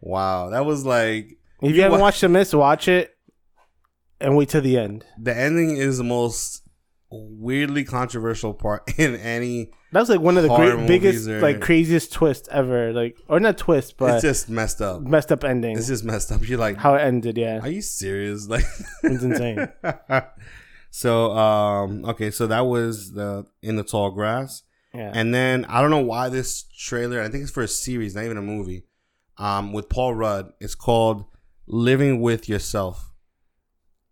Wow, 0.00 0.50
that 0.50 0.66
was 0.66 0.84
like 0.84 1.38
If 1.62 1.74
you, 1.76 1.82
haven't 1.82 2.00
wa- 2.00 2.06
watched 2.06 2.20
The 2.20 2.28
Mist, 2.28 2.52
watch 2.54 2.88
it 2.88 3.16
and 4.20 4.36
wait 4.36 4.48
till 4.50 4.60
the 4.62 4.78
end. 4.78 5.04
the 5.18 5.36
ending 5.36 5.76
is 5.76 5.98
the 5.98 6.04
most 6.04 6.62
weirdly 7.14 7.84
controversial 7.84 8.52
part 8.54 8.82
in 8.98 9.14
any. 9.16 9.70
That 9.92 10.00
was 10.00 10.08
like 10.10 10.20
one 10.20 10.36
of 10.36 10.42
the 10.42 10.54
great, 10.54 10.86
biggest, 10.88 11.28
are- 11.28 11.40
like 11.40 11.60
craziest 11.60 12.12
twists 12.12 12.48
ever. 12.50 12.92
Like, 12.92 13.16
or 13.28 13.38
not 13.40 13.56
twist, 13.58 13.96
but 13.96 14.14
it's 14.14 14.22
just 14.22 14.48
messed 14.48 14.82
up. 14.82 15.02
messed 15.02 15.30
up 15.30 15.44
ending. 15.44 15.76
It's 15.78 15.86
just 15.86 16.04
messed 16.04 16.32
up. 16.32 16.46
You're 16.48 16.58
like, 16.58 16.76
How 16.76 16.94
it 16.96 17.00
ended, 17.02 17.36
yeah, 17.38 17.60
are 17.60 17.68
you 17.68 17.80
serious? 17.82 18.48
Like, 18.48 18.64
it's 19.04 19.22
insane. 19.22 19.68
so, 20.90 21.30
um, 21.32 22.04
okay, 22.06 22.30
so 22.30 22.46
that 22.48 22.66
was 22.66 23.12
the 23.12 23.46
in 23.62 23.76
the 23.76 23.84
tall 23.84 24.10
grass, 24.10 24.62
Yeah, 24.92 25.12
and 25.14 25.32
then 25.34 25.64
I 25.66 25.80
don't 25.80 25.90
know 25.90 26.00
why 26.04 26.28
this 26.28 26.64
trailer. 26.76 27.20
I 27.22 27.28
think 27.28 27.42
it's 27.42 27.52
for 27.52 27.62
a 27.62 27.68
series, 27.68 28.14
not 28.14 28.24
even 28.24 28.36
a 28.36 28.42
movie. 28.42 28.84
Um, 29.38 29.72
with 29.72 29.88
Paul 29.88 30.14
Rudd, 30.14 30.52
it's 30.60 30.74
called 30.74 31.24
"Living 31.66 32.20
with 32.20 32.48
Yourself." 32.48 33.12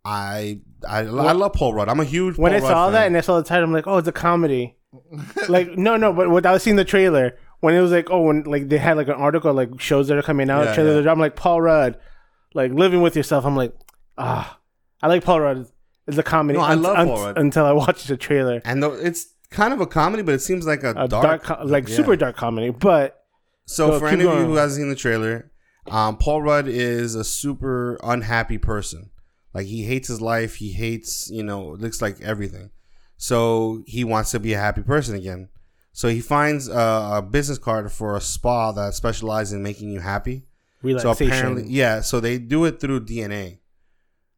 I 0.05 0.59
I, 0.87 0.99
I 0.99 1.01
love 1.31 1.53
Paul 1.53 1.73
Rudd. 1.73 1.89
I'm 1.89 1.99
a 1.99 2.03
huge 2.05 2.37
when 2.37 2.51
Paul 2.51 2.59
I 2.59 2.61
Rudd 2.61 2.69
saw 2.69 2.85
fan. 2.87 2.93
that 2.93 3.07
and 3.07 3.17
I 3.17 3.21
saw 3.21 3.37
the 3.37 3.43
title, 3.47 3.65
I'm 3.65 3.73
like, 3.73 3.87
oh, 3.87 3.97
it's 3.97 4.07
a 4.07 4.11
comedy. 4.11 4.75
like, 5.49 5.77
no, 5.77 5.97
no, 5.97 6.13
but 6.13 6.29
was 6.29 6.63
seeing 6.63 6.75
the 6.75 6.85
trailer, 6.85 7.37
when 7.61 7.73
it 7.73 7.81
was 7.81 7.91
like, 7.91 8.09
oh, 8.11 8.21
when 8.21 8.43
like 8.43 8.69
they 8.69 8.77
had 8.77 8.97
like 8.97 9.07
an 9.07 9.13
article 9.15 9.53
like 9.53 9.79
shows 9.79 10.07
that 10.09 10.17
are 10.17 10.21
coming 10.23 10.49
out, 10.49 10.65
Yeah, 10.65 10.75
trailers, 10.75 11.05
yeah. 11.05 11.11
I'm 11.11 11.19
like 11.19 11.35
Paul 11.35 11.61
Rudd, 11.61 11.97
like 12.53 12.71
living 12.73 13.01
with 13.01 13.15
yourself. 13.15 13.45
I'm 13.45 13.55
like, 13.55 13.73
ah, 14.17 14.59
I 15.01 15.07
like 15.07 15.23
Paul 15.23 15.39
Rudd. 15.41 15.67
It's 16.05 16.17
a 16.17 16.23
comedy. 16.23 16.59
No, 16.59 16.65
I 16.65 16.73
love 16.73 16.97
unt- 16.97 17.09
Paul 17.09 17.23
Rudd. 17.25 17.37
until 17.37 17.65
I 17.65 17.71
watched 17.71 18.07
the 18.09 18.17
trailer. 18.17 18.61
and 18.65 18.83
though 18.83 18.93
it's 18.93 19.27
kind 19.51 19.73
of 19.73 19.79
a 19.79 19.87
comedy, 19.87 20.21
but 20.23 20.35
it 20.35 20.41
seems 20.41 20.67
like 20.67 20.83
a, 20.83 20.89
A 20.91 21.07
dark, 21.07 21.23
dark, 21.23 21.43
co- 21.43 21.63
like 21.65 21.87
yeah. 21.87 21.95
super 21.95 22.15
dark 22.17 22.35
comedy, 22.35 22.71
but 22.71 23.23
So 23.65 23.91
Go, 23.91 23.99
for 23.99 24.07
any 24.09 24.25
of 24.25 24.37
you 24.37 24.45
who 24.45 24.55
hasn't 24.55 24.81
seen 24.81 24.89
the 24.89 24.95
trailer, 24.95 25.49
um, 25.89 26.17
Paul 26.17 26.41
Rudd 26.41 26.67
is 26.67 27.15
a 27.15 27.23
super 27.23 27.97
unhappy 28.03 28.57
person. 28.57 29.11
Like 29.53 29.67
he 29.67 29.83
hates 29.83 30.07
his 30.07 30.21
life. 30.21 30.55
He 30.55 30.71
hates, 30.71 31.29
you 31.29 31.43
know, 31.43 31.71
looks 31.71 32.01
like 32.01 32.19
everything. 32.21 32.71
So 33.17 33.83
he 33.85 34.03
wants 34.03 34.31
to 34.31 34.39
be 34.39 34.53
a 34.53 34.59
happy 34.59 34.81
person 34.81 35.15
again. 35.15 35.49
So 35.91 36.07
he 36.07 36.21
finds 36.21 36.67
a, 36.67 37.11
a 37.15 37.21
business 37.21 37.59
card 37.59 37.91
for 37.91 38.17
a 38.17 38.21
spa 38.21 38.71
that 38.71 38.95
specializes 38.95 39.53
in 39.53 39.61
making 39.61 39.91
you 39.91 39.99
happy. 39.99 40.45
So 40.81 40.87
relaxation. 40.87 41.27
apparently, 41.27 41.63
yeah. 41.67 42.01
So 42.01 42.19
they 42.19 42.39
do 42.39 42.65
it 42.65 42.81
through 42.81 43.05
DNA. 43.05 43.59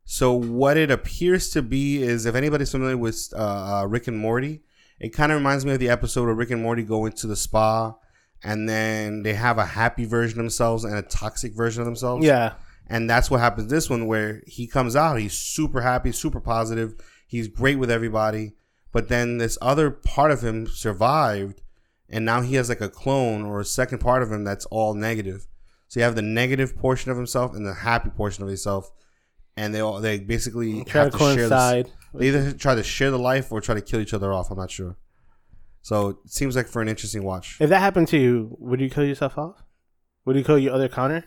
So 0.04 0.34
what 0.34 0.78
it 0.78 0.92
appears 0.92 1.50
to 1.52 1.64
be 1.64 2.04
is, 2.04 2.28
if 2.28 2.36
anybody's 2.36 2.72
familiar 2.72 2.98
with 2.98 3.34
uh, 3.36 3.82
uh, 3.82 3.86
Rick 3.88 4.08
and 4.08 4.18
Morty, 4.20 4.62
it 5.00 5.10
kind 5.10 5.32
of 5.32 5.38
reminds 5.40 5.66
me 5.66 5.74
of 5.74 5.80
the 5.80 5.90
episode 5.90 6.26
where 6.26 6.36
Rick 6.36 6.52
and 6.52 6.62
Morty 6.62 6.84
go 6.84 7.06
into 7.06 7.26
the 7.26 7.36
spa, 7.36 7.96
and 8.44 8.70
then 8.70 9.24
they 9.24 9.34
have 9.34 9.58
a 9.58 9.66
happy 9.66 10.06
version 10.06 10.40
of 10.40 10.44
themselves 10.44 10.84
and 10.84 10.96
a 10.96 11.02
toxic 11.02 11.54
version 11.54 11.82
of 11.82 11.86
themselves. 11.86 12.24
yeah, 12.24 12.54
And 12.88 13.10
that's 13.10 13.32
what 13.32 13.40
happens 13.40 13.70
this 13.70 13.90
one 13.90 14.06
where 14.06 14.44
he 14.46 14.68
comes 14.68 14.96
out, 14.96 15.20
he's 15.20 15.34
super 15.34 15.82
happy, 15.82 16.12
super 16.12 16.40
positive, 16.40 16.96
he's 17.28 17.48
great 17.48 17.80
with 17.80 17.90
everybody. 17.90 18.54
But 18.92 19.10
then 19.10 19.38
this 19.38 19.58
other 19.62 19.92
part 19.92 20.32
of 20.32 20.42
him 20.42 20.68
survived, 20.68 21.62
and 22.10 22.24
now 22.24 22.42
he 22.42 22.56
has 22.56 22.70
like 22.70 22.82
a 22.82 22.90
clone 22.90 23.44
or 23.44 23.60
a 23.60 23.66
second 23.66 24.00
part 24.00 24.22
of 24.22 24.32
him 24.32 24.44
that's 24.44 24.66
all 24.68 24.94
negative. 24.94 25.48
So 25.88 26.00
you 26.00 26.04
have 26.04 26.16
the 26.16 26.22
negative 26.22 26.78
portion 26.78 27.12
of 27.12 27.18
himself 27.18 27.54
and 27.54 27.66
the 27.66 27.74
happy 27.74 28.10
portion 28.10 28.44
of 28.44 28.48
himself, 28.48 28.92
and 29.58 29.74
they 29.74 29.80
all 29.80 30.00
they 30.00 30.20
basically 30.20 30.84
try 30.86 31.04
have 31.04 31.12
to 31.12 31.18
to, 31.18 31.34
share 31.34 31.50
this. 31.50 31.92
They 32.14 32.28
either 32.28 32.54
try 32.54 32.76
to 32.76 32.84
share 32.84 33.12
the 33.12 33.20
life 33.20 33.52
or 33.52 33.60
try 33.62 33.76
to 33.76 33.82
kill 33.82 34.00
each 34.00 34.14
other 34.14 34.32
off. 34.32 34.52
I'm 34.52 34.58
not 34.58 34.72
sure. 34.72 34.98
So 35.82 36.10
it 36.10 36.18
seems 36.26 36.56
like 36.56 36.68
for 36.68 36.82
an 36.82 36.88
interesting 36.88 37.24
watch. 37.24 37.58
If 37.60 37.70
that 37.70 37.80
happened 37.80 38.08
to 38.10 38.18
you, 38.18 38.56
would 38.60 38.80
you 38.80 38.90
kill 38.90 39.04
yourself 39.06 39.38
off? 39.38 39.64
Would 40.26 40.36
you 40.36 40.44
kill 40.44 40.58
your 40.58 40.74
other 40.74 40.90
counter? 40.90 41.26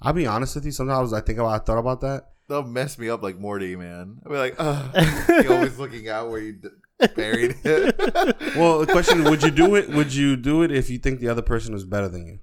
I'll 0.00 0.12
be 0.12 0.26
honest 0.26 0.54
with 0.54 0.64
you. 0.64 0.70
Sometimes 0.72 1.12
I 1.12 1.20
think 1.20 1.38
about, 1.38 1.48
I 1.60 1.64
thought 1.64 1.78
about 1.78 2.00
that. 2.02 2.30
They'll 2.48 2.62
mess 2.62 2.98
me 2.98 3.10
up 3.10 3.22
like 3.22 3.38
Morty, 3.38 3.76
man. 3.76 4.18
I'll 4.24 4.32
be 4.32 4.38
like, 4.38 4.54
ugh. 4.58 4.94
you 5.44 5.52
always 5.52 5.78
looking 5.78 6.08
out 6.08 6.30
where 6.30 6.40
you 6.40 6.52
d- 6.54 7.08
buried 7.14 7.56
it. 7.64 7.96
Well, 8.56 8.78
the 8.80 8.86
question: 8.90 9.22
Would 9.24 9.42
you 9.42 9.50
do 9.50 9.74
it? 9.76 9.88
Would 9.90 10.14
you 10.14 10.34
do 10.36 10.62
it 10.62 10.72
if 10.72 10.88
you 10.90 10.98
think 10.98 11.20
the 11.20 11.28
other 11.28 11.42
person 11.42 11.72
was 11.74 11.84
better 11.84 12.08
than 12.08 12.26
you, 12.26 12.38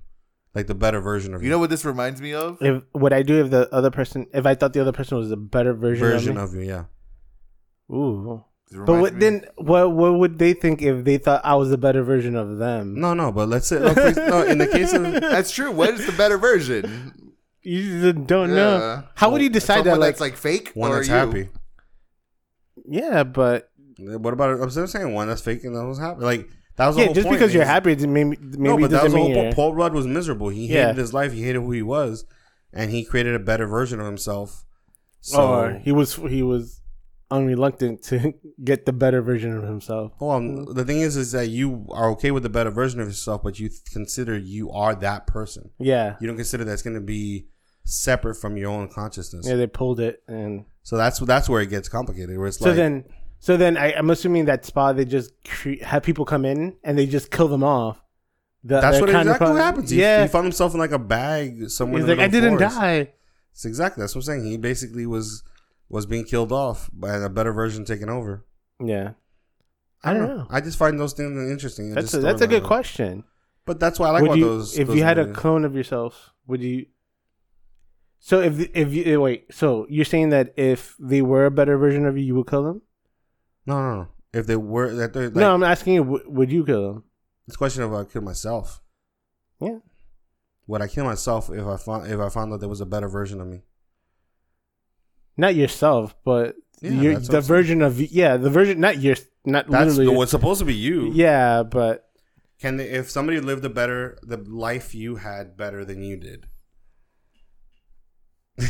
like 0.54 0.68
the 0.68 0.76
better 0.76 1.02
version 1.02 1.34
of 1.34 1.42
you? 1.42 1.48
you 1.48 1.52
know 1.52 1.58
what 1.60 1.70
this 1.72 1.84
reminds 1.84 2.22
me 2.22 2.34
of? 2.34 2.58
If 2.62 2.84
would 2.94 3.12
I 3.14 3.24
do 3.24 3.44
if 3.44 3.50
the 3.50 3.68
other 3.74 3.90
person, 3.92 4.28
if 4.34 4.46
I 4.46 4.54
thought 4.56 4.74
the 4.74 4.80
other 4.82 4.92
person 4.94 5.18
was 5.18 5.32
a 5.32 5.36
better 5.38 5.74
version, 5.74 6.06
version 6.08 6.38
of 6.38 6.54
me? 6.54 6.60
of 6.60 6.64
you, 6.66 6.70
yeah. 6.70 6.84
Ooh. 7.96 8.44
It 8.72 8.78
But 8.78 8.94
reminds 8.94 9.02
what, 9.02 9.14
me- 9.14 9.20
then, 9.20 9.46
what 9.58 9.92
what 9.92 10.20
would 10.20 10.38
they 10.40 10.54
think 10.54 10.82
if 10.84 11.04
they 11.04 11.18
thought 11.18 11.42
I 11.44 11.56
was 11.56 11.72
a 11.72 11.78
better 11.78 12.04
version 12.04 12.36
of 12.36 12.58
them? 12.58 13.00
No, 13.00 13.14
no, 13.14 13.32
but 13.32 13.50
let's 13.50 13.68
say 13.68 13.80
no, 13.80 13.94
for- 13.94 14.12
no, 14.14 14.44
in 14.44 14.58
the 14.60 14.68
case 14.68 14.94
of 14.94 15.02
that's 15.04 15.52
true. 15.52 15.72
What 15.72 15.90
is 15.90 16.06
the 16.06 16.12
better 16.14 16.38
version? 16.38 17.25
You 17.66 18.02
just 18.14 18.28
don't 18.28 18.52
know. 18.56 18.78
Yeah. 18.78 19.02
How 19.16 19.30
would 19.32 19.42
you 19.42 19.50
decide 19.50 19.84
that? 19.86 20.00
Like, 20.00 20.10
that's 20.12 20.22
like 20.22 20.38
fake 20.38 20.72
one 20.76 20.92
or 20.92 20.96
that's 20.98 21.08
you? 21.08 21.14
happy. 21.14 21.50
yeah, 22.86 23.24
but 23.24 23.70
What 23.98 24.34
about? 24.34 24.62
I'm 24.62 24.70
still 24.70 24.88
saying 24.88 25.14
one 25.14 25.28
that's 25.28 25.42
fake 25.42 25.64
and 25.64 25.76
that 25.76 25.86
was 25.86 25.98
happy. 26.00 26.22
Like 26.22 26.50
that 26.78 26.88
was 26.88 26.96
the 26.96 27.02
yeah, 27.02 27.06
whole 27.08 27.16
just 27.16 27.28
point. 27.28 27.40
because 27.40 27.54
you're 27.54 27.66
happy, 27.66 27.94
it 27.94 28.02
maybe 28.02 28.38
maybe 28.40 28.58
No, 28.58 28.78
but 28.78 28.92
that 28.92 29.04
was 29.04 29.12
doesn't 29.12 29.12
the 29.14 29.18
whole 29.18 29.28
mean 29.30 29.44
point. 29.46 29.56
Paul 29.56 29.74
Rudd 29.74 29.94
was 29.94 30.06
miserable. 30.08 30.50
He 30.50 30.68
Yeah. 30.68 30.88
hated 30.88 30.98
his 30.98 31.14
life. 31.14 31.32
He 31.34 31.44
hated 31.44 31.62
who 31.62 31.72
he 31.72 31.82
was, 31.82 32.26
and 32.74 32.92
he 32.92 33.04
created 33.06 33.34
a 33.36 33.40
better 33.40 33.66
version 33.68 34.00
of 34.00 34.06
himself. 34.06 34.66
So, 35.22 35.42
or 35.42 35.80
he 35.84 35.92
was 35.92 36.16
he 36.16 36.44
was 36.44 36.82
unreluctant 37.32 38.04
to 38.04 38.34
get 38.64 38.86
the 38.86 38.94
better 38.94 39.22
version 39.22 39.58
of 39.58 39.64
himself. 39.64 40.12
well, 40.20 40.32
um, 40.32 40.66
the 40.66 40.86
thing 40.86 41.00
is, 41.02 41.16
is 41.18 41.32
that 41.32 41.48
you 41.48 41.88
are 41.90 42.10
okay 42.12 42.30
with 42.30 42.44
the 42.44 42.50
better 42.50 42.70
version 42.70 43.00
of 43.00 43.08
yourself, 43.08 43.42
but 43.42 43.60
you 43.60 43.70
consider 43.92 44.38
you 44.38 44.70
are 44.72 44.94
that 44.94 45.26
person. 45.26 45.72
Yeah, 45.80 46.18
You 46.22 46.28
don't 46.28 46.36
consider 46.36 46.64
that's 46.66 46.84
going 46.84 46.94
to 46.96 47.02
be 47.02 47.48
separate 47.86 48.36
from 48.36 48.58
your 48.58 48.72
own 48.72 48.88
consciousness. 48.90 49.48
yeah, 49.48 49.56
they 49.56 49.68
pulled 49.68 50.00
it, 50.00 50.22
and 50.28 50.66
So 50.84 50.98
that's 50.98 51.20
that's 51.20 51.48
where 51.48 51.62
it 51.62 51.70
gets 51.70 51.88
complicated. 51.88 52.38
Where 52.38 52.48
it's 52.48 52.58
so 52.60 52.66
like, 52.70 52.76
then 52.76 53.06
so 53.40 53.56
then 53.58 53.78
I, 53.78 53.94
I'm 53.94 54.10
assuming 54.10 54.46
that 54.46 54.66
spa 54.66 54.92
they 54.94 55.06
just 55.06 55.32
cre- 55.46 55.82
have 55.84 56.04
people 56.04 56.26
come 56.26 56.46
in 56.46 56.76
and 56.84 56.98
they 56.98 57.06
just 57.06 57.32
kill 57.32 57.48
them 57.48 57.64
off. 57.64 58.02
The- 58.64 58.82
that's 58.82 59.00
what 59.00 59.10
exactly 59.10 59.48
what 59.48 59.58
happens. 59.62 59.90
He, 59.92 60.02
Yeah, 60.02 60.24
he 60.24 60.28
found 60.28 60.46
himself 60.46 60.74
in 60.74 60.80
like 60.80 60.92
a 60.92 61.00
bag 61.00 61.70
somewhere. 61.70 62.02
he's 62.02 62.10
in 62.10 62.16
the 62.18 62.22
like, 62.22 62.26
I 62.26 62.32
didn't 62.32 62.58
forest. 62.58 62.76
die. 62.78 63.14
It's 63.52 63.66
exactly 63.66 64.02
that's 64.02 64.16
what 64.16 64.20
I'm 64.28 64.42
saying. 64.42 64.46
He 64.46 64.58
basically 64.58 65.06
was 65.06 65.44
was 65.88 66.06
being 66.08 66.26
killed 66.26 66.52
off 66.52 66.90
by 66.92 67.16
a 67.16 67.30
better 67.30 67.54
version 67.54 67.86
taking 67.86 68.10
over. 68.10 68.44
Yeah, 68.84 69.12
I 70.04 70.14
don't 70.14 70.28
know. 70.28 70.48
I 70.50 70.60
just 70.62 70.78
find 70.78 71.00
those 71.00 71.14
things 71.14 71.32
interesting. 71.52 71.94
That's 71.94 72.14
a, 72.14 72.20
that's 72.20 72.42
a 72.42 72.48
good 72.48 72.64
question. 72.64 73.24
But 73.66 73.80
that's 73.80 73.98
why 74.00 74.10
I 74.10 74.20
like 74.20 74.36
you, 74.38 74.44
those. 74.46 74.78
if 74.78 74.88
those 74.88 74.98
you 74.98 75.04
had 75.04 75.18
a 75.18 75.32
clone 75.32 75.64
of 75.66 75.76
yourself, 75.76 76.34
would 76.48 76.62
you? 76.62 76.88
So 78.20 78.42
if 78.42 78.60
if 78.76 78.92
you 78.94 79.04
eh, 79.06 79.16
wait, 79.18 79.54
so 79.54 79.86
you're 79.90 80.06
saying 80.06 80.30
that 80.30 80.54
if 80.58 80.96
they 81.00 81.22
were 81.22 81.46
a 81.46 81.52
better 81.52 81.78
version 81.78 82.06
of 82.06 82.18
you, 82.18 82.24
you 82.24 82.36
would 82.36 82.48
kill 82.48 82.64
them? 82.64 82.82
no, 83.66 83.76
no, 83.82 83.96
no. 84.02 84.08
If 84.34 84.48
they 84.48 84.56
were 84.58 84.94
that, 84.96 85.14
they're 85.14 85.26
like, 85.30 85.36
no, 85.36 85.54
I'm 85.54 85.64
asking 85.64 85.94
you, 85.94 86.04
w- 86.04 86.26
would 86.30 86.52
you 86.52 86.66
kill 86.66 86.94
them? 86.94 87.04
it's 87.48 87.56
a 87.56 87.58
question 87.58 87.84
of 87.84 87.94
I 87.94 88.04
kill 88.04 88.22
myself. 88.24 88.82
Yeah. 89.62 89.78
Would 90.68 90.82
I 90.82 90.88
kill 90.88 91.06
myself 91.06 91.50
if 91.52 91.66
I 91.66 91.78
found 91.78 92.12
if 92.12 92.20
I 92.20 92.30
found 92.30 92.52
out 92.52 92.60
there 92.60 92.68
was 92.70 92.82
a 92.82 92.86
better 92.86 93.08
version 93.08 93.40
of 93.40 93.48
me? 93.48 93.62
Not 95.38 95.56
yourself, 95.56 96.16
but 96.26 96.56
Yeah, 96.82 97.02
your, 97.02 97.20
the 97.20 97.42
version 97.42 97.82
of 97.82 98.00
yeah, 98.02 98.38
the 98.38 98.50
version 98.50 98.80
not 98.80 99.00
your 99.00 99.16
not 99.46 99.70
That's 99.70 99.96
literally. 99.98 100.18
what's 100.18 100.32
supposed 100.32 100.60
to 100.60 100.66
be 100.66 100.74
you. 100.74 101.12
yeah, 101.14 101.62
but 101.64 102.10
Can 102.60 102.78
they, 102.78 102.90
if 102.90 103.10
somebody 103.12 103.40
lived 103.40 103.64
a 103.66 103.70
better 103.70 104.18
the 104.24 104.38
life 104.38 104.96
you 104.96 105.18
had 105.18 105.56
better 105.56 105.86
than 105.86 106.02
you 106.02 106.18
did? 106.18 106.48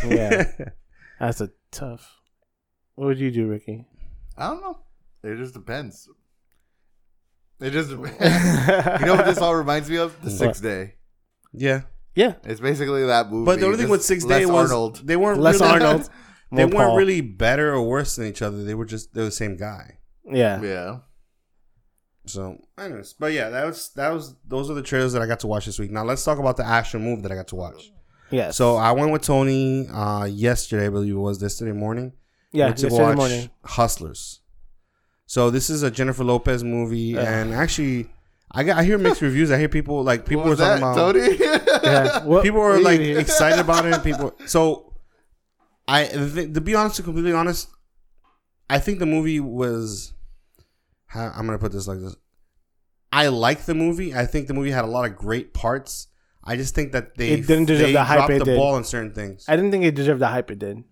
Yeah, 0.07 0.51
that's 1.19 1.41
a 1.41 1.49
tough. 1.71 2.19
What 2.95 3.07
would 3.07 3.19
you 3.19 3.31
do, 3.31 3.47
Ricky? 3.47 3.85
I 4.37 4.47
don't 4.49 4.61
know. 4.61 4.79
It 5.23 5.37
just 5.37 5.53
depends. 5.53 6.07
It 7.59 7.71
just 7.71 7.89
depends. 7.91 8.99
you 9.01 9.05
know 9.05 9.15
what 9.15 9.25
this 9.25 9.37
all 9.39 9.55
reminds 9.55 9.89
me 9.89 9.97
of? 9.97 10.19
The 10.21 10.29
Sixth 10.31 10.61
Day. 10.61 10.95
yeah. 11.53 11.81
yeah, 12.15 12.33
It's 12.43 12.59
basically 12.59 13.05
that 13.05 13.31
movie. 13.31 13.45
But 13.45 13.59
the 13.59 13.65
only 13.65 13.77
thing 13.77 13.89
with 13.89 14.03
Six 14.03 14.23
Day 14.25 14.45
was 14.45 14.71
Arnold. 14.71 15.01
they 15.05 15.15
weren't 15.15 15.39
less 15.39 15.59
really, 15.61 15.73
Arnold. 15.73 16.09
They 16.51 16.65
weren't 16.65 16.89
Paul. 16.89 16.97
really 16.97 17.21
better 17.21 17.73
or 17.73 17.81
worse 17.81 18.15
than 18.15 18.27
each 18.27 18.41
other. 18.41 18.63
They 18.63 18.75
were 18.75 18.85
just 18.85 19.13
they 19.13 19.21
were 19.21 19.25
the 19.25 19.31
same 19.31 19.57
guy. 19.57 19.99
Yeah. 20.25 20.61
Yeah. 20.61 20.97
So, 22.27 22.57
anyways, 22.77 23.13
but 23.13 23.33
yeah, 23.33 23.49
that 23.49 23.65
was 23.65 23.89
that 23.95 24.09
was 24.09 24.35
those 24.47 24.69
are 24.69 24.73
the 24.73 24.81
trailers 24.81 25.13
that 25.13 25.21
I 25.21 25.27
got 25.27 25.39
to 25.41 25.47
watch 25.47 25.65
this 25.65 25.77
week. 25.79 25.91
Now 25.91 26.03
let's 26.03 26.23
talk 26.23 26.39
about 26.39 26.57
the 26.57 26.65
action 26.65 27.01
move 27.03 27.21
that 27.23 27.31
I 27.31 27.35
got 27.35 27.47
to 27.49 27.55
watch. 27.55 27.91
Yes. 28.31 28.57
So 28.57 28.75
I 28.75 28.91
went 28.91 29.11
with 29.11 29.21
Tony 29.21 29.87
uh, 29.87 30.25
yesterday, 30.25 30.87
I 30.87 30.89
believe 30.89 31.13
it 31.13 31.17
was 31.17 31.41
yesterday 31.41 31.71
morning. 31.73 32.13
yeah, 32.51 32.65
went 32.65 32.77
to 32.77 32.83
yesterday 32.83 33.03
watch 33.05 33.17
morning. 33.17 33.49
Hustlers. 33.63 34.41
So 35.27 35.49
this 35.49 35.69
is 35.69 35.83
a 35.83 35.91
Jennifer 35.91 36.23
Lopez 36.23 36.63
movie, 36.63 37.17
Ugh. 37.17 37.25
and 37.25 37.53
actually, 37.53 38.09
I 38.51 38.63
got 38.63 38.77
I 38.77 38.83
hear 38.83 38.97
mixed 38.97 39.21
reviews. 39.29 39.51
I 39.51 39.57
hear 39.57 39.69
people 39.69 40.03
like 40.03 40.25
people 40.25 40.43
What 40.43 40.49
were 40.51 40.55
talking 40.55 40.81
that, 40.81 40.91
about 40.93 41.13
Tony? 41.13 41.37
Yeah. 41.83 42.23
What- 42.25 42.43
people 42.43 42.59
were 42.59 42.79
like 42.79 42.99
do 42.99 43.17
excited 43.25 43.59
about 43.59 43.85
it. 43.85 44.03
People, 44.03 44.35
so 44.47 44.93
I 45.87 46.05
th- 46.05 46.53
to 46.53 46.61
be 46.61 46.73
honest, 46.75 46.95
to 46.97 47.03
completely 47.03 47.33
honest, 47.33 47.69
I 48.69 48.79
think 48.79 48.99
the 48.99 49.05
movie 49.05 49.39
was. 49.39 50.13
I'm 51.13 51.45
gonna 51.45 51.59
put 51.59 51.71
this 51.71 51.87
like 51.87 51.99
this. 51.99 52.15
I 53.11 53.27
like 53.27 53.65
the 53.65 53.75
movie. 53.75 54.13
I 54.13 54.25
think 54.25 54.47
the 54.47 54.53
movie 54.53 54.71
had 54.71 54.83
a 54.83 54.87
lot 54.87 55.05
of 55.09 55.15
great 55.15 55.53
parts. 55.53 56.07
I 56.45 56.55
just 56.55 56.75
think 56.75 56.91
that 56.91 57.15
they 57.17 57.29
It 57.31 57.47
didn't 57.47 57.65
deserve 57.65 57.87
they 57.87 57.93
the 57.93 58.03
hype 58.03 58.17
dropped 58.17 58.31
it 58.33 58.39
the 58.39 58.45
did. 58.45 58.57
ball 58.57 58.75
on 58.75 58.83
certain 58.83 59.13
things. 59.13 59.45
I 59.47 59.55
didn't 59.55 59.71
think 59.71 59.83
it 59.83 59.95
deserved 59.95 60.21
the 60.21 60.27
hype 60.27 60.51
it 60.51 60.59
did. 60.59 60.83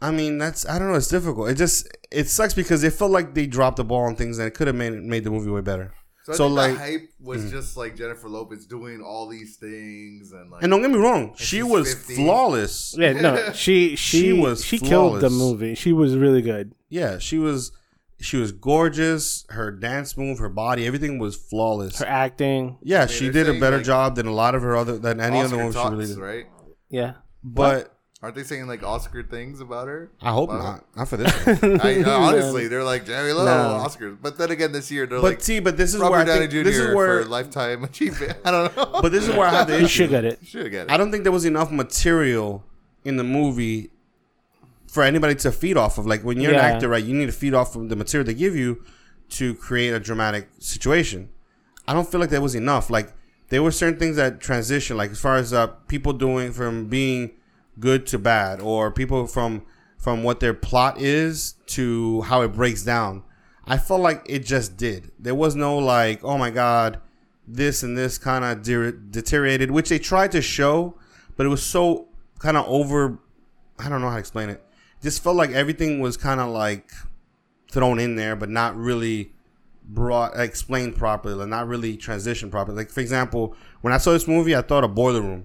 I 0.00 0.10
mean, 0.10 0.38
that's 0.38 0.66
I 0.68 0.78
don't 0.78 0.88
know. 0.90 0.94
It's 0.96 1.08
difficult. 1.08 1.48
It 1.50 1.54
just 1.54 1.88
it 2.10 2.28
sucks 2.28 2.52
because 2.54 2.84
it 2.84 2.92
felt 2.92 3.10
like 3.10 3.34
they 3.34 3.46
dropped 3.46 3.76
the 3.78 3.84
ball 3.84 4.04
on 4.04 4.16
things 4.16 4.38
and 4.38 4.46
it 4.46 4.54
could 4.54 4.66
have 4.66 4.76
made 4.76 4.92
made 4.92 5.24
the 5.24 5.30
movie 5.30 5.50
way 5.50 5.60
better. 5.62 5.92
So, 6.24 6.32
I 6.32 6.36
So, 6.36 6.44
think 6.46 6.56
like- 6.56 6.72
the 6.72 6.78
hype 6.78 7.08
was 7.20 7.42
Mm. 7.44 7.50
just 7.50 7.76
like 7.76 7.96
Jennifer 7.96 8.28
Lopez 8.30 8.66
doing 8.66 9.02
all 9.02 9.28
these 9.28 9.56
things 9.56 10.32
and 10.32 10.50
like 10.50 10.62
And 10.62 10.70
don't 10.70 10.80
get 10.80 10.90
me 10.90 10.96
wrong, 10.98 11.34
she 11.36 11.62
was 11.62 11.92
50. 11.94 12.14
flawless. 12.16 12.94
Yeah, 12.98 13.12
no, 13.12 13.52
she 13.54 13.94
she 13.96 14.20
She 14.20 14.32
was 14.32 14.64
she 14.64 14.78
killed 14.78 15.20
the 15.20 15.30
movie. 15.30 15.74
She 15.74 15.92
was 15.92 16.16
really 16.16 16.42
good. 16.42 16.72
Yeah, 16.88 17.18
she 17.18 17.38
was 17.38 17.72
she 18.24 18.36
was 18.36 18.52
gorgeous. 18.52 19.44
Her 19.50 19.70
dance 19.70 20.16
move, 20.16 20.38
her 20.38 20.48
body, 20.48 20.86
everything 20.86 21.18
was 21.18 21.36
flawless. 21.36 21.98
Her 21.98 22.06
acting, 22.06 22.78
yeah, 22.82 23.06
she 23.06 23.30
did 23.30 23.46
a 23.46 23.50
saying, 23.50 23.60
better 23.60 23.76
like, 23.76 23.86
job 23.86 24.16
than 24.16 24.26
a 24.26 24.32
lot 24.32 24.54
of 24.54 24.62
her 24.62 24.76
other 24.76 24.98
than 24.98 25.20
any 25.20 25.40
Oscar 25.40 25.54
other 25.56 25.64
movie 25.64 25.78
she 25.78 25.88
really 25.88 26.06
did. 26.06 26.18
right? 26.18 26.46
yeah. 26.88 27.12
But 27.42 27.90
Aren't 28.22 28.36
they 28.36 28.42
saying 28.42 28.66
like 28.68 28.82
Oscar 28.82 29.22
things 29.22 29.60
about 29.60 29.86
her? 29.86 30.10
I 30.22 30.30
hope 30.30 30.48
Wow. 30.48 30.58
not. 30.62 30.96
Not 30.96 31.08
for 31.08 31.18
this 31.18 31.30
one. 31.62 31.78
I, 31.82 32.02
honestly, 32.04 32.68
they're 32.68 32.82
like 32.82 33.04
Jerry 33.04 33.34
Lowe 33.34 33.44
No. 33.44 33.84
Oscars, 33.84 34.16
but 34.22 34.38
then 34.38 34.50
again, 34.50 34.72
this 34.72 34.90
year 34.90 35.06
they're 35.06 35.20
but 35.20 35.24
like 35.32 35.40
see, 35.42 35.60
but 35.60 35.76
this 35.76 35.92
is 35.92 36.00
where 36.00 36.10
Robert 36.10 36.22
I 36.22 36.24
Downey 36.24 36.40
think 36.48 36.52
Jr. 36.52 36.62
this 36.62 36.76
is 36.78 36.94
where 36.94 37.22
for 37.24 37.28
lifetime 37.28 37.84
achievement. 37.84 38.38
I 38.46 38.50
don't 38.50 38.74
know, 38.74 39.00
but 39.02 39.12
this 39.12 39.28
is 39.28 39.34
where 39.36 39.46
I 39.46 39.50
have 39.50 39.66
the 39.66 39.74
You 39.78 39.84
issue. 39.84 39.88
should 40.04 40.10
get 40.10 40.24
it. 40.24 40.38
should 40.42 40.70
get 40.70 40.86
it. 40.86 40.90
I 40.90 40.96
don't 40.96 41.10
think 41.10 41.24
there 41.24 41.32
was 41.32 41.44
enough 41.44 41.70
material 41.70 42.64
in 43.04 43.18
the 43.18 43.24
movie 43.24 43.90
for 44.94 45.02
anybody 45.02 45.34
to 45.34 45.50
feed 45.50 45.76
off 45.76 45.98
of. 45.98 46.06
Like 46.06 46.22
when 46.22 46.40
you're 46.40 46.52
Yeah. 46.52 46.64
an 46.66 46.74
actor, 46.76 46.88
right, 46.88 47.02
you 47.04 47.14
need 47.14 47.26
to 47.26 47.32
feed 47.32 47.52
off 47.52 47.74
of 47.74 47.88
the 47.88 47.96
material 47.96 48.24
they 48.26 48.34
give 48.34 48.54
you 48.54 48.82
to 49.30 49.54
create 49.56 49.92
a 49.92 49.98
dramatic 49.98 50.48
situation. 50.60 51.28
I 51.88 51.92
don't 51.94 52.08
feel 52.10 52.20
like 52.20 52.30
that 52.30 52.40
was 52.42 52.54
enough. 52.54 52.90
Like 52.90 53.12
there 53.48 53.62
were 53.62 53.72
certain 53.72 53.98
things 53.98 54.16
that 54.16 54.40
transition, 54.40 54.96
like 54.96 55.10
as 55.10 55.20
far 55.20 55.36
as 55.36 55.52
uh, 55.52 55.66
people 55.88 56.12
doing 56.12 56.52
from 56.52 56.86
being 56.86 57.32
good 57.80 58.06
to 58.06 58.18
bad, 58.18 58.60
or 58.60 58.90
people 58.92 59.26
from 59.26 59.62
from 59.98 60.22
what 60.22 60.38
their 60.40 60.54
plot 60.54 61.00
is 61.00 61.54
to 61.66 62.20
how 62.22 62.42
it 62.42 62.52
breaks 62.52 62.82
down. 62.84 63.22
I 63.66 63.78
felt 63.78 64.00
like 64.00 64.22
it 64.26 64.44
just 64.44 64.76
did. 64.76 65.10
There 65.18 65.34
was 65.34 65.56
no 65.56 65.76
like, 65.78 66.22
oh 66.22 66.38
my 66.38 66.50
god, 66.50 67.00
this 67.48 67.82
and 67.82 67.96
this 67.98 68.16
kind 68.18 68.44
of 68.44 68.62
de- 68.62 68.92
deteriorated, 68.92 69.70
which 69.72 69.88
they 69.88 69.98
tried 69.98 70.30
to 70.32 70.40
show, 70.42 70.94
but 71.36 71.46
it 71.46 71.48
was 71.48 71.62
so 71.64 72.06
kind 72.38 72.56
of 72.56 72.64
over. 72.68 73.18
I 73.78 73.88
don't 73.88 74.00
know 74.00 74.08
how 74.08 74.14
to 74.14 74.20
explain 74.20 74.50
it. 74.50 74.62
Just 75.04 75.22
felt 75.22 75.36
like 75.36 75.50
everything 75.50 76.00
was 76.00 76.16
kind 76.16 76.40
of 76.40 76.48
like 76.48 76.90
thrown 77.70 78.00
in 78.00 78.16
there, 78.16 78.34
but 78.34 78.48
not 78.48 78.74
really 78.74 79.32
brought 79.84 80.32
explained 80.40 80.96
properly, 80.96 81.34
like 81.34 81.48
not 81.48 81.68
really 81.68 81.96
transitioned 81.96 82.50
properly. 82.50 82.78
Like 82.78 82.90
for 82.90 83.00
example, 83.00 83.54
when 83.82 83.92
I 83.92 83.98
saw 83.98 84.12
this 84.12 84.26
movie, 84.26 84.56
I 84.56 84.62
thought 84.62 84.82
of 84.82 84.94
Boiler 84.94 85.20
Room. 85.20 85.44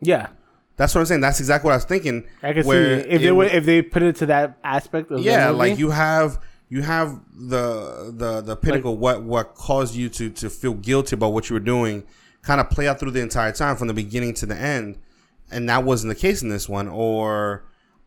Yeah, 0.00 0.28
That's 0.76 0.94
what 0.94 1.02
I'm 1.02 1.06
saying. 1.06 1.20
That's 1.20 1.38
exactly 1.38 1.68
what 1.68 1.74
I 1.74 1.76
was 1.76 1.84
thinking. 1.84 2.26
I 2.42 2.52
can 2.54 2.64
see 2.64 2.70
if 2.70 3.06
it 3.06 3.18
they 3.18 3.30
would, 3.30 3.52
if 3.52 3.64
they 3.64 3.82
put 3.82 4.02
it 4.02 4.16
to 4.16 4.26
that 4.26 4.58
aspect 4.64 5.12
of 5.12 5.20
yeah, 5.20 5.48
movie, 5.48 5.58
like 5.58 5.78
you 5.78 5.90
have 5.90 6.40
you 6.72 6.80
have 6.80 7.20
the 7.34 8.12
the 8.16 8.40
the 8.40 8.56
pinnacle 8.56 8.96
what 8.96 9.22
what 9.22 9.54
caused 9.54 9.94
you 9.94 10.08
to 10.08 10.30
to 10.30 10.48
feel 10.48 10.72
guilty 10.72 11.14
about 11.14 11.34
what 11.34 11.50
you 11.50 11.54
were 11.54 11.60
doing 11.60 12.02
kind 12.40 12.62
of 12.62 12.70
play 12.70 12.88
out 12.88 12.98
through 12.98 13.10
the 13.10 13.20
entire 13.20 13.52
time 13.52 13.76
from 13.76 13.88
the 13.88 13.94
beginning 13.94 14.32
to 14.32 14.46
the 14.46 14.56
end 14.56 14.98
and 15.50 15.68
that 15.68 15.84
wasn't 15.84 16.08
the 16.08 16.18
case 16.18 16.42
in 16.42 16.48
this 16.48 16.70
one 16.70 16.88
or 16.88 17.62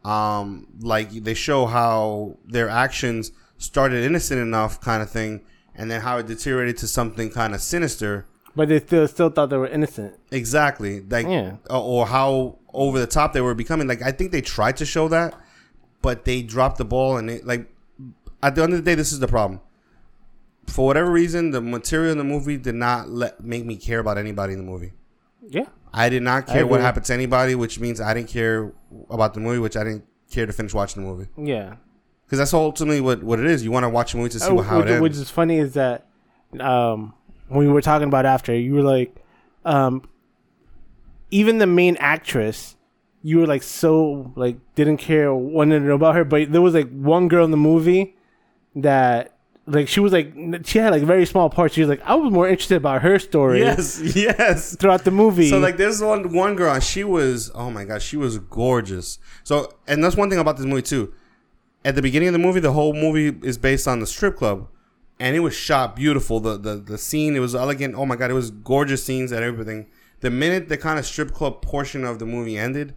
um 0.06 0.68
like 0.82 1.10
they 1.12 1.34
show 1.34 1.66
how 1.66 2.38
their 2.46 2.70
actions 2.70 3.32
started 3.58 4.04
innocent 4.04 4.40
enough 4.40 4.80
kind 4.82 5.02
of 5.02 5.10
thing 5.10 5.42
and 5.76 5.90
then 5.90 6.02
how 6.02 6.18
it 6.18 6.28
deteriorated 6.28 6.78
to 6.78 6.88
something 6.88 7.30
kind 7.30 7.54
of 7.56 7.62
sinister 7.62 8.26
but 8.56 8.70
they 8.70 8.80
still 8.80 9.08
still 9.08 9.30
thought 9.30 9.50
they 9.50 9.58
were 9.58 9.68
innocent. 9.68 10.18
Exactly. 10.32 11.02
Like 11.02 11.28
Yeah. 11.28 11.58
or, 11.70 11.82
or 12.04 12.06
how 12.08 12.58
over 12.74 13.00
the 13.00 13.08
top 13.08 13.34
they 13.34 13.42
were 13.42 13.54
becoming. 13.54 13.86
Like 13.86 14.02
I 14.02 14.12
think 14.14 14.32
they 14.32 14.40
tried 14.40 14.78
to 14.78 14.86
show 14.86 15.10
that, 15.10 15.34
but 16.02 16.24
they 16.24 16.42
dropped 16.42 16.78
the 16.78 16.86
ball 16.86 17.18
and 17.18 17.30
it 17.30 17.46
like 17.46 17.68
at 18.42 18.56
the 18.56 18.64
end 18.64 18.72
of 18.72 18.80
the 18.80 18.90
day 18.90 18.96
this 18.96 19.12
is 19.12 19.20
the 19.20 19.28
problem. 19.28 19.60
For 20.68 20.86
whatever 20.86 21.12
reason, 21.12 21.52
the 21.52 21.60
material 21.62 22.14
in 22.14 22.18
the 22.18 22.24
movie 22.24 22.56
did 22.58 22.76
not 22.76 23.10
let 23.10 23.44
make 23.44 23.66
me 23.66 23.76
care 23.76 24.00
about 24.00 24.18
anybody 24.18 24.54
in 24.54 24.60
the 24.60 24.66
movie. 24.72 24.94
Yeah, 25.50 25.68
I 25.98 26.10
did 26.10 26.22
not 26.24 26.46
care 26.48 26.68
what 26.68 26.82
happened 26.82 27.06
to 27.06 27.14
anybody, 27.14 27.56
which 27.56 27.80
means 27.80 28.02
I 28.02 28.14
didn't 28.14 28.28
care 28.30 28.74
about 29.10 29.34
the 29.34 29.40
movie, 29.40 29.60
which 29.60 29.78
I 29.78 29.84
didn't 29.84 30.06
care 30.30 30.46
to 30.46 30.54
finish 30.54 30.74
watching 30.74 31.04
the 31.04 31.10
movie. 31.10 31.28
yeah. 31.38 31.76
Because 32.26 32.40
that's 32.40 32.54
ultimately 32.56 33.02
what, 33.02 33.22
what 33.24 33.40
it 33.40 33.46
is. 33.46 33.64
You 33.64 33.72
want 33.72 33.84
to 33.84 33.90
watch 33.90 34.14
a 34.16 34.18
movie 34.18 34.30
to 34.30 34.40
see 34.40 34.50
Uh, 34.50 34.56
what, 34.56 34.66
how 34.66 34.78
which, 34.80 34.88
it 34.88 34.92
ends. 34.94 35.02
which 35.04 35.14
is 35.14 35.30
funny 35.30 35.60
is 35.60 35.74
that 35.76 36.08
um, 36.60 37.14
when 37.50 37.68
we 37.68 37.72
were 37.72 37.82
talking 37.84 38.08
about 38.08 38.26
after, 38.26 38.54
you 38.56 38.74
were 38.74 38.82
like, 38.82 39.16
um, 39.64 40.02
even 41.32 41.60
the 41.60 41.68
main 41.68 41.98
actress, 41.98 42.76
you 43.22 43.38
were 43.40 43.46
like 43.48 43.62
so 43.64 44.32
like 44.36 44.58
didn't 44.74 44.98
care, 44.98 45.34
wanted 45.34 45.80
to 45.80 45.86
know 45.86 45.94
about 45.96 46.16
her, 46.16 46.24
but 46.26 46.52
there 46.52 46.62
was 46.62 46.74
like 46.74 46.90
one 46.92 47.28
girl 47.28 47.46
in 47.46 47.52
the 47.52 47.58
movie 47.58 48.16
that. 48.76 49.35
Like 49.68 49.88
she 49.88 50.00
was 50.00 50.14
like 50.14 50.34
she 50.64 50.78
had 50.78 50.92
like 50.92 51.02
very 51.02 51.26
small 51.26 51.50
parts. 51.50 51.74
She 51.74 51.82
was 51.82 51.90
like 51.90 52.02
I 52.04 52.14
was 52.14 52.32
more 52.32 52.48
interested 52.48 52.78
about 52.78 53.02
her 53.02 53.18
story 53.18 53.62
yes, 53.62 54.00
yes. 54.16 54.76
throughout 54.76 55.04
the 55.04 55.12
movie. 55.12 55.50
So 55.50 55.58
like 55.58 55.78
there's 55.78 56.02
one 56.02 56.32
one 56.34 56.56
girl 56.56 56.80
she 56.80 57.04
was 57.04 57.52
oh 57.56 57.72
my 57.72 57.84
god 57.84 58.04
she 58.04 58.16
was 58.16 58.38
gorgeous. 58.38 59.18
So 59.44 59.74
and 59.88 60.04
that's 60.04 60.16
one 60.16 60.30
thing 60.30 60.38
about 60.38 60.58
this 60.58 60.68
movie 60.68 60.84
too. 60.84 61.14
At 61.84 61.96
the 61.96 62.02
beginning 62.02 62.30
of 62.30 62.34
the 62.34 62.40
movie, 62.40 62.60
the 62.60 62.74
whole 62.74 62.94
movie 62.94 63.38
is 63.48 63.58
based 63.58 63.88
on 63.88 64.00
the 64.00 64.08
strip 64.08 64.38
club, 64.38 64.68
and 65.20 65.36
it 65.36 65.40
was 65.40 65.56
shot 65.56 65.96
beautiful. 65.96 66.40
The 66.40 66.58
the 66.58 66.76
the 66.76 66.98
scene 66.98 67.36
it 67.36 67.40
was 67.40 67.56
elegant. 67.56 67.96
Oh 67.96 68.06
my 68.06 68.16
god, 68.16 68.30
it 68.30 68.36
was 68.36 68.52
gorgeous 68.52 69.04
scenes 69.04 69.32
and 69.32 69.44
everything. 69.44 69.88
The 70.20 70.30
minute 70.30 70.70
the 70.70 70.78
kind 70.78 71.00
of 71.00 71.06
strip 71.06 71.32
club 71.32 71.62
portion 71.64 72.04
of 72.04 72.20
the 72.20 72.26
movie 72.26 72.58
ended, 72.58 72.96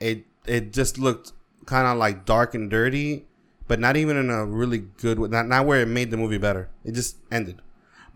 it 0.00 0.24
it 0.46 0.72
just 0.72 0.98
looked 0.98 1.32
kind 1.66 1.86
of 1.86 1.98
like 1.98 2.24
dark 2.24 2.54
and 2.54 2.70
dirty, 2.70 3.26
but 3.66 3.80
not 3.80 3.96
even 3.96 4.16
in 4.16 4.30
a 4.30 4.44
really 4.44 4.78
good 4.78 5.18
way. 5.18 5.28
Not 5.28 5.46
not 5.46 5.66
where 5.66 5.80
it 5.80 5.88
made 5.88 6.10
the 6.10 6.16
movie 6.16 6.38
better. 6.38 6.70
It 6.84 6.92
just 6.92 7.16
ended. 7.30 7.60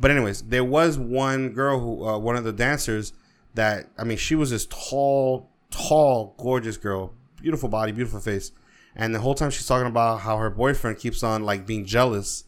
But 0.00 0.10
anyways, 0.10 0.42
there 0.42 0.64
was 0.64 0.96
one 0.98 1.50
girl 1.50 1.80
who, 1.80 2.06
uh, 2.06 2.18
one 2.18 2.36
of 2.36 2.44
the 2.44 2.52
dancers, 2.52 3.12
that 3.54 3.88
I 3.98 4.04
mean, 4.04 4.18
she 4.18 4.34
was 4.34 4.50
this 4.50 4.66
tall, 4.66 5.50
tall, 5.70 6.34
gorgeous 6.38 6.76
girl, 6.76 7.14
beautiful 7.40 7.68
body, 7.68 7.92
beautiful 7.92 8.20
face, 8.20 8.52
and 8.94 9.14
the 9.14 9.20
whole 9.20 9.34
time 9.34 9.50
she's 9.50 9.66
talking 9.66 9.88
about 9.88 10.20
how 10.20 10.36
her 10.36 10.50
boyfriend 10.50 10.98
keeps 10.98 11.22
on 11.22 11.44
like 11.44 11.66
being 11.66 11.84
jealous 11.84 12.44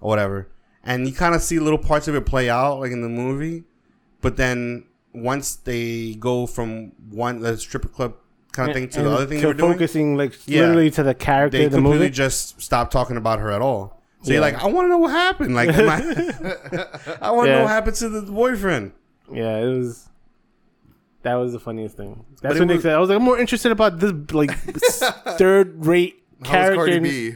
or 0.00 0.08
whatever, 0.08 0.48
and 0.82 1.06
you 1.06 1.12
kind 1.12 1.34
of 1.34 1.42
see 1.42 1.58
little 1.58 1.78
parts 1.78 2.08
of 2.08 2.14
it 2.14 2.24
play 2.24 2.48
out 2.48 2.80
like 2.80 2.92
in 2.92 3.02
the 3.02 3.08
movie, 3.08 3.64
but 4.20 4.36
then 4.36 4.86
once 5.12 5.56
they 5.56 6.14
go 6.14 6.46
from 6.46 6.92
one 7.10 7.40
the 7.40 7.56
stripper 7.56 7.88
club 7.88 8.14
kind 8.54 8.70
of 8.70 8.74
thing 8.74 8.88
to 8.88 9.02
the 9.02 9.10
other 9.10 9.26
thing 9.26 9.38
to 9.38 9.42
they 9.42 9.46
were 9.48 9.54
doing, 9.54 9.72
focusing 9.72 10.16
like 10.16 10.32
Yeah. 10.46 10.60
literally 10.62 10.90
to 10.92 11.02
the 11.02 11.14
character 11.14 11.58
they 11.58 11.64
of 11.66 11.72
the 11.72 11.76
completely 11.78 11.98
movie. 12.06 12.10
just 12.10 12.60
stopped 12.62 12.92
talking 12.92 13.16
about 13.16 13.38
her 13.40 13.50
at 13.52 13.60
all. 13.60 14.00
So 14.22 14.28
Yeah. 14.30 14.34
you're 14.34 14.40
like, 14.42 14.62
I 14.62 14.66
want 14.68 14.86
to 14.86 14.88
know 14.90 14.98
what 14.98 15.10
happened. 15.10 15.54
Like, 15.54 15.68
I, 15.70 15.74
I 17.20 17.30
want 17.30 17.46
to 17.46 17.50
Yeah. 17.52 17.58
know 17.58 17.62
what 17.64 17.68
happened 17.70 17.96
to 17.96 18.08
the 18.08 18.22
boyfriend. 18.22 18.92
Yeah, 19.30 19.58
it 19.58 19.66
was. 19.76 20.08
That 21.22 21.34
was 21.34 21.52
the 21.52 21.60
funniest 21.60 21.96
thing. 21.96 22.24
That's 22.42 22.56
it 22.56 22.58
what 22.60 22.68
Nick 22.68 22.82
said. 22.82 22.94
I 22.94 22.98
was 22.98 23.08
like, 23.08 23.16
I'm 23.16 23.22
more 23.24 23.38
interested 23.38 23.72
about 23.72 23.98
this 23.98 24.12
like 24.32 24.50
third 25.38 25.84
rate 25.86 26.22
character. 26.42 26.76
Cardi 26.76 26.98
B? 26.98 27.34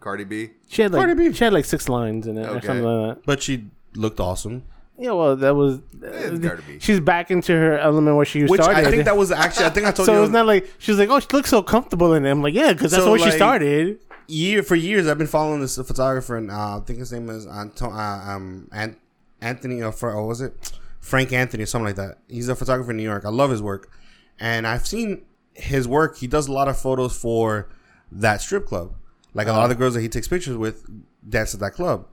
Cardi 0.00 0.24
B. 0.24 0.50
She 0.68 0.82
had 0.82 0.92
like 0.92 1.00
Cardi 1.00 1.14
B. 1.28 1.32
she 1.34 1.44
had 1.44 1.52
like 1.52 1.66
six 1.66 1.88
lines 1.88 2.26
in 2.26 2.38
it 2.38 2.46
or 2.46 2.56
Okay. 2.56 2.66
something 2.66 2.84
like 2.84 3.16
that. 3.16 3.26
But 3.26 3.42
she 3.42 3.66
looked 3.94 4.20
awesome. 4.20 4.62
Yeah, 5.00 5.12
well, 5.12 5.34
that 5.36 5.56
was. 5.56 5.80
It's 6.02 6.38
gotta 6.40 6.60
be. 6.62 6.78
She's 6.78 7.00
back 7.00 7.30
into 7.30 7.52
her 7.52 7.78
element 7.78 8.16
where 8.16 8.26
she 8.26 8.44
Which 8.44 8.60
started. 8.60 8.86
I 8.86 8.90
think 8.90 9.06
that 9.06 9.16
was 9.16 9.32
actually. 9.32 9.64
I 9.66 9.70
think 9.70 9.86
I 9.86 9.92
told 9.92 10.06
you. 10.08 10.14
so 10.14 10.22
it's 10.22 10.32
not 10.32 10.46
like 10.46 10.70
she's 10.78 10.98
like, 10.98 11.08
oh, 11.08 11.18
she 11.20 11.26
looks 11.32 11.48
so 11.48 11.62
comfortable 11.62 12.12
in 12.12 12.26
it. 12.26 12.30
I'm 12.30 12.42
like, 12.42 12.52
yeah, 12.54 12.72
because 12.74 12.90
that's 12.90 13.02
So, 13.04 13.10
where 13.10 13.18
she 13.18 13.30
started. 13.30 13.98
year 14.28 14.62
for 14.62 14.76
years 14.76 15.08
I've 15.08 15.18
been 15.18 15.26
following 15.26 15.60
this 15.60 15.76
photographer 15.76 16.36
and 16.36 16.50
uh, 16.50 16.76
I 16.76 16.80
think 16.86 16.98
his 17.00 17.12
name 17.12 17.28
is 17.30 17.46
Anto- 17.46 17.90
uh, 17.90 18.24
um 18.28 18.68
An- 18.72 18.96
Anthony 19.40 19.82
or, 19.82 19.90
Fra- 19.90 20.14
or 20.14 20.26
was 20.28 20.40
it 20.40 20.72
Frank 21.00 21.32
Anthony 21.32 21.62
or 21.62 21.66
something 21.66 21.86
like 21.86 21.96
that. 21.96 22.18
He's 22.28 22.48
a 22.48 22.54
photographer 22.54 22.90
in 22.90 22.98
New 22.98 23.02
York. 23.02 23.24
I 23.24 23.30
love 23.30 23.50
his 23.50 23.62
work, 23.62 23.90
and 24.38 24.66
I've 24.66 24.86
seen 24.86 25.22
his 25.54 25.88
work. 25.88 26.18
He 26.18 26.26
does 26.26 26.46
a 26.46 26.52
lot 26.52 26.68
of 26.68 26.78
photos 26.78 27.16
for 27.16 27.70
that 28.12 28.40
strip 28.42 28.66
club. 28.66 28.94
Like 29.32 29.46
a 29.48 29.52
lot 29.52 29.64
of 29.64 29.70
the 29.70 29.74
girls 29.76 29.94
that 29.94 30.00
he 30.02 30.08
takes 30.08 30.28
pictures 30.28 30.56
with 30.56 30.84
dance 31.28 31.54
at 31.54 31.60
that 31.60 31.72
club. 31.72 32.06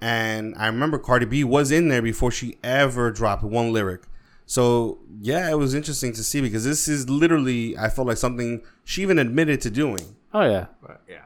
And 0.00 0.54
I 0.56 0.66
remember 0.66 0.98
Cardi 0.98 1.26
B 1.26 1.44
was 1.44 1.70
in 1.70 1.88
there 1.88 2.02
before 2.02 2.30
she 2.30 2.58
ever 2.62 3.10
dropped 3.10 3.42
one 3.42 3.72
lyric. 3.72 4.02
So 4.46 4.98
yeah, 5.20 5.50
it 5.50 5.54
was 5.58 5.72
interesting 5.74 6.12
to 6.12 6.22
see 6.22 6.40
because 6.42 6.64
this 6.64 6.88
is 6.88 7.08
literally 7.08 7.76
I 7.78 7.88
felt 7.88 8.08
like 8.08 8.18
something 8.18 8.62
she 8.84 9.02
even 9.02 9.18
admitted 9.18 9.60
to 9.62 9.70
doing. 9.70 10.16
Oh 10.34 10.42
yeah, 10.42 10.66
But, 10.82 11.00
yeah. 11.08 11.22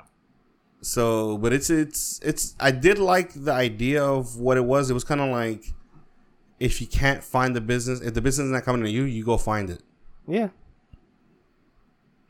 So, 0.80 1.38
but 1.38 1.52
it's 1.52 1.70
it's 1.70 2.20
it's. 2.22 2.54
I 2.60 2.70
did 2.70 2.98
like 2.98 3.32
the 3.34 3.52
idea 3.52 4.04
of 4.04 4.36
what 4.36 4.56
it 4.56 4.64
was. 4.64 4.90
It 4.90 4.94
was 4.94 5.02
kind 5.02 5.20
of 5.20 5.28
like 5.30 5.72
if 6.60 6.80
you 6.80 6.86
can't 6.86 7.24
find 7.24 7.56
the 7.56 7.60
business, 7.60 8.00
if 8.00 8.14
the 8.14 8.20
business 8.20 8.46
is 8.46 8.52
not 8.52 8.62
coming 8.64 8.82
to 8.82 8.90
you, 8.90 9.02
you 9.02 9.24
go 9.24 9.36
find 9.36 9.70
it. 9.70 9.82
yeah. 10.28 10.48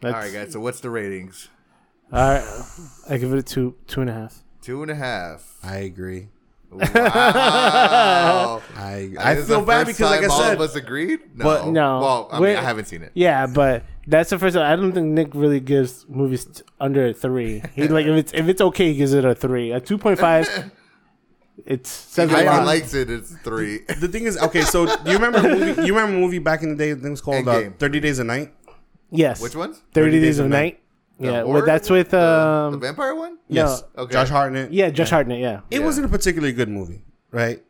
All 0.02 0.12
That's, 0.12 0.14
right, 0.14 0.32
guys. 0.32 0.52
So 0.52 0.60
what's 0.60 0.80
the 0.80 0.90
ratings? 0.90 1.48
All 2.12 2.20
right, 2.20 2.62
I 3.10 3.18
give 3.18 3.32
it 3.34 3.38
a 3.38 3.42
two, 3.42 3.74
two 3.86 4.00
and 4.00 4.08
a 4.08 4.14
half. 4.14 4.42
Two 4.62 4.82
and 4.82 4.90
a 4.90 4.94
half. 4.94 5.58
I 5.62 5.76
agree. 5.78 6.28
Wow. 6.70 8.62
I 8.76 9.08
This 9.10 9.18
I 9.18 9.34
feel 9.36 9.60
the 9.60 9.66
bad 9.66 9.86
first 9.86 9.98
because, 9.98 10.10
like 10.10 10.18
I 10.20 10.22
time 10.22 10.30
all 10.30 10.40
said, 10.42 10.54
of 10.54 10.60
us 10.60 10.74
agreed. 10.74 11.20
No, 11.34 11.44
But- 11.44 11.66
No. 11.68 12.00
Well, 12.00 12.28
I 12.32 12.40
mean, 12.40 12.56
I 12.56 12.62
haven't 12.62 12.86
seen 12.86 13.02
it. 13.02 13.12
Yeah, 13.14 13.46
but 13.46 13.84
that's 14.06 14.30
the 14.30 14.38
first 14.38 14.54
time. 14.54 14.70
I 14.70 14.76
don't 14.76 14.92
think 14.92 15.06
Nick 15.08 15.34
really 15.34 15.60
gives 15.60 16.06
movies 16.08 16.44
t- 16.44 16.62
under 16.80 17.06
a 17.06 17.12
three. 17.14 17.62
He 17.74 17.88
like 17.88 18.06
if 18.06 18.16
it's 18.16 18.32
if 18.34 18.48
it's 18.48 18.60
okay, 18.60 18.88
he 18.92 18.94
gives 18.98 19.12
it 19.14 19.24
a 19.24 19.34
three. 19.34 19.72
A 19.72 19.80
two 19.80 19.98
point 19.98 20.18
five. 20.18 20.48
It's 21.66 21.90
says 21.90 22.30
If 22.30 22.36
a 22.36 22.40
he 22.40 22.46
lot. 22.46 22.64
likes 22.64 22.94
it, 22.94 23.10
it's 23.10 23.34
three. 23.42 23.78
the 23.98 24.06
thing 24.06 24.24
is, 24.24 24.38
okay. 24.38 24.60
So 24.62 24.86
do 24.86 25.10
you 25.10 25.18
remember 25.18 25.42
movie? 25.42 25.82
You 25.86 25.92
remember 25.92 26.16
a 26.16 26.20
movie 26.20 26.38
back 26.38 26.62
in 26.62 26.68
the 26.70 26.76
day? 26.76 26.92
I 26.92 26.94
think 26.94 27.06
it 27.06 27.10
was 27.10 27.20
called 27.20 27.48
uh, 27.48 27.70
Thirty 27.80 27.98
Days 27.98 28.20
a 28.20 28.24
Night. 28.24 28.54
yes. 29.10 29.40
Which 29.42 29.56
one? 29.56 29.74
30 29.92 30.20
Days 30.20 30.38
of 30.38 30.46
Night. 30.46 30.78
The 30.78 30.87
Yeah, 31.20 31.42
horror 31.42 31.60
but 31.60 31.66
that's 31.66 31.90
with 31.90 32.10
The- 32.10 32.20
um 32.22 32.72
the, 32.74 32.78
vampire 32.78 33.14
one. 33.14 33.38
Yes, 33.48 33.82
Okay. 33.96 34.12
Josh 34.12 34.28
Hartnett. 34.28 34.72
yeah, 34.72 34.90
Josh 34.90 35.10
Hartnett, 35.10 35.40
yeah. 35.40 35.60
It 35.70 35.80
Yeah. 35.80 35.84
wasn't 35.86 36.06
a 36.06 36.08
particularly 36.08 36.52
good 36.52 36.68
movie, 36.68 37.02
right? 37.32 37.62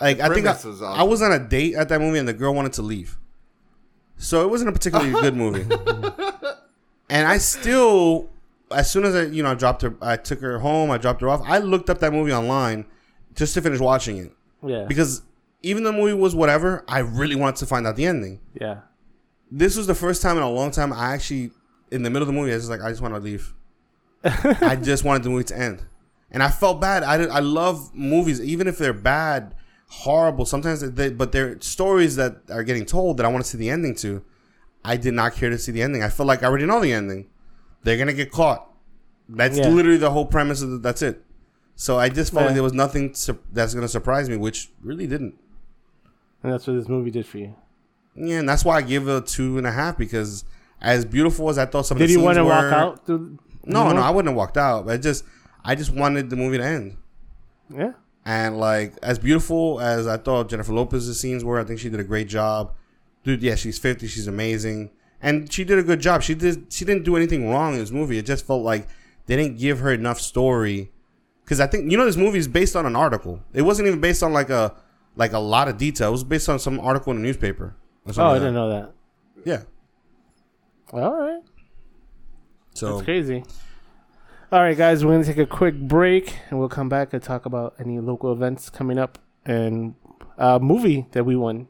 Like 0.00 0.20
I 0.20 0.28
think 0.34 0.46
I, 0.46 0.52
was 0.52 0.64
awesome. 0.82 1.00
I 1.00 1.02
was 1.04 1.22
on 1.22 1.32
a 1.32 1.38
date 1.38 1.74
at 1.74 1.88
that 1.90 2.00
movie 2.00 2.18
and 2.18 2.26
the 2.28 2.32
girl 2.32 2.54
wanted 2.54 2.72
to 2.74 2.82
leave, 2.82 3.18
so 4.16 4.42
it 4.44 4.50
wasn't 4.50 4.68
a 4.70 4.72
particularly 4.72 5.12
good 5.22 5.34
movie. 5.36 5.64
And 7.08 7.26
I 7.28 7.38
still, 7.38 8.28
as 8.70 8.90
soon 8.90 9.04
as 9.04 9.14
I 9.14 9.22
you 9.24 9.42
know 9.42 9.50
I 9.52 9.54
dropped 9.54 9.82
her, 9.82 9.94
I 10.00 10.16
took 10.16 10.40
her 10.40 10.58
home, 10.58 10.90
I 10.90 10.98
dropped 10.98 11.20
her 11.20 11.28
off. 11.28 11.42
I 11.44 11.58
looked 11.58 11.88
up 11.90 11.98
that 12.00 12.12
movie 12.12 12.32
online 12.32 12.84
just 13.34 13.54
to 13.54 13.62
finish 13.62 13.80
watching 13.80 14.16
it 14.18 14.32
Yeah. 14.64 14.84
because 14.88 15.22
even 15.62 15.84
the 15.84 15.92
movie 15.92 16.14
was 16.14 16.34
whatever, 16.34 16.84
I 16.88 16.98
really 17.00 17.36
wanted 17.36 17.56
to 17.56 17.66
find 17.66 17.86
out 17.86 17.96
the 17.96 18.06
ending. 18.06 18.40
yeah. 18.60 18.78
This 19.54 19.76
was 19.76 19.86
the 19.86 19.94
first 19.94 20.22
time 20.22 20.38
in 20.38 20.42
a 20.42 20.50
long 20.50 20.70
time 20.70 20.92
I 20.94 21.12
actually, 21.12 21.50
in 21.92 22.02
the 22.02 22.10
middle 22.10 22.22
of 22.22 22.26
the 22.28 22.32
movie, 22.38 22.50
I 22.50 22.54
was 22.54 22.64
just 22.64 22.70
like, 22.70 22.80
I 22.82 22.90
just 22.90 23.00
want 23.02 23.14
to 23.14 23.20
leave. 23.20 23.54
I 24.24 24.76
just 24.76 25.04
wanted 25.04 25.22
the 25.24 25.30
movie 25.30 25.44
to 25.44 25.58
end, 25.58 25.82
and 26.30 26.42
I 26.42 26.48
felt 26.48 26.80
bad. 26.80 27.02
I 27.02 27.18
did, 27.18 27.28
I 27.30 27.40
love 27.40 27.94
movies, 27.94 28.40
even 28.40 28.66
if 28.68 28.78
they're 28.78 28.92
bad, 28.92 29.54
horrible. 29.88 30.46
Sometimes 30.46 30.80
they, 30.80 31.10
but 31.10 31.32
they're 31.32 31.60
stories 31.60 32.16
that 32.16 32.36
are 32.50 32.62
getting 32.62 32.86
told 32.86 33.16
that 33.16 33.26
I 33.26 33.28
want 33.28 33.44
to 33.44 33.50
see 33.50 33.58
the 33.58 33.68
ending 33.70 33.94
to. 33.96 34.24
I 34.84 34.96
did 34.96 35.14
not 35.14 35.34
care 35.34 35.50
to 35.50 35.58
see 35.58 35.72
the 35.72 35.82
ending. 35.82 36.02
I 36.02 36.08
felt 36.08 36.26
like 36.26 36.42
I 36.42 36.46
already 36.46 36.66
know 36.66 36.80
the 36.80 36.92
ending. 36.92 37.28
They're 37.84 37.96
gonna 37.98 38.12
get 38.12 38.30
caught. 38.32 38.68
That's 39.28 39.56
Yeah. 39.58 39.68
literally 39.68 39.98
the 39.98 40.10
whole 40.10 40.26
premise 40.26 40.62
of 40.62 40.70
the, 40.70 40.78
that's 40.78 41.02
it. 41.02 41.24
So 41.76 41.98
I 41.98 42.08
just 42.08 42.32
felt 42.32 42.42
Yeah. 42.42 42.46
like 42.48 42.54
there 42.54 42.62
was 42.62 42.72
nothing 42.72 43.14
sur- 43.14 43.38
that's 43.52 43.74
gonna 43.74 43.88
surprise 43.88 44.28
me, 44.28 44.36
which 44.36 44.70
really 44.82 45.06
didn't. 45.06 45.34
And 46.42 46.52
that's 46.52 46.66
what 46.66 46.74
this 46.74 46.88
movie 46.88 47.10
did 47.10 47.26
for 47.26 47.38
you. 47.38 47.54
Yeah, 48.14 48.38
and 48.40 48.48
that's 48.48 48.64
why 48.64 48.76
I 48.76 48.82
give 48.82 49.08
it 49.08 49.16
a 49.16 49.20
two 49.20 49.56
and 49.58 49.66
a 49.66 49.72
half 49.72 49.96
because 49.96 50.44
as 50.82 51.04
beautiful 51.06 51.48
as 51.48 51.56
I 51.56 51.64
thought 51.66 51.86
some 51.86 51.96
Did 51.96 52.04
of 52.04 52.08
the 52.08 52.12
you 52.14 52.20
want 52.20 52.36
to 52.36 52.44
were, 52.44 52.50
walk 52.50 52.72
out? 52.72 53.08
No, 53.08 53.16
you 53.88 53.94
no. 53.94 54.00
I 54.00 54.10
wouldn't 54.10 54.28
have 54.30 54.36
walked 54.36 54.56
out. 54.58 54.84
But 54.86 54.94
I 54.94 54.96
just, 54.98 55.24
I 55.64 55.74
just 55.74 55.92
wanted 55.94 56.28
the 56.28 56.36
movie 56.36 56.58
to 56.58 56.64
end. 56.64 56.96
Yeah. 57.74 57.92
And 58.24 58.58
like 58.58 58.94
as 59.02 59.18
beautiful 59.18 59.80
as 59.80 60.06
I 60.06 60.16
thought 60.16 60.48
Jennifer 60.48 60.72
Lopez's 60.72 61.18
scenes 61.18 61.44
were, 61.44 61.58
I 61.58 61.64
think 61.64 61.80
she 61.80 61.88
did 61.88 62.00
a 62.00 62.04
great 62.04 62.28
job. 62.28 62.74
Dude, 63.24 63.42
yeah, 63.42 63.54
she's 63.54 63.78
fifty, 63.78 64.06
she's 64.08 64.26
amazing, 64.26 64.90
and 65.20 65.52
she 65.52 65.64
did 65.64 65.78
a 65.78 65.82
good 65.82 66.00
job. 66.00 66.22
She 66.22 66.34
did, 66.34 66.72
she 66.72 66.84
didn't 66.84 67.04
do 67.04 67.16
anything 67.16 67.48
wrong 67.48 67.74
in 67.74 67.78
this 67.78 67.90
movie. 67.92 68.18
It 68.18 68.26
just 68.26 68.44
felt 68.46 68.62
like 68.64 68.88
they 69.26 69.36
didn't 69.36 69.58
give 69.58 69.78
her 69.78 69.92
enough 69.92 70.20
story. 70.20 70.90
Because 71.44 71.60
I 71.60 71.66
think 71.68 71.90
you 71.90 71.96
know 71.96 72.04
this 72.04 72.16
movie 72.16 72.38
is 72.38 72.48
based 72.48 72.74
on 72.76 72.86
an 72.86 72.96
article. 72.96 73.40
It 73.52 73.62
wasn't 73.62 73.88
even 73.88 74.00
based 74.00 74.22
on 74.22 74.32
like 74.32 74.50
a 74.50 74.74
like 75.16 75.32
a 75.32 75.38
lot 75.38 75.68
of 75.68 75.76
detail. 75.78 76.08
It 76.08 76.12
was 76.12 76.24
based 76.24 76.48
on 76.48 76.58
some 76.58 76.78
article 76.80 77.12
in 77.12 77.18
the 77.18 77.22
newspaper. 77.24 77.76
or 78.06 78.12
something 78.12 78.22
Oh, 78.24 78.30
I 78.30 78.38
didn't 78.38 78.54
know 78.54 78.68
that. 78.70 78.92
Yeah. 79.44 79.62
Well, 80.92 81.10
all 81.10 81.18
right. 81.18 81.42
So 82.74 82.96
That's 82.96 83.04
crazy. 83.06 83.42
All 84.52 84.60
right, 84.60 84.76
guys, 84.76 85.02
we're 85.02 85.12
going 85.12 85.22
to 85.22 85.26
take 85.26 85.38
a 85.38 85.46
quick 85.46 85.74
break 85.74 86.36
and 86.50 86.58
we'll 86.58 86.68
come 86.68 86.90
back 86.90 87.14
and 87.14 87.22
talk 87.22 87.46
about 87.46 87.74
any 87.78 87.98
local 87.98 88.30
events 88.30 88.68
coming 88.68 88.98
up 88.98 89.18
and 89.46 89.94
a 90.36 90.60
movie 90.60 91.06
that 91.12 91.24
we 91.24 91.34
won. 91.34 91.66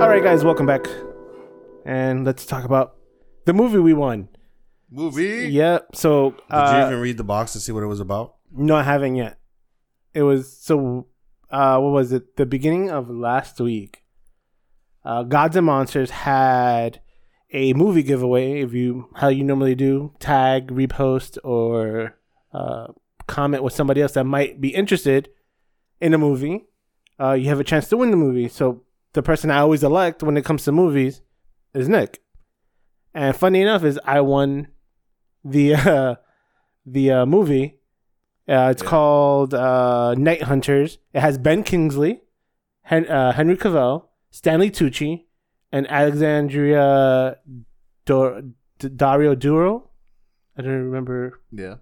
All 0.00 0.08
right, 0.08 0.22
guys, 0.22 0.44
welcome 0.44 0.64
back. 0.64 0.86
And 1.84 2.24
let's 2.24 2.46
talk 2.46 2.64
about 2.64 2.96
the 3.44 3.52
movie 3.52 3.80
we 3.80 3.92
won. 3.92 4.30
Movie. 4.90 5.48
Yep. 5.50 5.88
So, 5.94 6.30
did 6.30 6.38
you 6.48 6.56
uh, 6.56 6.86
even 6.86 7.00
read 7.00 7.18
the 7.18 7.24
box 7.24 7.52
to 7.52 7.60
see 7.60 7.72
what 7.72 7.82
it 7.82 7.86
was 7.86 8.00
about? 8.00 8.36
no, 8.50 8.76
I 8.76 8.82
haven't 8.82 9.16
yet. 9.16 9.37
It 10.18 10.22
was 10.22 10.52
so. 10.52 11.06
Uh, 11.48 11.78
what 11.78 11.92
was 11.92 12.10
it? 12.10 12.36
The 12.36 12.44
beginning 12.44 12.90
of 12.90 13.08
last 13.08 13.60
week. 13.60 14.02
Uh, 15.04 15.22
Gods 15.22 15.54
and 15.54 15.64
Monsters 15.64 16.10
had 16.10 17.00
a 17.52 17.72
movie 17.74 18.02
giveaway. 18.02 18.60
If 18.60 18.74
you 18.74 19.10
how 19.14 19.28
you 19.28 19.44
normally 19.44 19.76
do, 19.76 20.12
tag, 20.18 20.72
repost, 20.72 21.38
or 21.44 22.16
uh, 22.52 22.88
comment 23.28 23.62
with 23.62 23.74
somebody 23.74 24.02
else 24.02 24.14
that 24.14 24.24
might 24.24 24.60
be 24.60 24.74
interested 24.74 25.28
in 26.00 26.12
a 26.12 26.18
movie, 26.18 26.66
uh, 27.20 27.34
you 27.34 27.48
have 27.48 27.60
a 27.60 27.64
chance 27.64 27.88
to 27.90 27.96
win 27.96 28.10
the 28.10 28.16
movie. 28.16 28.48
So 28.48 28.82
the 29.12 29.22
person 29.22 29.52
I 29.52 29.60
always 29.60 29.84
elect 29.84 30.24
when 30.24 30.36
it 30.36 30.44
comes 30.44 30.64
to 30.64 30.72
movies 30.72 31.22
is 31.74 31.88
Nick. 31.88 32.20
And 33.14 33.36
funny 33.36 33.62
enough, 33.62 33.84
is 33.84 34.00
I 34.04 34.20
won 34.22 34.66
the 35.44 35.74
uh, 35.76 36.14
the 36.84 37.12
uh, 37.12 37.26
movie. 37.26 37.77
Uh, 38.48 38.68
it's 38.70 38.82
Yeah. 38.82 38.88
called 38.88 39.52
uh, 39.54 40.14
Night 40.14 40.42
Hunters. 40.44 40.98
It 41.12 41.20
has 41.20 41.36
Ben 41.38 41.62
Kingsley, 41.62 42.22
Hen- 42.82 43.06
uh, 43.08 43.32
Henry 43.32 43.56
Cavill, 43.56 44.06
Stanley 44.30 44.70
Tucci, 44.70 45.24
and 45.70 45.86
Alexandria 45.90 47.36
Dor- 48.06 48.42
D- 48.78 48.88
Dario 48.88 49.34
Duro. 49.34 49.90
I 50.56 50.62
don't 50.62 50.82
remember. 50.84 51.40
Yeah. 51.52 51.76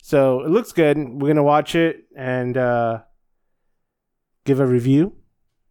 So 0.00 0.42
it 0.42 0.50
looks 0.50 0.72
good. 0.72 0.96
We're 0.96 1.28
gonna 1.28 1.42
watch 1.42 1.74
it 1.74 2.04
and 2.16 2.56
uh, 2.56 3.00
give 4.44 4.60
a 4.60 4.66
review, 4.66 5.12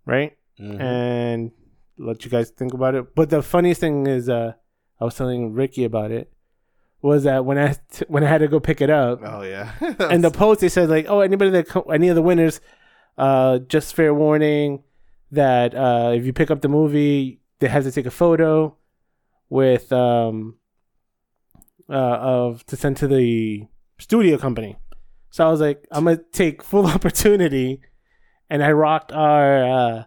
right? 0.05 0.35
Mhm. 0.59 0.79
And 0.81 1.51
let 1.97 2.25
you 2.25 2.31
guys 2.31 2.49
think 2.49 2.73
about 2.73 2.95
it. 2.95 3.15
But 3.15 3.29
the 3.29 3.41
funniest 3.41 3.79
thing 3.79 4.05
is, 4.07 4.27
uh, 4.27 4.53
I 4.99 5.05
was 5.05 5.15
telling 5.15 5.53
Ricky 5.53 5.85
about 5.85 6.11
it. 6.11 6.31
Was 7.05 7.23
that 7.25 7.45
when 7.45 7.59
I 7.59 7.75
when 8.07 8.23
I 8.23 8.27
had 8.27 8.39
to 8.39 8.47
go 8.47 8.59
pick 8.59 8.81
it 8.81 8.89
up, 8.89 9.21
Oh 9.23 9.43
yeah. 9.43 9.73
and 9.99 10.23
the 10.23 10.31
post 10.31 10.61
they 10.61 10.69
said 10.69 10.89
like, 10.89 11.05
oh, 11.07 11.19
anybody 11.19 11.51
that 11.51 11.69
co- 11.69 11.81
any 11.83 12.09
of 12.09 12.15
the 12.15 12.21
winners, 12.23 12.59
uh, 13.17 13.59
just 13.59 13.93
fair 13.95 14.11
warning 14.11 14.83
that 15.29 15.75
uh, 15.75 16.13
if 16.15 16.25
you 16.25 16.33
pick 16.33 16.49
up 16.49 16.61
the 16.61 16.67
movie, 16.67 17.41
they 17.59 17.67
have 17.67 17.83
to 17.83 17.91
take 17.91 18.07
a 18.07 18.11
photo 18.11 18.75
with 19.49 19.93
um 19.93 20.55
uh 21.89 21.93
of 21.93 22.65
to 22.65 22.75
send 22.75 22.97
to 22.97 23.07
the 23.07 23.67
studio 23.99 24.37
company. 24.39 24.75
So 25.29 25.45
I 25.45 25.51
was 25.51 25.61
like, 25.61 25.85
I'm 25.91 26.05
gonna 26.05 26.17
take 26.31 26.63
full 26.63 26.87
opportunity, 26.97 27.81
and 28.49 28.63
I 28.63 28.71
rocked 28.71 29.11
our 29.11 29.63
uh, 29.63 30.03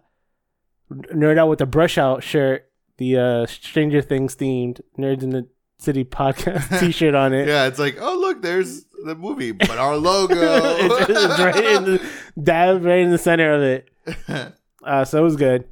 nerd 0.91 1.37
out 1.37 1.47
with 1.47 1.59
the 1.59 1.65
brush 1.65 1.97
out 1.97 2.23
shirt, 2.23 2.69
the 2.97 3.17
uh, 3.17 3.45
Stranger 3.45 4.01
Things 4.01 4.35
themed 4.35 4.81
Nerds 4.97 5.23
in 5.23 5.29
the 5.29 5.47
City 5.79 6.03
podcast 6.03 6.79
T-shirt 6.79 7.15
on 7.15 7.33
it. 7.33 7.47
yeah, 7.47 7.65
it's 7.67 7.79
like, 7.79 7.97
oh 7.99 8.17
look, 8.19 8.41
there's 8.41 8.85
the 9.05 9.15
movie, 9.15 9.51
but 9.53 9.77
our 9.77 9.95
logo. 9.97 10.35
it's, 10.37 11.09
it's 11.09 11.39
right 11.39 11.65
in 11.65 11.83
the 11.85 12.09
dab 12.43 12.83
right 12.83 12.99
in 12.99 13.11
the 13.11 13.17
center 13.17 13.53
of 13.53 13.61
it. 13.61 13.89
Uh, 14.83 15.05
so 15.05 15.19
it 15.19 15.21
was 15.23 15.35
good. 15.37 15.65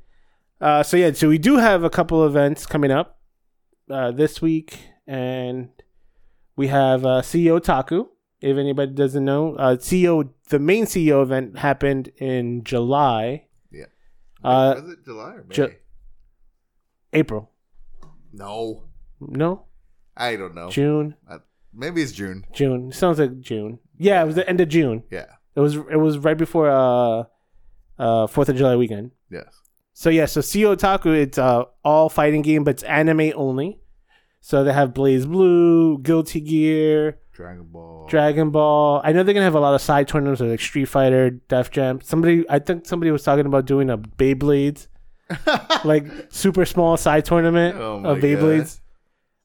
Uh, 0.61 0.81
so 0.83 0.95
yeah, 0.97 1.11
so 1.11 1.27
we 1.29 1.37
do 1.37 1.57
have 1.57 1.83
a 1.83 1.89
couple 1.89 2.25
events 2.25 2.65
coming 2.65 2.89
up 2.91 3.19
uh, 3.91 4.11
this 4.11 4.41
week, 4.41 4.79
and 5.05 5.69
We 6.55 6.67
have 6.67 7.05
uh, 7.05 7.21
CEOtaku. 7.21 8.07
If 8.39 8.57
anybody 8.57 8.93
doesn't 8.93 9.25
know, 9.25 9.55
uh, 9.55 9.75
CEO 9.75 10.29
the 10.49 10.59
main 10.59 10.85
CEO 10.85 11.21
event 11.21 11.57
happened 11.57 12.09
in 12.17 12.63
July, 12.63 13.47
Yeah. 13.71 13.85
uh, 14.43 14.75
was 14.81 14.89
it 14.93 15.03
July 15.03 15.31
or 15.33 15.43
May? 15.47 15.55
Ju- 15.55 15.75
April. 17.13 17.51
no, 18.31 18.83
No, 19.19 19.65
I 20.17 20.35
don't 20.35 20.55
know. 20.55 20.69
June. 20.69 21.15
Uh, 21.29 21.39
Maybe 21.73 22.01
it's 22.01 22.11
June. 22.11 22.45
June 22.53 22.91
sounds 22.91 23.19
like 23.19 23.39
June. 23.39 23.79
Yeah, 23.97 24.23
it 24.23 24.25
was 24.25 24.35
the 24.35 24.47
end 24.49 24.59
of 24.61 24.67
June. 24.69 25.03
Yeah. 25.11 25.25
It 25.55 25.59
was 25.59 25.75
it 25.75 25.99
was 25.99 26.17
right 26.17 26.37
before 26.37 26.69
uh 26.69 27.23
uh 27.99 28.27
Fourth 28.27 28.49
of 28.49 28.55
July 28.55 28.75
weekend. 28.75 29.11
Yes. 29.29 29.61
So 29.93 30.09
yeah, 30.09 30.25
so 30.25 30.41
CO 30.41 30.75
Otaku, 30.75 31.15
it's 31.15 31.37
uh 31.37 31.65
all 31.83 32.09
fighting 32.09 32.41
game, 32.41 32.63
but 32.63 32.71
it's 32.71 32.83
anime 32.83 33.31
only. 33.35 33.79
So 34.41 34.63
they 34.63 34.73
have 34.73 34.93
BlazBlue, 34.93 36.03
Guilty 36.03 36.41
Gear, 36.41 37.19
Dragon 37.33 37.65
Ball. 37.65 38.07
Dragon 38.07 38.49
Ball. 38.49 39.01
I 39.03 39.11
know 39.11 39.23
they're 39.23 39.33
gonna 39.33 39.43
have 39.43 39.55
a 39.55 39.59
lot 39.59 39.75
of 39.75 39.81
side 39.81 40.07
tournaments 40.07 40.41
like 40.41 40.59
Street 40.59 40.85
Fighter, 40.85 41.31
Def 41.31 41.69
Jam. 41.69 42.01
Somebody, 42.01 42.45
I 42.49 42.59
think 42.59 42.85
somebody 42.85 43.11
was 43.11 43.23
talking 43.23 43.45
about 43.45 43.65
doing 43.65 43.89
a 43.89 43.97
Beyblades, 43.97 44.87
like 45.83 46.05
super 46.29 46.65
small 46.65 46.97
side 46.97 47.25
tournament 47.25 47.75
Oh 47.77 48.03
of 48.03 48.19
Beyblades. 48.19 48.79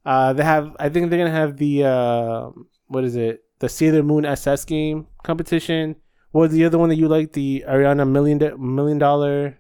Uh, 0.04 0.32
they 0.32 0.42
have, 0.44 0.74
I 0.80 0.88
think 0.88 1.10
they're 1.10 1.18
gonna 1.18 1.30
have 1.30 1.56
the 1.56 1.84
uh, 1.84 2.50
what 2.88 3.04
is 3.04 3.16
it? 3.16 3.44
The 3.60 3.68
Sailor 3.68 4.02
Moon 4.02 4.24
SS 4.24 4.64
game 4.64 5.06
competition. 5.22 5.96
What 6.32 6.42
was 6.42 6.52
the 6.52 6.64
other 6.64 6.78
one 6.78 6.88
that 6.88 6.96
you 6.96 7.08
liked? 7.08 7.34
The 7.34 7.64
Ariana 7.68 8.08
million 8.08 8.38
Do- 8.38 8.56
million 8.58 8.98
dollar. 8.98 9.58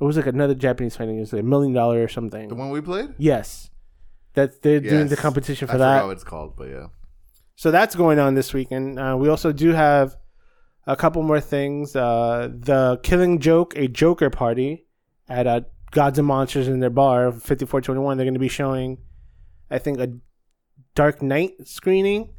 It 0.00 0.04
was 0.04 0.16
like 0.16 0.26
another 0.26 0.54
Japanese 0.54 0.96
fighting. 0.96 1.16
It 1.18 1.20
was 1.20 1.32
like 1.32 1.42
a 1.42 1.46
million 1.46 1.72
dollar 1.74 2.02
or 2.02 2.08
something. 2.08 2.48
the 2.48 2.54
one 2.54 2.70
we 2.70 2.80
played. 2.80 3.10
yes, 3.18 3.70
that 4.34 4.62
they're 4.62 4.80
doing 4.80 5.06
the 5.08 5.14
Yes. 5.16 5.20
competition 5.20 5.66
I 5.66 5.72
for 5.72 5.72
forgot 5.78 5.98
that. 6.00 6.04
what 6.06 6.12
it's 6.12 6.24
called, 6.24 6.56
but 6.56 6.68
yeah. 6.68 6.86
So 7.56 7.70
that's 7.70 7.94
going 7.94 8.18
on 8.18 8.34
this 8.34 8.54
weekend. 8.54 8.98
Uh, 8.98 9.16
we 9.18 9.28
also 9.28 9.52
do 9.52 9.72
have 9.72 10.16
a 10.86 10.96
couple 10.96 11.22
more 11.22 11.40
things. 11.40 11.94
Uh, 11.94 12.48
the 12.50 12.98
Killing 13.02 13.38
Joke, 13.38 13.74
a 13.76 13.88
Joker 13.88 14.30
party 14.30 14.86
at 15.28 15.46
uh, 15.46 15.60
Gods 15.90 16.18
and 16.18 16.26
Monsters 16.26 16.68
in 16.68 16.80
their 16.80 16.90
bar, 16.90 17.30
5421. 17.32 18.16
They're 18.16 18.24
going 18.24 18.34
to 18.34 18.40
be 18.40 18.48
showing, 18.48 18.98
I 19.70 19.78
think, 19.78 19.98
a 20.00 20.12
Dark 20.94 21.22
Knight 21.22 21.52
screening. 21.66 22.32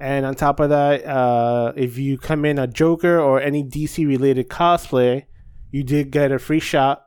And 0.00 0.24
on 0.24 0.34
top 0.36 0.60
of 0.60 0.70
that, 0.70 1.04
uh, 1.04 1.72
if 1.76 1.98
you 1.98 2.18
come 2.18 2.44
in 2.44 2.58
a 2.58 2.66
Joker 2.66 3.18
or 3.20 3.40
any 3.40 3.64
DC 3.64 4.06
related 4.06 4.48
cosplay, 4.48 5.24
you 5.70 5.82
did 5.82 6.10
get 6.10 6.30
a 6.30 6.38
free 6.38 6.60
shot 6.60 7.04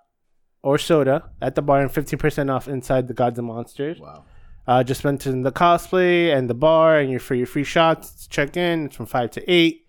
or 0.61 0.77
soda 0.77 1.29
at 1.41 1.55
the 1.55 1.61
bar 1.61 1.81
and 1.81 1.89
15% 1.89 2.51
off 2.53 2.67
inside 2.67 3.07
the 3.07 3.13
Gods 3.13 3.39
and 3.39 3.47
Monsters. 3.47 3.99
Wow. 3.99 4.25
Uh, 4.67 4.83
just 4.83 5.03
mention 5.03 5.41
the 5.41 5.51
cosplay 5.51 6.35
and 6.35 6.49
the 6.49 6.53
bar, 6.53 6.99
and 6.99 7.09
you're 7.09 7.19
for 7.19 7.33
your 7.35 7.47
free 7.47 7.63
shots. 7.63 8.27
Check 8.27 8.55
in. 8.57 8.85
It's 8.85 8.95
from 8.95 9.07
five 9.07 9.31
to 9.31 9.51
eight. 9.51 9.87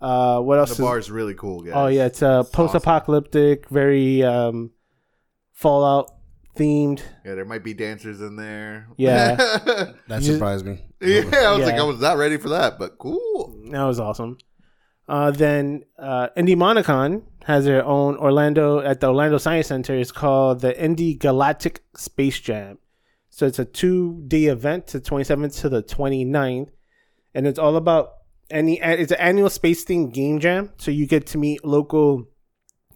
Uh, 0.00 0.40
what 0.40 0.58
else? 0.58 0.70
The 0.70 0.74
is- 0.74 0.80
bar 0.80 0.98
is 0.98 1.10
really 1.10 1.34
cool, 1.34 1.60
guys. 1.60 1.74
oh 1.76 1.86
yeah, 1.88 2.06
it's 2.06 2.22
a 2.22 2.40
It's 2.40 2.50
post-apocalyptic, 2.50 3.68
very 3.68 4.22
um, 4.24 4.70
Fallout 5.52 6.12
themed. 6.56 7.02
Yeah, 7.24 7.34
there 7.34 7.44
might 7.44 7.64
be 7.64 7.74
dancers 7.74 8.20
in 8.20 8.36
there. 8.36 8.88
Yeah. 8.96 9.36
That 10.08 10.22
surprised 10.22 10.66
me. 10.66 10.84
yeah, 11.00 11.22
I 11.32 11.56
was 11.56 11.66
like, 11.66 11.76
I 11.76 11.82
was 11.82 12.00
not 12.00 12.18
ready 12.18 12.36
for 12.36 12.50
that, 12.50 12.78
but 12.78 12.98
cool. 12.98 13.54
That 13.70 13.84
was 13.84 13.98
awesome. 13.98 14.38
Uh, 15.08 15.30
then 15.30 15.84
uh, 15.98 16.28
Indienomicon 16.36 17.22
has 17.44 17.64
their 17.64 17.84
own 17.84 18.16
Orlando 18.16 18.80
at 18.80 19.00
the 19.00 19.08
Orlando 19.08 19.38
Science 19.38 19.66
Center. 19.68 19.94
It's 19.94 20.12
called 20.12 20.60
the 20.60 20.72
Indie 20.74 21.18
Galactic 21.18 21.82
Space 21.96 22.38
Jam. 22.40 22.78
So 23.30 23.46
it's 23.46 23.58
a 23.58 23.64
two 23.64 24.22
day 24.28 24.44
event, 24.44 24.88
the 24.88 25.00
27th 25.00 25.60
to 25.62 25.68
the 25.68 25.82
29th. 25.82 26.68
And 27.34 27.46
it's 27.46 27.58
all 27.58 27.76
about 27.76 28.12
any, 28.50 28.78
it's 28.80 29.12
an 29.12 29.18
annual 29.18 29.48
space 29.48 29.84
themed 29.84 30.12
game 30.12 30.38
jam. 30.38 30.70
So 30.76 30.90
you 30.90 31.06
get 31.06 31.26
to 31.28 31.38
meet 31.38 31.64
local 31.64 32.28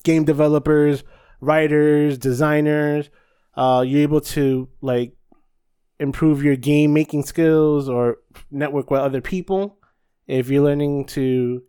game 0.04 0.24
developers, 0.24 1.02
writers, 1.41 2.18
designers. 2.18 3.11
Uh, 3.55 3.84
you're 3.87 4.03
able 4.03 4.20
to 4.20 4.68
like 4.80 5.16
improve 5.99 6.43
your 6.43 6.57
game 6.57 6.93
making 6.93 7.24
skills 7.24 7.89
or 7.89 8.18
network 8.51 8.91
with 8.91 9.01
other 9.01 9.20
people 9.20 9.78
if 10.26 10.49
you're 10.49 10.62
learning 10.62 11.05
to 11.07 11.62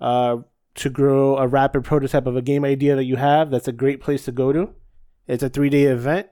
uh, 0.00 0.36
to 0.74 0.90
grow 0.90 1.36
a 1.36 1.46
rapid 1.46 1.84
prototype 1.84 2.26
of 2.26 2.36
a 2.36 2.42
game 2.42 2.64
idea 2.64 2.96
that 2.96 3.04
you 3.04 3.16
have, 3.16 3.50
that's 3.50 3.68
a 3.68 3.72
great 3.72 4.00
place 4.00 4.24
to 4.24 4.32
go 4.32 4.52
to. 4.52 4.70
It's 5.26 5.42
a 5.42 5.48
three 5.48 5.70
day 5.70 5.84
event. 5.84 6.28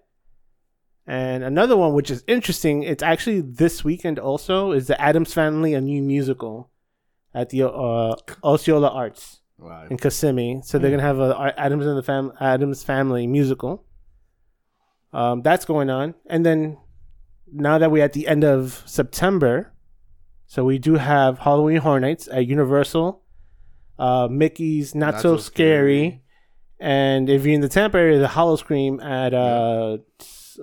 And 1.07 1.43
another 1.43 1.77
one, 1.77 1.95
which 1.95 2.11
is 2.11 2.23
interesting, 2.29 2.85
it's 2.85 3.03
actually 3.03 3.41
this 3.41 3.83
weekend 3.83 4.19
also, 4.19 4.73
is 4.73 4.87
the 4.87 5.01
Addams 5.01 5.35
Family, 5.35 5.75
a 5.75 5.81
new 5.81 6.01
musical 6.01 6.71
at 7.35 7.51
the 7.51 7.69
uh, 7.69 8.15
Osceola 8.45 8.89
Arts 8.89 9.41
Wow. 9.63 9.87
in 9.91 9.97
Kissimmee. 9.97 10.63
So 10.65 10.79
they're 10.79 10.91
gonna 10.91 11.03
have 11.03 11.19
a 11.21 11.55
Addams 11.59 11.87
and 11.87 11.97
the 11.97 12.03
Fam 12.03 12.33
Addams 12.41 12.83
Family 12.85 13.27
musical. 13.27 13.85
Um, 15.13 15.43
that's 15.43 15.65
going 15.67 15.91
on, 15.91 16.15
and 16.27 16.45
then 16.45 16.79
now 17.53 17.77
that 17.79 17.91
we're 17.91 18.03
at 18.05 18.15
the 18.15 18.27
end 18.27 18.45
of 18.45 18.83
September, 18.87 19.73
so 20.47 20.65
we 20.65 20.79
do 20.79 20.95
have 20.95 21.39
Halloween 21.41 21.79
Horror 21.79 22.01
Nights 22.01 22.29
at 22.33 22.47
Universal, 22.47 23.23
uh, 23.99 24.29
Mickey's 24.31 24.95
Not, 24.95 25.21
so, 25.21 25.37
scary. 25.37 26.23
and 26.81 27.29
if 27.29 27.45
you're 27.45 27.55
in 27.55 27.61
the 27.61 27.69
Tampa 27.69 27.99
area, 27.99 28.19
the 28.19 28.29
Howl-O-Scream 28.29 29.01
at 29.01 29.35
uh, 29.35 29.99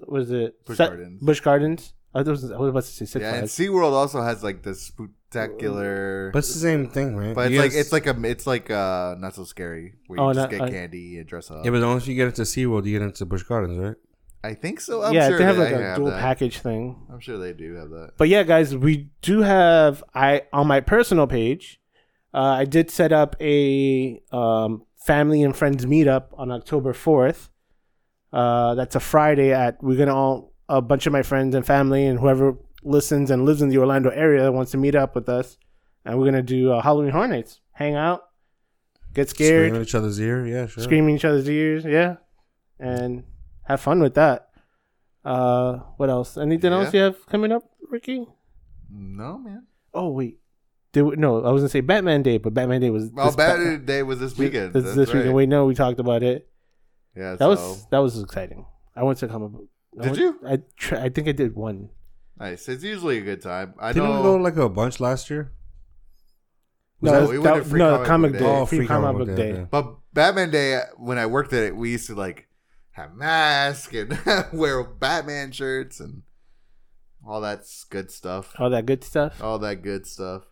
what 0.05 0.21
is 0.21 0.31
it 0.31 0.65
Busch 0.65 0.77
Set- 0.77 0.89
Gardens. 0.89 1.21
Busch 1.23 1.39
Gardens. 1.41 1.93
I 2.15 2.23
was, 2.23 2.51
I 2.51 2.57
was 2.57 2.69
about 2.71 2.83
to 2.85 2.89
say 2.89 3.05
Six 3.05 3.21
Yeah, 3.21 3.29
and 3.35 3.37
Flags. 3.51 3.53
SeaWorld 3.55 3.93
also 3.93 4.23
has 4.23 4.43
like 4.43 4.63
this 4.63 4.91
spectacular. 5.31 6.31
But 6.33 6.39
it's 6.39 6.53
the 6.53 6.59
same 6.59 6.87
thing, 6.89 7.15
right? 7.15 7.33
But 7.35 7.47
it's 7.47 7.53
You 7.53 7.59
like 7.59 7.71
guys- 7.71 7.79
it's 7.79 7.91
like 7.91 8.07
a 8.07 8.15
it's 8.23 8.47
like 8.47 8.69
uh 8.71 9.15
not 9.19 9.35
so 9.35 9.43
scary 9.43 9.93
where 10.07 10.19
you 10.19 10.23
Oh, 10.25 10.33
just 10.33 10.39
not- 10.43 10.49
get 10.51 10.61
uh, 10.61 10.67
candy 10.69 11.17
and 11.19 11.27
dress 11.27 11.51
up. 11.51 11.63
yeah, 11.65 11.71
but 11.71 11.81
once 11.81 12.07
you 12.07 12.15
get 12.15 12.27
into 12.27 12.41
SeaWorld, 12.43 12.85
you 12.85 12.97
get 12.97 13.05
into 13.05 13.25
Busch 13.25 13.43
Gardens, 13.43 13.77
right? 13.77 13.95
I 14.43 14.53
think 14.53 14.79
so. 14.79 15.03
I'm 15.03 15.13
yeah, 15.13 15.27
sure 15.27 15.37
they 15.37 15.43
have 15.43 15.57
they 15.57 15.63
like 15.65 15.73
a 15.73 15.77
have 15.83 15.97
dual 15.97 16.11
that. 16.11 16.21
package 16.21 16.59
thing. 16.59 16.95
I'm 17.11 17.19
sure 17.19 17.37
they 17.37 17.51
do 17.53 17.75
have 17.75 17.89
that. 17.89 18.11
But 18.17 18.29
yeah, 18.29 18.43
guys, 18.43 18.75
we 18.75 19.09
do 19.21 19.41
have 19.41 20.03
I 20.13 20.43
on 20.53 20.67
my 20.67 20.79
personal 20.79 21.27
page. 21.27 21.79
Uh, 22.33 22.37
I 22.61 22.65
did 22.65 22.89
set 22.91 23.11
up 23.11 23.35
a 23.41 24.21
um, 24.31 24.83
family 25.05 25.43
and 25.43 25.55
friends 25.55 25.85
meetup 25.85 26.25
on 26.37 26.51
October 26.51 26.93
fourth. 26.93 27.49
Uh, 28.31 28.75
that's 28.75 28.95
a 28.95 28.99
Friday 28.99 29.51
at 29.51 29.81
we're 29.83 29.97
gonna 29.97 30.15
all 30.15 30.53
a 30.69 30.81
bunch 30.81 31.07
of 31.07 31.11
my 31.11 31.23
friends 31.23 31.55
and 31.55 31.65
family 31.65 32.05
and 32.05 32.19
whoever 32.19 32.55
listens 32.83 33.29
and 33.31 33.45
lives 33.45 33.61
in 33.61 33.69
the 33.69 33.77
Orlando 33.77 34.09
area 34.09 34.51
wants 34.51 34.71
to 34.71 34.77
meet 34.77 34.95
up 34.95 35.15
with 35.15 35.27
us, 35.29 35.57
and 36.05 36.17
we're 36.17 36.25
gonna 36.25 36.41
do 36.43 36.71
uh, 36.71 36.81
Halloween 36.81 37.11
Horror 37.11 37.27
Nights, 37.27 37.59
hang 37.71 37.95
out, 37.95 38.21
get 39.13 39.29
scared, 39.29 39.61
Screaming 39.67 39.75
in 39.75 39.81
each 39.81 39.95
other's 39.95 40.19
ear. 40.19 40.45
Yeah, 40.47 40.67
sure. 40.67 40.83
screaming 40.83 41.15
each 41.15 41.25
other's 41.25 41.49
ears, 41.49 41.85
yeah, 41.85 42.17
and 42.79 43.23
have 43.67 43.81
fun 43.81 43.99
with 44.01 44.15
that. 44.15 44.47
Uh, 45.25 45.79
what 45.97 46.09
else? 46.09 46.37
Anything 46.37 46.71
else 46.73 46.93
you 46.93 47.01
have 47.01 47.25
coming 47.27 47.51
up, 47.51 47.63
Ricky? 47.89 48.25
No, 48.91 49.37
man. 49.37 49.67
Oh 49.93 50.09
wait, 50.09 50.39
Did 50.93 51.01
we, 51.03 51.15
no, 51.17 51.43
I 51.43 51.51
was 51.51 51.61
gonna 51.61 51.69
say 51.69 51.81
Batman 51.81 52.23
Day, 52.23 52.37
but 52.37 52.53
Batman 52.53 52.81
Day 52.81 52.89
was 52.89 53.09
Oh, 53.17 53.35
Bad 53.35 53.85
Day 53.85 54.03
was 54.03 54.19
this 54.19 54.37
weekend. 54.37 54.73
This, 54.73 54.83
That's 54.83 54.95
this 54.95 55.09
right. 55.09 55.15
weekend. 55.17 55.35
Wait, 55.35 55.49
no, 55.49 55.65
we 55.65 55.75
talked 55.75 55.99
about 55.99 56.23
it. 56.23 56.47
Yeah, 57.15 57.31
That 57.31 57.39
so, 57.39 57.49
was 57.49 57.85
that 57.91 57.97
was 57.99 58.21
exciting. 58.21 58.65
I 58.95 59.03
went 59.03 59.19
to 59.19 59.27
comic 59.27 59.51
book. 59.51 59.65
Did 59.99 60.11
went- 60.11 60.17
you? 60.17 60.39
I 60.47 60.59
tr- 60.77 60.95
I 60.95 61.09
think 61.09 61.27
I 61.27 61.31
did 61.33 61.55
one. 61.55 61.89
Nice. 62.39 62.67
It's 62.69 62.83
usually 62.83 63.17
a 63.17 63.21
good 63.21 63.41
time. 63.41 63.73
I 63.79 63.93
Didn't 63.93 64.09
know. 64.09 64.17
we 64.17 64.23
go 64.23 64.35
like 64.37 64.55
a 64.57 64.69
bunch 64.69 64.99
last 64.99 65.29
year? 65.29 65.51
No, 67.01 67.11
that- 67.11 67.19
that, 67.21 67.29
we 67.29 67.37
was- 67.39 67.45
went 67.45 67.55
that- 67.57 67.63
to 67.63 67.69
Free 67.69 67.79
no, 67.79 67.91
Comic 67.97 68.07
comic 68.07 68.31
Book 68.33 68.39
day. 68.39 68.45
Day. 68.45 68.51
Oh, 68.59 68.65
free, 68.65 68.77
free 68.79 68.87
comic, 68.87 69.05
comic 69.07 69.17
book 69.19 69.27
book 69.27 69.35
day. 69.37 69.51
day, 69.53 69.67
But 69.69 69.95
Batman 70.13 70.51
Day, 70.51 70.81
when 70.97 71.17
I 71.17 71.25
worked 71.27 71.53
at 71.53 71.63
it, 71.63 71.75
we 71.75 71.91
used 71.91 72.07
to 72.07 72.15
like 72.15 72.47
have 72.91 73.13
masks 73.15 73.93
and 73.93 74.19
wear 74.53 74.83
Batman 74.83 75.51
shirts 75.51 75.99
and 75.99 76.23
all 77.25 77.41
that 77.41 77.59
s- 77.59 77.85
good 77.89 78.11
stuff. 78.11 78.53
All 78.59 78.69
that 78.71 78.85
good 78.85 79.03
stuff. 79.03 79.41
All 79.41 79.59
that 79.59 79.81
good 79.81 80.05
stuff. 80.07 80.43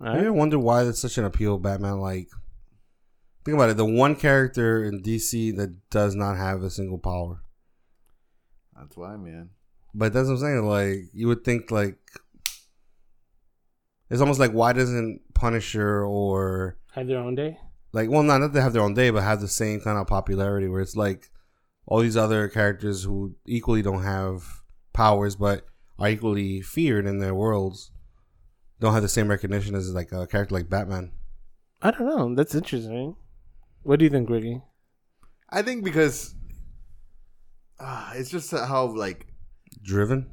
All 0.00 0.08
I 0.08 0.18
right. 0.24 0.30
wonder 0.30 0.58
why 0.58 0.84
that's 0.84 1.00
such 1.00 1.18
an 1.18 1.24
appeal. 1.24 1.58
Batman, 1.58 1.98
like, 2.00 2.28
think 3.44 3.54
about 3.56 3.70
it. 3.70 3.76
The 3.76 3.84
one 3.84 4.14
character 4.16 4.84
in 4.84 5.00
DC 5.02 5.56
that 5.56 5.88
does 5.90 6.14
not 6.14 6.36
have 6.36 6.62
a 6.62 6.70
single 6.70 6.98
power. 6.98 7.40
That's 8.76 8.96
why, 8.96 9.16
man. 9.16 9.50
But 9.94 10.12
that's 10.12 10.26
what 10.28 10.34
I'm 10.34 10.40
saying. 10.40 10.66
Like, 10.66 11.10
you 11.12 11.28
would 11.28 11.44
think 11.44 11.70
like 11.70 11.98
it's 14.10 14.20
almost 14.20 14.40
like 14.40 14.52
why 14.52 14.72
doesn't 14.72 15.20
Punisher 15.34 16.04
or 16.04 16.76
Have 16.94 17.06
their 17.06 17.18
own 17.18 17.34
day. 17.34 17.58
like 17.92 18.10
well 18.10 18.22
not 18.22 18.38
that 18.38 18.52
they 18.52 18.60
have 18.60 18.72
their 18.72 18.82
own 18.82 18.94
day, 18.94 19.10
but 19.10 19.22
have 19.22 19.40
the 19.40 19.48
same 19.48 19.80
kind 19.80 19.98
of 19.98 20.06
popularity 20.06 20.68
where 20.68 20.80
it's 20.80 20.96
like 20.96 21.30
all 21.86 22.00
these 22.00 22.16
other 22.16 22.48
characters 22.48 23.04
who 23.04 23.34
equally 23.46 23.82
don't 23.82 24.02
have 24.04 24.44
powers 24.92 25.36
but 25.36 25.66
are 25.98 26.08
equally 26.08 26.60
feared 26.60 27.06
in 27.06 27.18
their 27.18 27.34
worlds 27.34 27.90
don't 28.80 28.92
have 28.94 29.02
the 29.02 29.08
same 29.08 29.28
recognition 29.28 29.74
as 29.74 29.92
like 29.92 30.12
a 30.12 30.26
character 30.26 30.54
like 30.54 30.68
Batman. 30.68 31.12
I 31.80 31.90
don't 31.90 32.06
know. 32.06 32.34
That's 32.34 32.54
interesting. 32.54 33.16
What 33.82 33.98
do 33.98 34.04
you 34.04 34.10
think, 34.10 34.28
Ricky? 34.30 34.62
I 35.50 35.62
think 35.62 35.84
because 35.84 36.34
uh, 37.80 38.12
it's 38.14 38.30
just 38.30 38.50
how 38.52 38.86
like 38.96 39.26
Driven. 39.82 40.30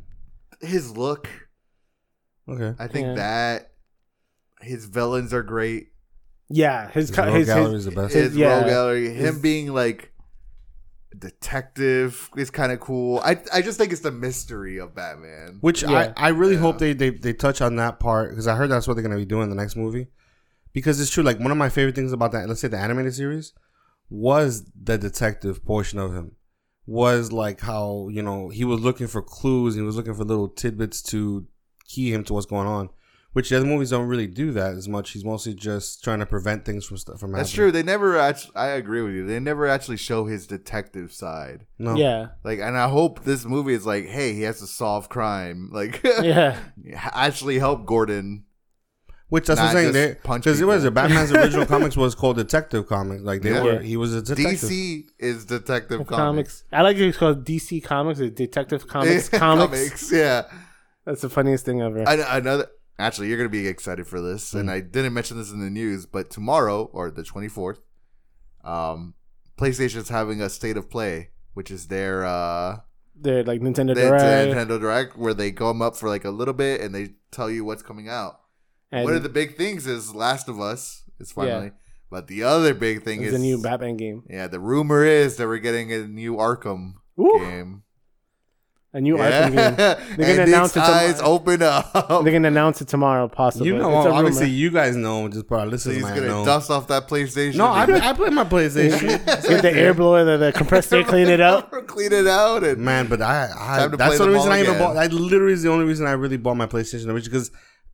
his 0.62 0.96
look. 0.96 1.28
Okay. 2.48 2.74
I 2.78 2.88
think 2.88 3.08
Yeah. 3.08 3.14
that 3.16 3.72
his 4.62 4.86
villains 4.86 5.34
are 5.34 5.44
great. 5.44 5.88
Yeah, 6.50 6.90
his 6.90 7.10
His 7.10 7.16
co- 7.16 7.26
rogue 7.26 7.36
his, 7.36 7.48
gallery 7.48 7.74
his 7.74 7.86
is 7.86 7.86
the 7.86 7.92
best. 8.02 8.14
His 8.14 8.36
yeah. 8.36 8.58
rogue 8.60 8.66
gallery, 8.68 9.10
him 9.14 9.34
His- 9.36 9.40
being 9.40 9.72
like 9.74 10.12
a 11.14 11.16
detective 11.16 12.30
is 12.36 12.50
kind 12.52 12.72
of 12.72 12.80
cool. 12.80 13.20
I 13.24 13.42
I 13.54 13.62
just 13.62 13.78
think 13.78 13.92
it's 13.92 14.02
the 14.02 14.12
mystery 14.12 14.80
of 14.80 14.94
Batman. 14.96 15.58
Which 15.62 15.84
Yeah. 15.84 16.14
I, 16.18 16.28
I 16.28 16.30
really 16.30 16.56
Yeah. 16.56 16.60
hope 16.62 16.80
they, 16.80 16.94
they 16.94 17.12
they 17.12 17.34
touch 17.34 17.62
on 17.62 17.76
that 17.78 18.00
part 18.00 18.32
because 18.32 18.48
I 18.48 18.56
heard 18.56 18.70
that's 18.70 18.88
what 18.88 18.96
they're 18.96 19.04
gonna 19.04 19.16
be 19.16 19.26
doing 19.26 19.44
in 19.44 19.50
the 19.50 19.56
next 19.56 19.76
movie. 19.76 20.08
Because 20.74 21.00
it's 21.00 21.10
true, 21.10 21.24
like 21.24 21.40
one 21.40 21.52
of 21.52 21.58
my 21.58 21.70
favorite 21.70 21.96
things 21.96 22.12
about 22.12 22.32
that, 22.34 22.48
let's 22.48 22.62
say 22.62 22.68
the 22.68 22.78
animated 22.78 23.14
series, 23.16 23.54
was 24.10 24.66
the 24.80 24.98
detective 24.98 25.64
portion 25.66 25.98
of 26.00 26.14
him. 26.14 26.34
Was 26.86 27.32
like 27.32 27.62
how 27.62 28.08
you 28.12 28.22
know 28.24 28.50
he 28.50 28.66
was 28.66 28.80
looking 28.80 29.08
for 29.08 29.22
clues, 29.22 29.76
he 29.76 29.82
was 29.82 29.96
looking 29.96 30.16
for 30.16 30.24
little 30.24 30.48
tidbits 30.50 31.02
to 31.04 31.46
key 31.86 32.12
him 32.14 32.24
to 32.26 32.34
what's 32.34 32.46
going 32.48 32.68
on. 32.68 32.90
Which 33.32 33.50
the 33.50 33.58
other 33.58 33.66
movies 33.68 33.92
don't 33.92 34.08
really 34.08 34.26
do 34.26 34.52
that 34.54 34.74
as 34.74 34.88
much. 34.88 35.12
He's 35.12 35.24
mostly 35.24 35.54
just 35.54 36.04
trying 36.04 36.18
to 36.18 36.26
prevent 36.26 36.66
things 36.66 36.84
from 36.84 36.98
stuff 36.98 37.20
from 37.20 37.32
That's 37.32 37.52
happening. 37.52 37.66
true. 37.66 37.72
They 37.72 37.84
never 37.84 38.18
actually. 38.18 38.56
I 38.56 38.70
agree 38.70 39.04
with 39.04 39.14
you. 39.14 39.28
They 39.28 39.40
never 39.40 39.68
actually 39.68 39.98
show 39.98 40.26
his 40.26 40.48
detective 40.48 41.14
side. 41.14 41.68
No, 41.78 41.96
yeah, 41.96 42.30
Like, 42.44 42.58
and 42.58 42.76
I 42.76 42.90
hope 42.90 43.24
this 43.24 43.46
movie 43.46 43.76
is 43.76 43.86
like, 43.86 44.08
hey, 44.08 44.34
he 44.34 44.42
has 44.42 44.60
to 44.62 44.66
solve 44.68 45.10
crime. 45.10 45.70
Like, 45.72 46.02
yeah, 46.24 46.58
actually 47.14 47.60
help 47.60 47.86
Gordon. 47.86 48.46
Which 49.30 49.46
that's 49.46 49.60
what 49.60 49.66
Not 49.66 49.70
I'm 49.70 49.76
saying. 49.76 49.94
just 49.94 50.08
They 50.08 50.28
punch 50.28 50.44
because 50.44 50.60
it 50.60 50.66
was 50.66 50.82
people. 50.82 50.92
Batman's 50.96 51.32
original 51.32 51.66
comics 51.74 51.96
was 51.96 52.16
called 52.16 52.38
Detective 52.38 52.88
Comics. 52.88 53.22
Like 53.22 53.42
they 53.44 53.52
Yeah. 53.54 53.64
were, 53.64 53.80
he 53.80 53.96
was 53.96 54.14
a 54.16 54.22
detective. 54.24 54.60
DC 54.70 55.06
is 55.20 55.46
Detective 55.46 56.08
comics. 56.08 56.10
Comics. 56.10 56.64
I 56.72 56.82
like 56.82 56.98
it 56.98 57.16
called 57.16 57.46
DC 57.46 57.84
Comics, 57.84 58.20
or 58.20 58.30
Detective 58.30 58.88
Comics. 58.96 59.30
comics. 59.30 60.12
yeah. 60.12 60.44
That's 61.06 61.22
the 61.22 61.30
funniest 61.30 61.64
thing 61.66 61.82
ever. 61.82 62.08
I, 62.08 62.38
another. 62.38 62.68
Actually, 62.98 63.30
you're 63.30 63.38
gonna 63.38 63.50
be 63.50 63.66
excited 63.68 64.08
for 64.08 64.20
this, 64.20 64.52
Mm. 64.54 64.60
and 64.62 64.72
I 64.72 64.80
didn't 64.82 65.14
mention 65.14 65.38
this 65.38 65.52
in 65.52 65.60
the 65.62 65.70
news, 65.70 66.06
but 66.06 66.30
tomorrow 66.30 66.90
or 66.92 67.10
the 67.12 67.24
24th, 67.24 67.78
um, 68.64 69.14
PlayStation's 69.58 70.10
having 70.10 70.42
a 70.42 70.50
state 70.50 70.76
of 70.78 70.90
play, 70.90 71.30
which 71.54 71.72
is 71.72 71.88
their 71.88 72.26
uh, 72.26 72.78
They're 73.16 73.44
like 73.44 73.62
Nintendo 73.62 73.94
their 73.96 74.18
Direct. 74.18 74.54
Nintendo 74.56 74.80
Direct, 74.80 75.18
where 75.18 75.34
they 75.34 75.52
come 75.52 75.82
up 75.82 75.96
for 75.96 76.10
like 76.10 76.26
a 76.26 76.30
little 76.32 76.54
bit 76.54 76.82
and 76.82 76.94
they 76.96 77.12
tell 77.32 77.50
you 77.50 77.64
what's 77.64 77.84
coming 77.84 78.10
out. 78.10 78.40
And 78.92 79.06
One 79.06 79.16
of 79.16 79.24
the 79.24 79.30
big 79.30 79.58
things 79.58 79.86
is 79.88 80.14
Last 80.16 80.48
of 80.50 80.60
Us 80.60 81.04
is 81.20 81.32
finally, 81.32 81.66
Yeah. 81.68 81.72
but 82.10 82.28
the 82.28 82.44
other 82.44 82.74
big 82.74 83.04
thing 83.04 83.22
it's 83.22 83.30
is 83.34 83.36
a 83.36 83.40
new 83.40 83.62
Batman 83.62 83.98
game. 83.98 84.24
Yeah, 84.30 84.48
the 84.48 84.60
rumor 84.60 85.04
is 85.04 85.36
that 85.38 85.48
we're 85.48 85.58
getting 85.60 85.92
a 85.94 86.08
new 86.08 86.36
Arkham 86.38 86.94
Ooh, 87.20 87.38
game. 87.40 87.84
a 88.94 89.00
new 89.02 89.18
yeah. 89.18 89.50
Arkham 89.50 89.56
game. 89.56 89.76
They're 90.18 90.38
gonna 90.38 90.48
announce 90.50 90.76
Nick's 90.76 90.88
it 90.88 90.92
eyes 90.94 91.16
tomorrow. 91.18 91.34
open 91.36 91.62
up. 91.62 91.94
They're 92.24 92.34
gonna 92.34 92.48
announce 92.48 92.82
it 92.82 92.88
tomorrow, 92.88 93.28
possibly. 93.28 93.68
You 93.68 93.78
know, 93.78 93.98
It's 94.00 94.08
a 94.08 94.12
obviously, 94.12 94.46
rumor. 94.46 94.56
you 94.58 94.72
guys 94.72 94.96
know. 94.96 95.28
Just 95.30 95.48
probably 95.48 95.78
So 95.78 95.90
listeners 95.92 95.96
he's 95.98 96.06
gonna 96.20 96.28
know. 96.28 96.46
dust 96.46 96.72
off 96.72 96.88
that 96.88 97.08
PlayStation. 97.08 97.56
No, 97.58 97.68
I, 97.68 97.84
and 97.84 97.96
I 97.98 98.14
play 98.14 98.30
my 98.32 98.46
PlayStation. 98.46 99.24
Get 99.48 99.62
the 99.62 99.72
air 99.72 99.94
blower, 99.94 100.24
the, 100.26 100.38
the 100.38 100.52
compressed 100.54 100.92
air, 100.92 101.04
clean 101.14 101.28
it 101.28 101.40
out. 101.42 101.70
clean 101.88 102.12
it 102.12 102.26
out, 102.26 102.64
and 102.64 102.80
Man, 102.80 103.06
but 103.08 103.22
I, 103.22 103.50
I 103.56 103.88
that's 103.88 104.16
play 104.16 104.18
the 104.26 104.30
reason 104.34 104.52
I 104.52 104.62
even 104.62 104.74
again. 104.76 104.82
bought. 104.88 104.94
That 104.96 105.14
literally 105.14 105.54
is 105.54 105.62
the 105.62 105.70
only 105.70 105.86
reason 105.86 106.08
I 106.08 106.12
really 106.14 106.38
bought 106.38 106.56
my 106.58 106.66
PlayStation, 106.66 107.14
which 107.14 107.26
because, 107.26 107.52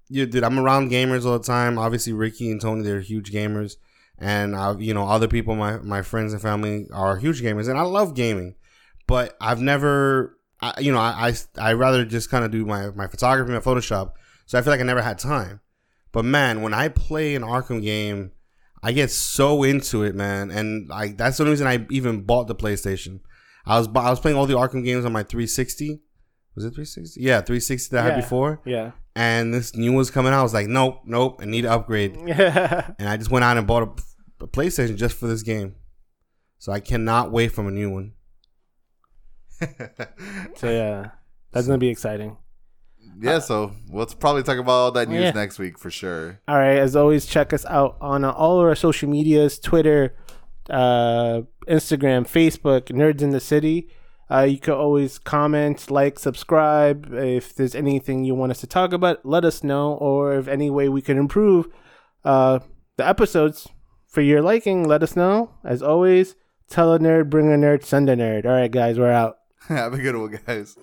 you 0.09 0.25
dude, 0.25 0.43
I'm 0.43 0.59
around 0.59 0.91
gamers 0.91 1.25
all 1.25 1.37
the 1.37 1.43
time. 1.43 1.77
Obviously, 1.77 2.13
Ricky 2.13 2.51
and 2.51 2.61
Tony, 2.61 2.83
they're 2.83 2.99
huge 2.99 3.31
gamers, 3.31 3.77
and 4.17 4.55
I, 4.55 4.75
you 4.77 4.93
know, 4.93 5.07
other 5.07 5.27
people, 5.27 5.55
my 5.55 5.77
my 5.77 6.01
friends 6.01 6.33
and 6.33 6.41
family 6.41 6.87
are 6.93 7.17
huge 7.17 7.41
gamers, 7.41 7.69
and 7.69 7.77
I 7.77 7.83
love 7.83 8.13
gaming, 8.13 8.55
but 9.07 9.35
I've 9.41 9.61
never, 9.61 10.37
I, 10.61 10.79
you 10.79 10.91
know, 10.91 10.99
I 10.99 11.33
I 11.57 11.69
I 11.69 11.73
rather 11.73 12.05
just 12.05 12.29
kind 12.29 12.45
of 12.45 12.51
do 12.51 12.65
my 12.65 12.91
my 12.91 13.07
photography, 13.07 13.51
my 13.51 13.59
Photoshop, 13.59 14.13
so 14.45 14.57
I 14.57 14.61
feel 14.61 14.71
like 14.71 14.79
I 14.79 14.83
never 14.83 15.01
had 15.01 15.19
time. 15.19 15.61
But 16.11 16.25
man, 16.25 16.61
when 16.61 16.73
I 16.73 16.87
play 16.87 17.35
an 17.35 17.41
Arkham 17.41 17.81
game, 17.81 18.31
I 18.81 18.91
get 18.91 19.11
so 19.11 19.63
into 19.63 20.03
it, 20.03 20.15
man, 20.15 20.51
and 20.51 20.87
like 20.87 21.17
that's 21.17 21.37
the 21.37 21.43
only 21.43 21.51
reason 21.51 21.67
I 21.67 21.85
even 21.89 22.21
bought 22.21 22.47
the 22.47 22.55
PlayStation. 22.55 23.21
I 23.65 23.79
was 23.79 23.87
I 23.87 24.11
was 24.11 24.19
playing 24.19 24.37
all 24.37 24.45
the 24.45 24.53
Arkham 24.53 24.83
games 24.83 25.05
on 25.05 25.11
my 25.11 25.23
360. 25.23 26.01
Was 26.53 26.63
it 26.63 26.69
360? 26.69 27.19
Yeah, 27.19 27.41
360 27.41 27.95
that 27.95 28.05
I 28.05 28.09
had 28.09 28.21
before. 28.21 28.61
Yeah. 28.63 28.91
And 29.15 29.53
this 29.53 29.75
new 29.75 29.93
one's 29.93 30.11
coming 30.11 30.33
out. 30.33 30.39
I 30.39 30.43
was 30.43 30.53
like, 30.53 30.67
nope, 30.67 31.01
nope, 31.05 31.39
I 31.41 31.45
need 31.45 31.61
to 31.61 31.71
upgrade. 31.71 32.17
Yeah. 32.25 32.91
And 32.99 33.07
I 33.07 33.15
just 33.17 33.31
went 33.31 33.45
out 33.45 33.57
and 33.57 33.65
bought 33.65 33.83
a, 33.83 34.43
a 34.43 34.47
PlayStation 34.47 34.97
just 34.97 35.15
for 35.17 35.27
this 35.27 35.41
game. 35.41 35.75
So 36.59 36.71
I 36.73 36.79
cannot 36.81 37.31
wait 37.31 37.49
for 37.53 37.65
a 37.67 37.71
new 37.71 37.89
one. 37.91 38.13
So 40.57 40.69
yeah, 40.69 41.11
that's 41.51 41.67
gonna 41.67 41.77
be 41.79 41.89
exciting. 41.89 42.37
yeah. 43.19 43.39
So 43.39 43.71
we'll 43.89 44.05
probably 44.07 44.43
talk 44.43 44.57
about 44.57 44.71
all 44.71 44.91
that 44.91 45.09
news 45.09 45.23
Yeah. 45.23 45.31
next 45.31 45.59
week 45.59 45.77
for 45.79 45.89
sure. 45.89 46.39
All 46.47 46.57
right. 46.57 46.77
As 46.77 46.95
always, 46.95 47.25
check 47.25 47.53
us 47.53 47.65
out 47.65 47.97
on 48.01 48.23
uh, 48.25 48.31
all 48.31 48.59
of 48.59 48.65
our 48.67 48.75
social 48.75 49.09
medias: 49.09 49.59
Twitter, 49.59 50.15
uh, 50.69 51.41
Instagram, 51.67 52.23
Facebook, 52.27 52.83
Nerds 52.91 53.21
in 53.21 53.29
the 53.31 53.39
City. 53.39 53.89
Uh, 54.29 54.41
you 54.41 54.57
can 54.57 54.73
always 54.73 55.19
comment, 55.19 55.91
like, 55.91 56.17
subscribe. 56.17 57.13
If 57.13 57.53
there's 57.53 57.75
anything 57.75 58.23
you 58.23 58.33
want 58.33 58.51
us 58.51 58.59
to 58.61 58.67
talk 58.67 58.91
about, 58.91 59.25
let 59.25 59.45
us 59.45 59.63
know, 59.63 59.93
or 59.93 60.33
if 60.35 60.47
any 60.47 60.69
way 60.69 60.89
we 60.89 61.01
can 61.01 61.17
improve 61.17 61.67
uh, 62.23 62.59
the 62.97 63.07
episodes 63.07 63.67
for 64.07 64.21
your 64.21 64.41
liking, 64.41 64.87
let 64.87 65.03
us 65.03 65.15
know. 65.15 65.51
As 65.63 65.83
always, 65.83 66.35
tell 66.69 66.93
a 66.93 66.99
nerd, 66.99 67.29
bring 67.29 67.53
a 67.53 67.57
nerd, 67.57 67.83
send 67.83 68.09
a 68.09 68.15
nerd. 68.15 68.45
All 68.45 68.51
right, 68.51 68.71
guys, 68.71 68.97
we're 68.97 69.11
out. 69.11 69.37
Have 69.67 69.93
a 69.93 69.99
good 69.99 70.15
one, 70.15 70.39
guys. 70.45 70.75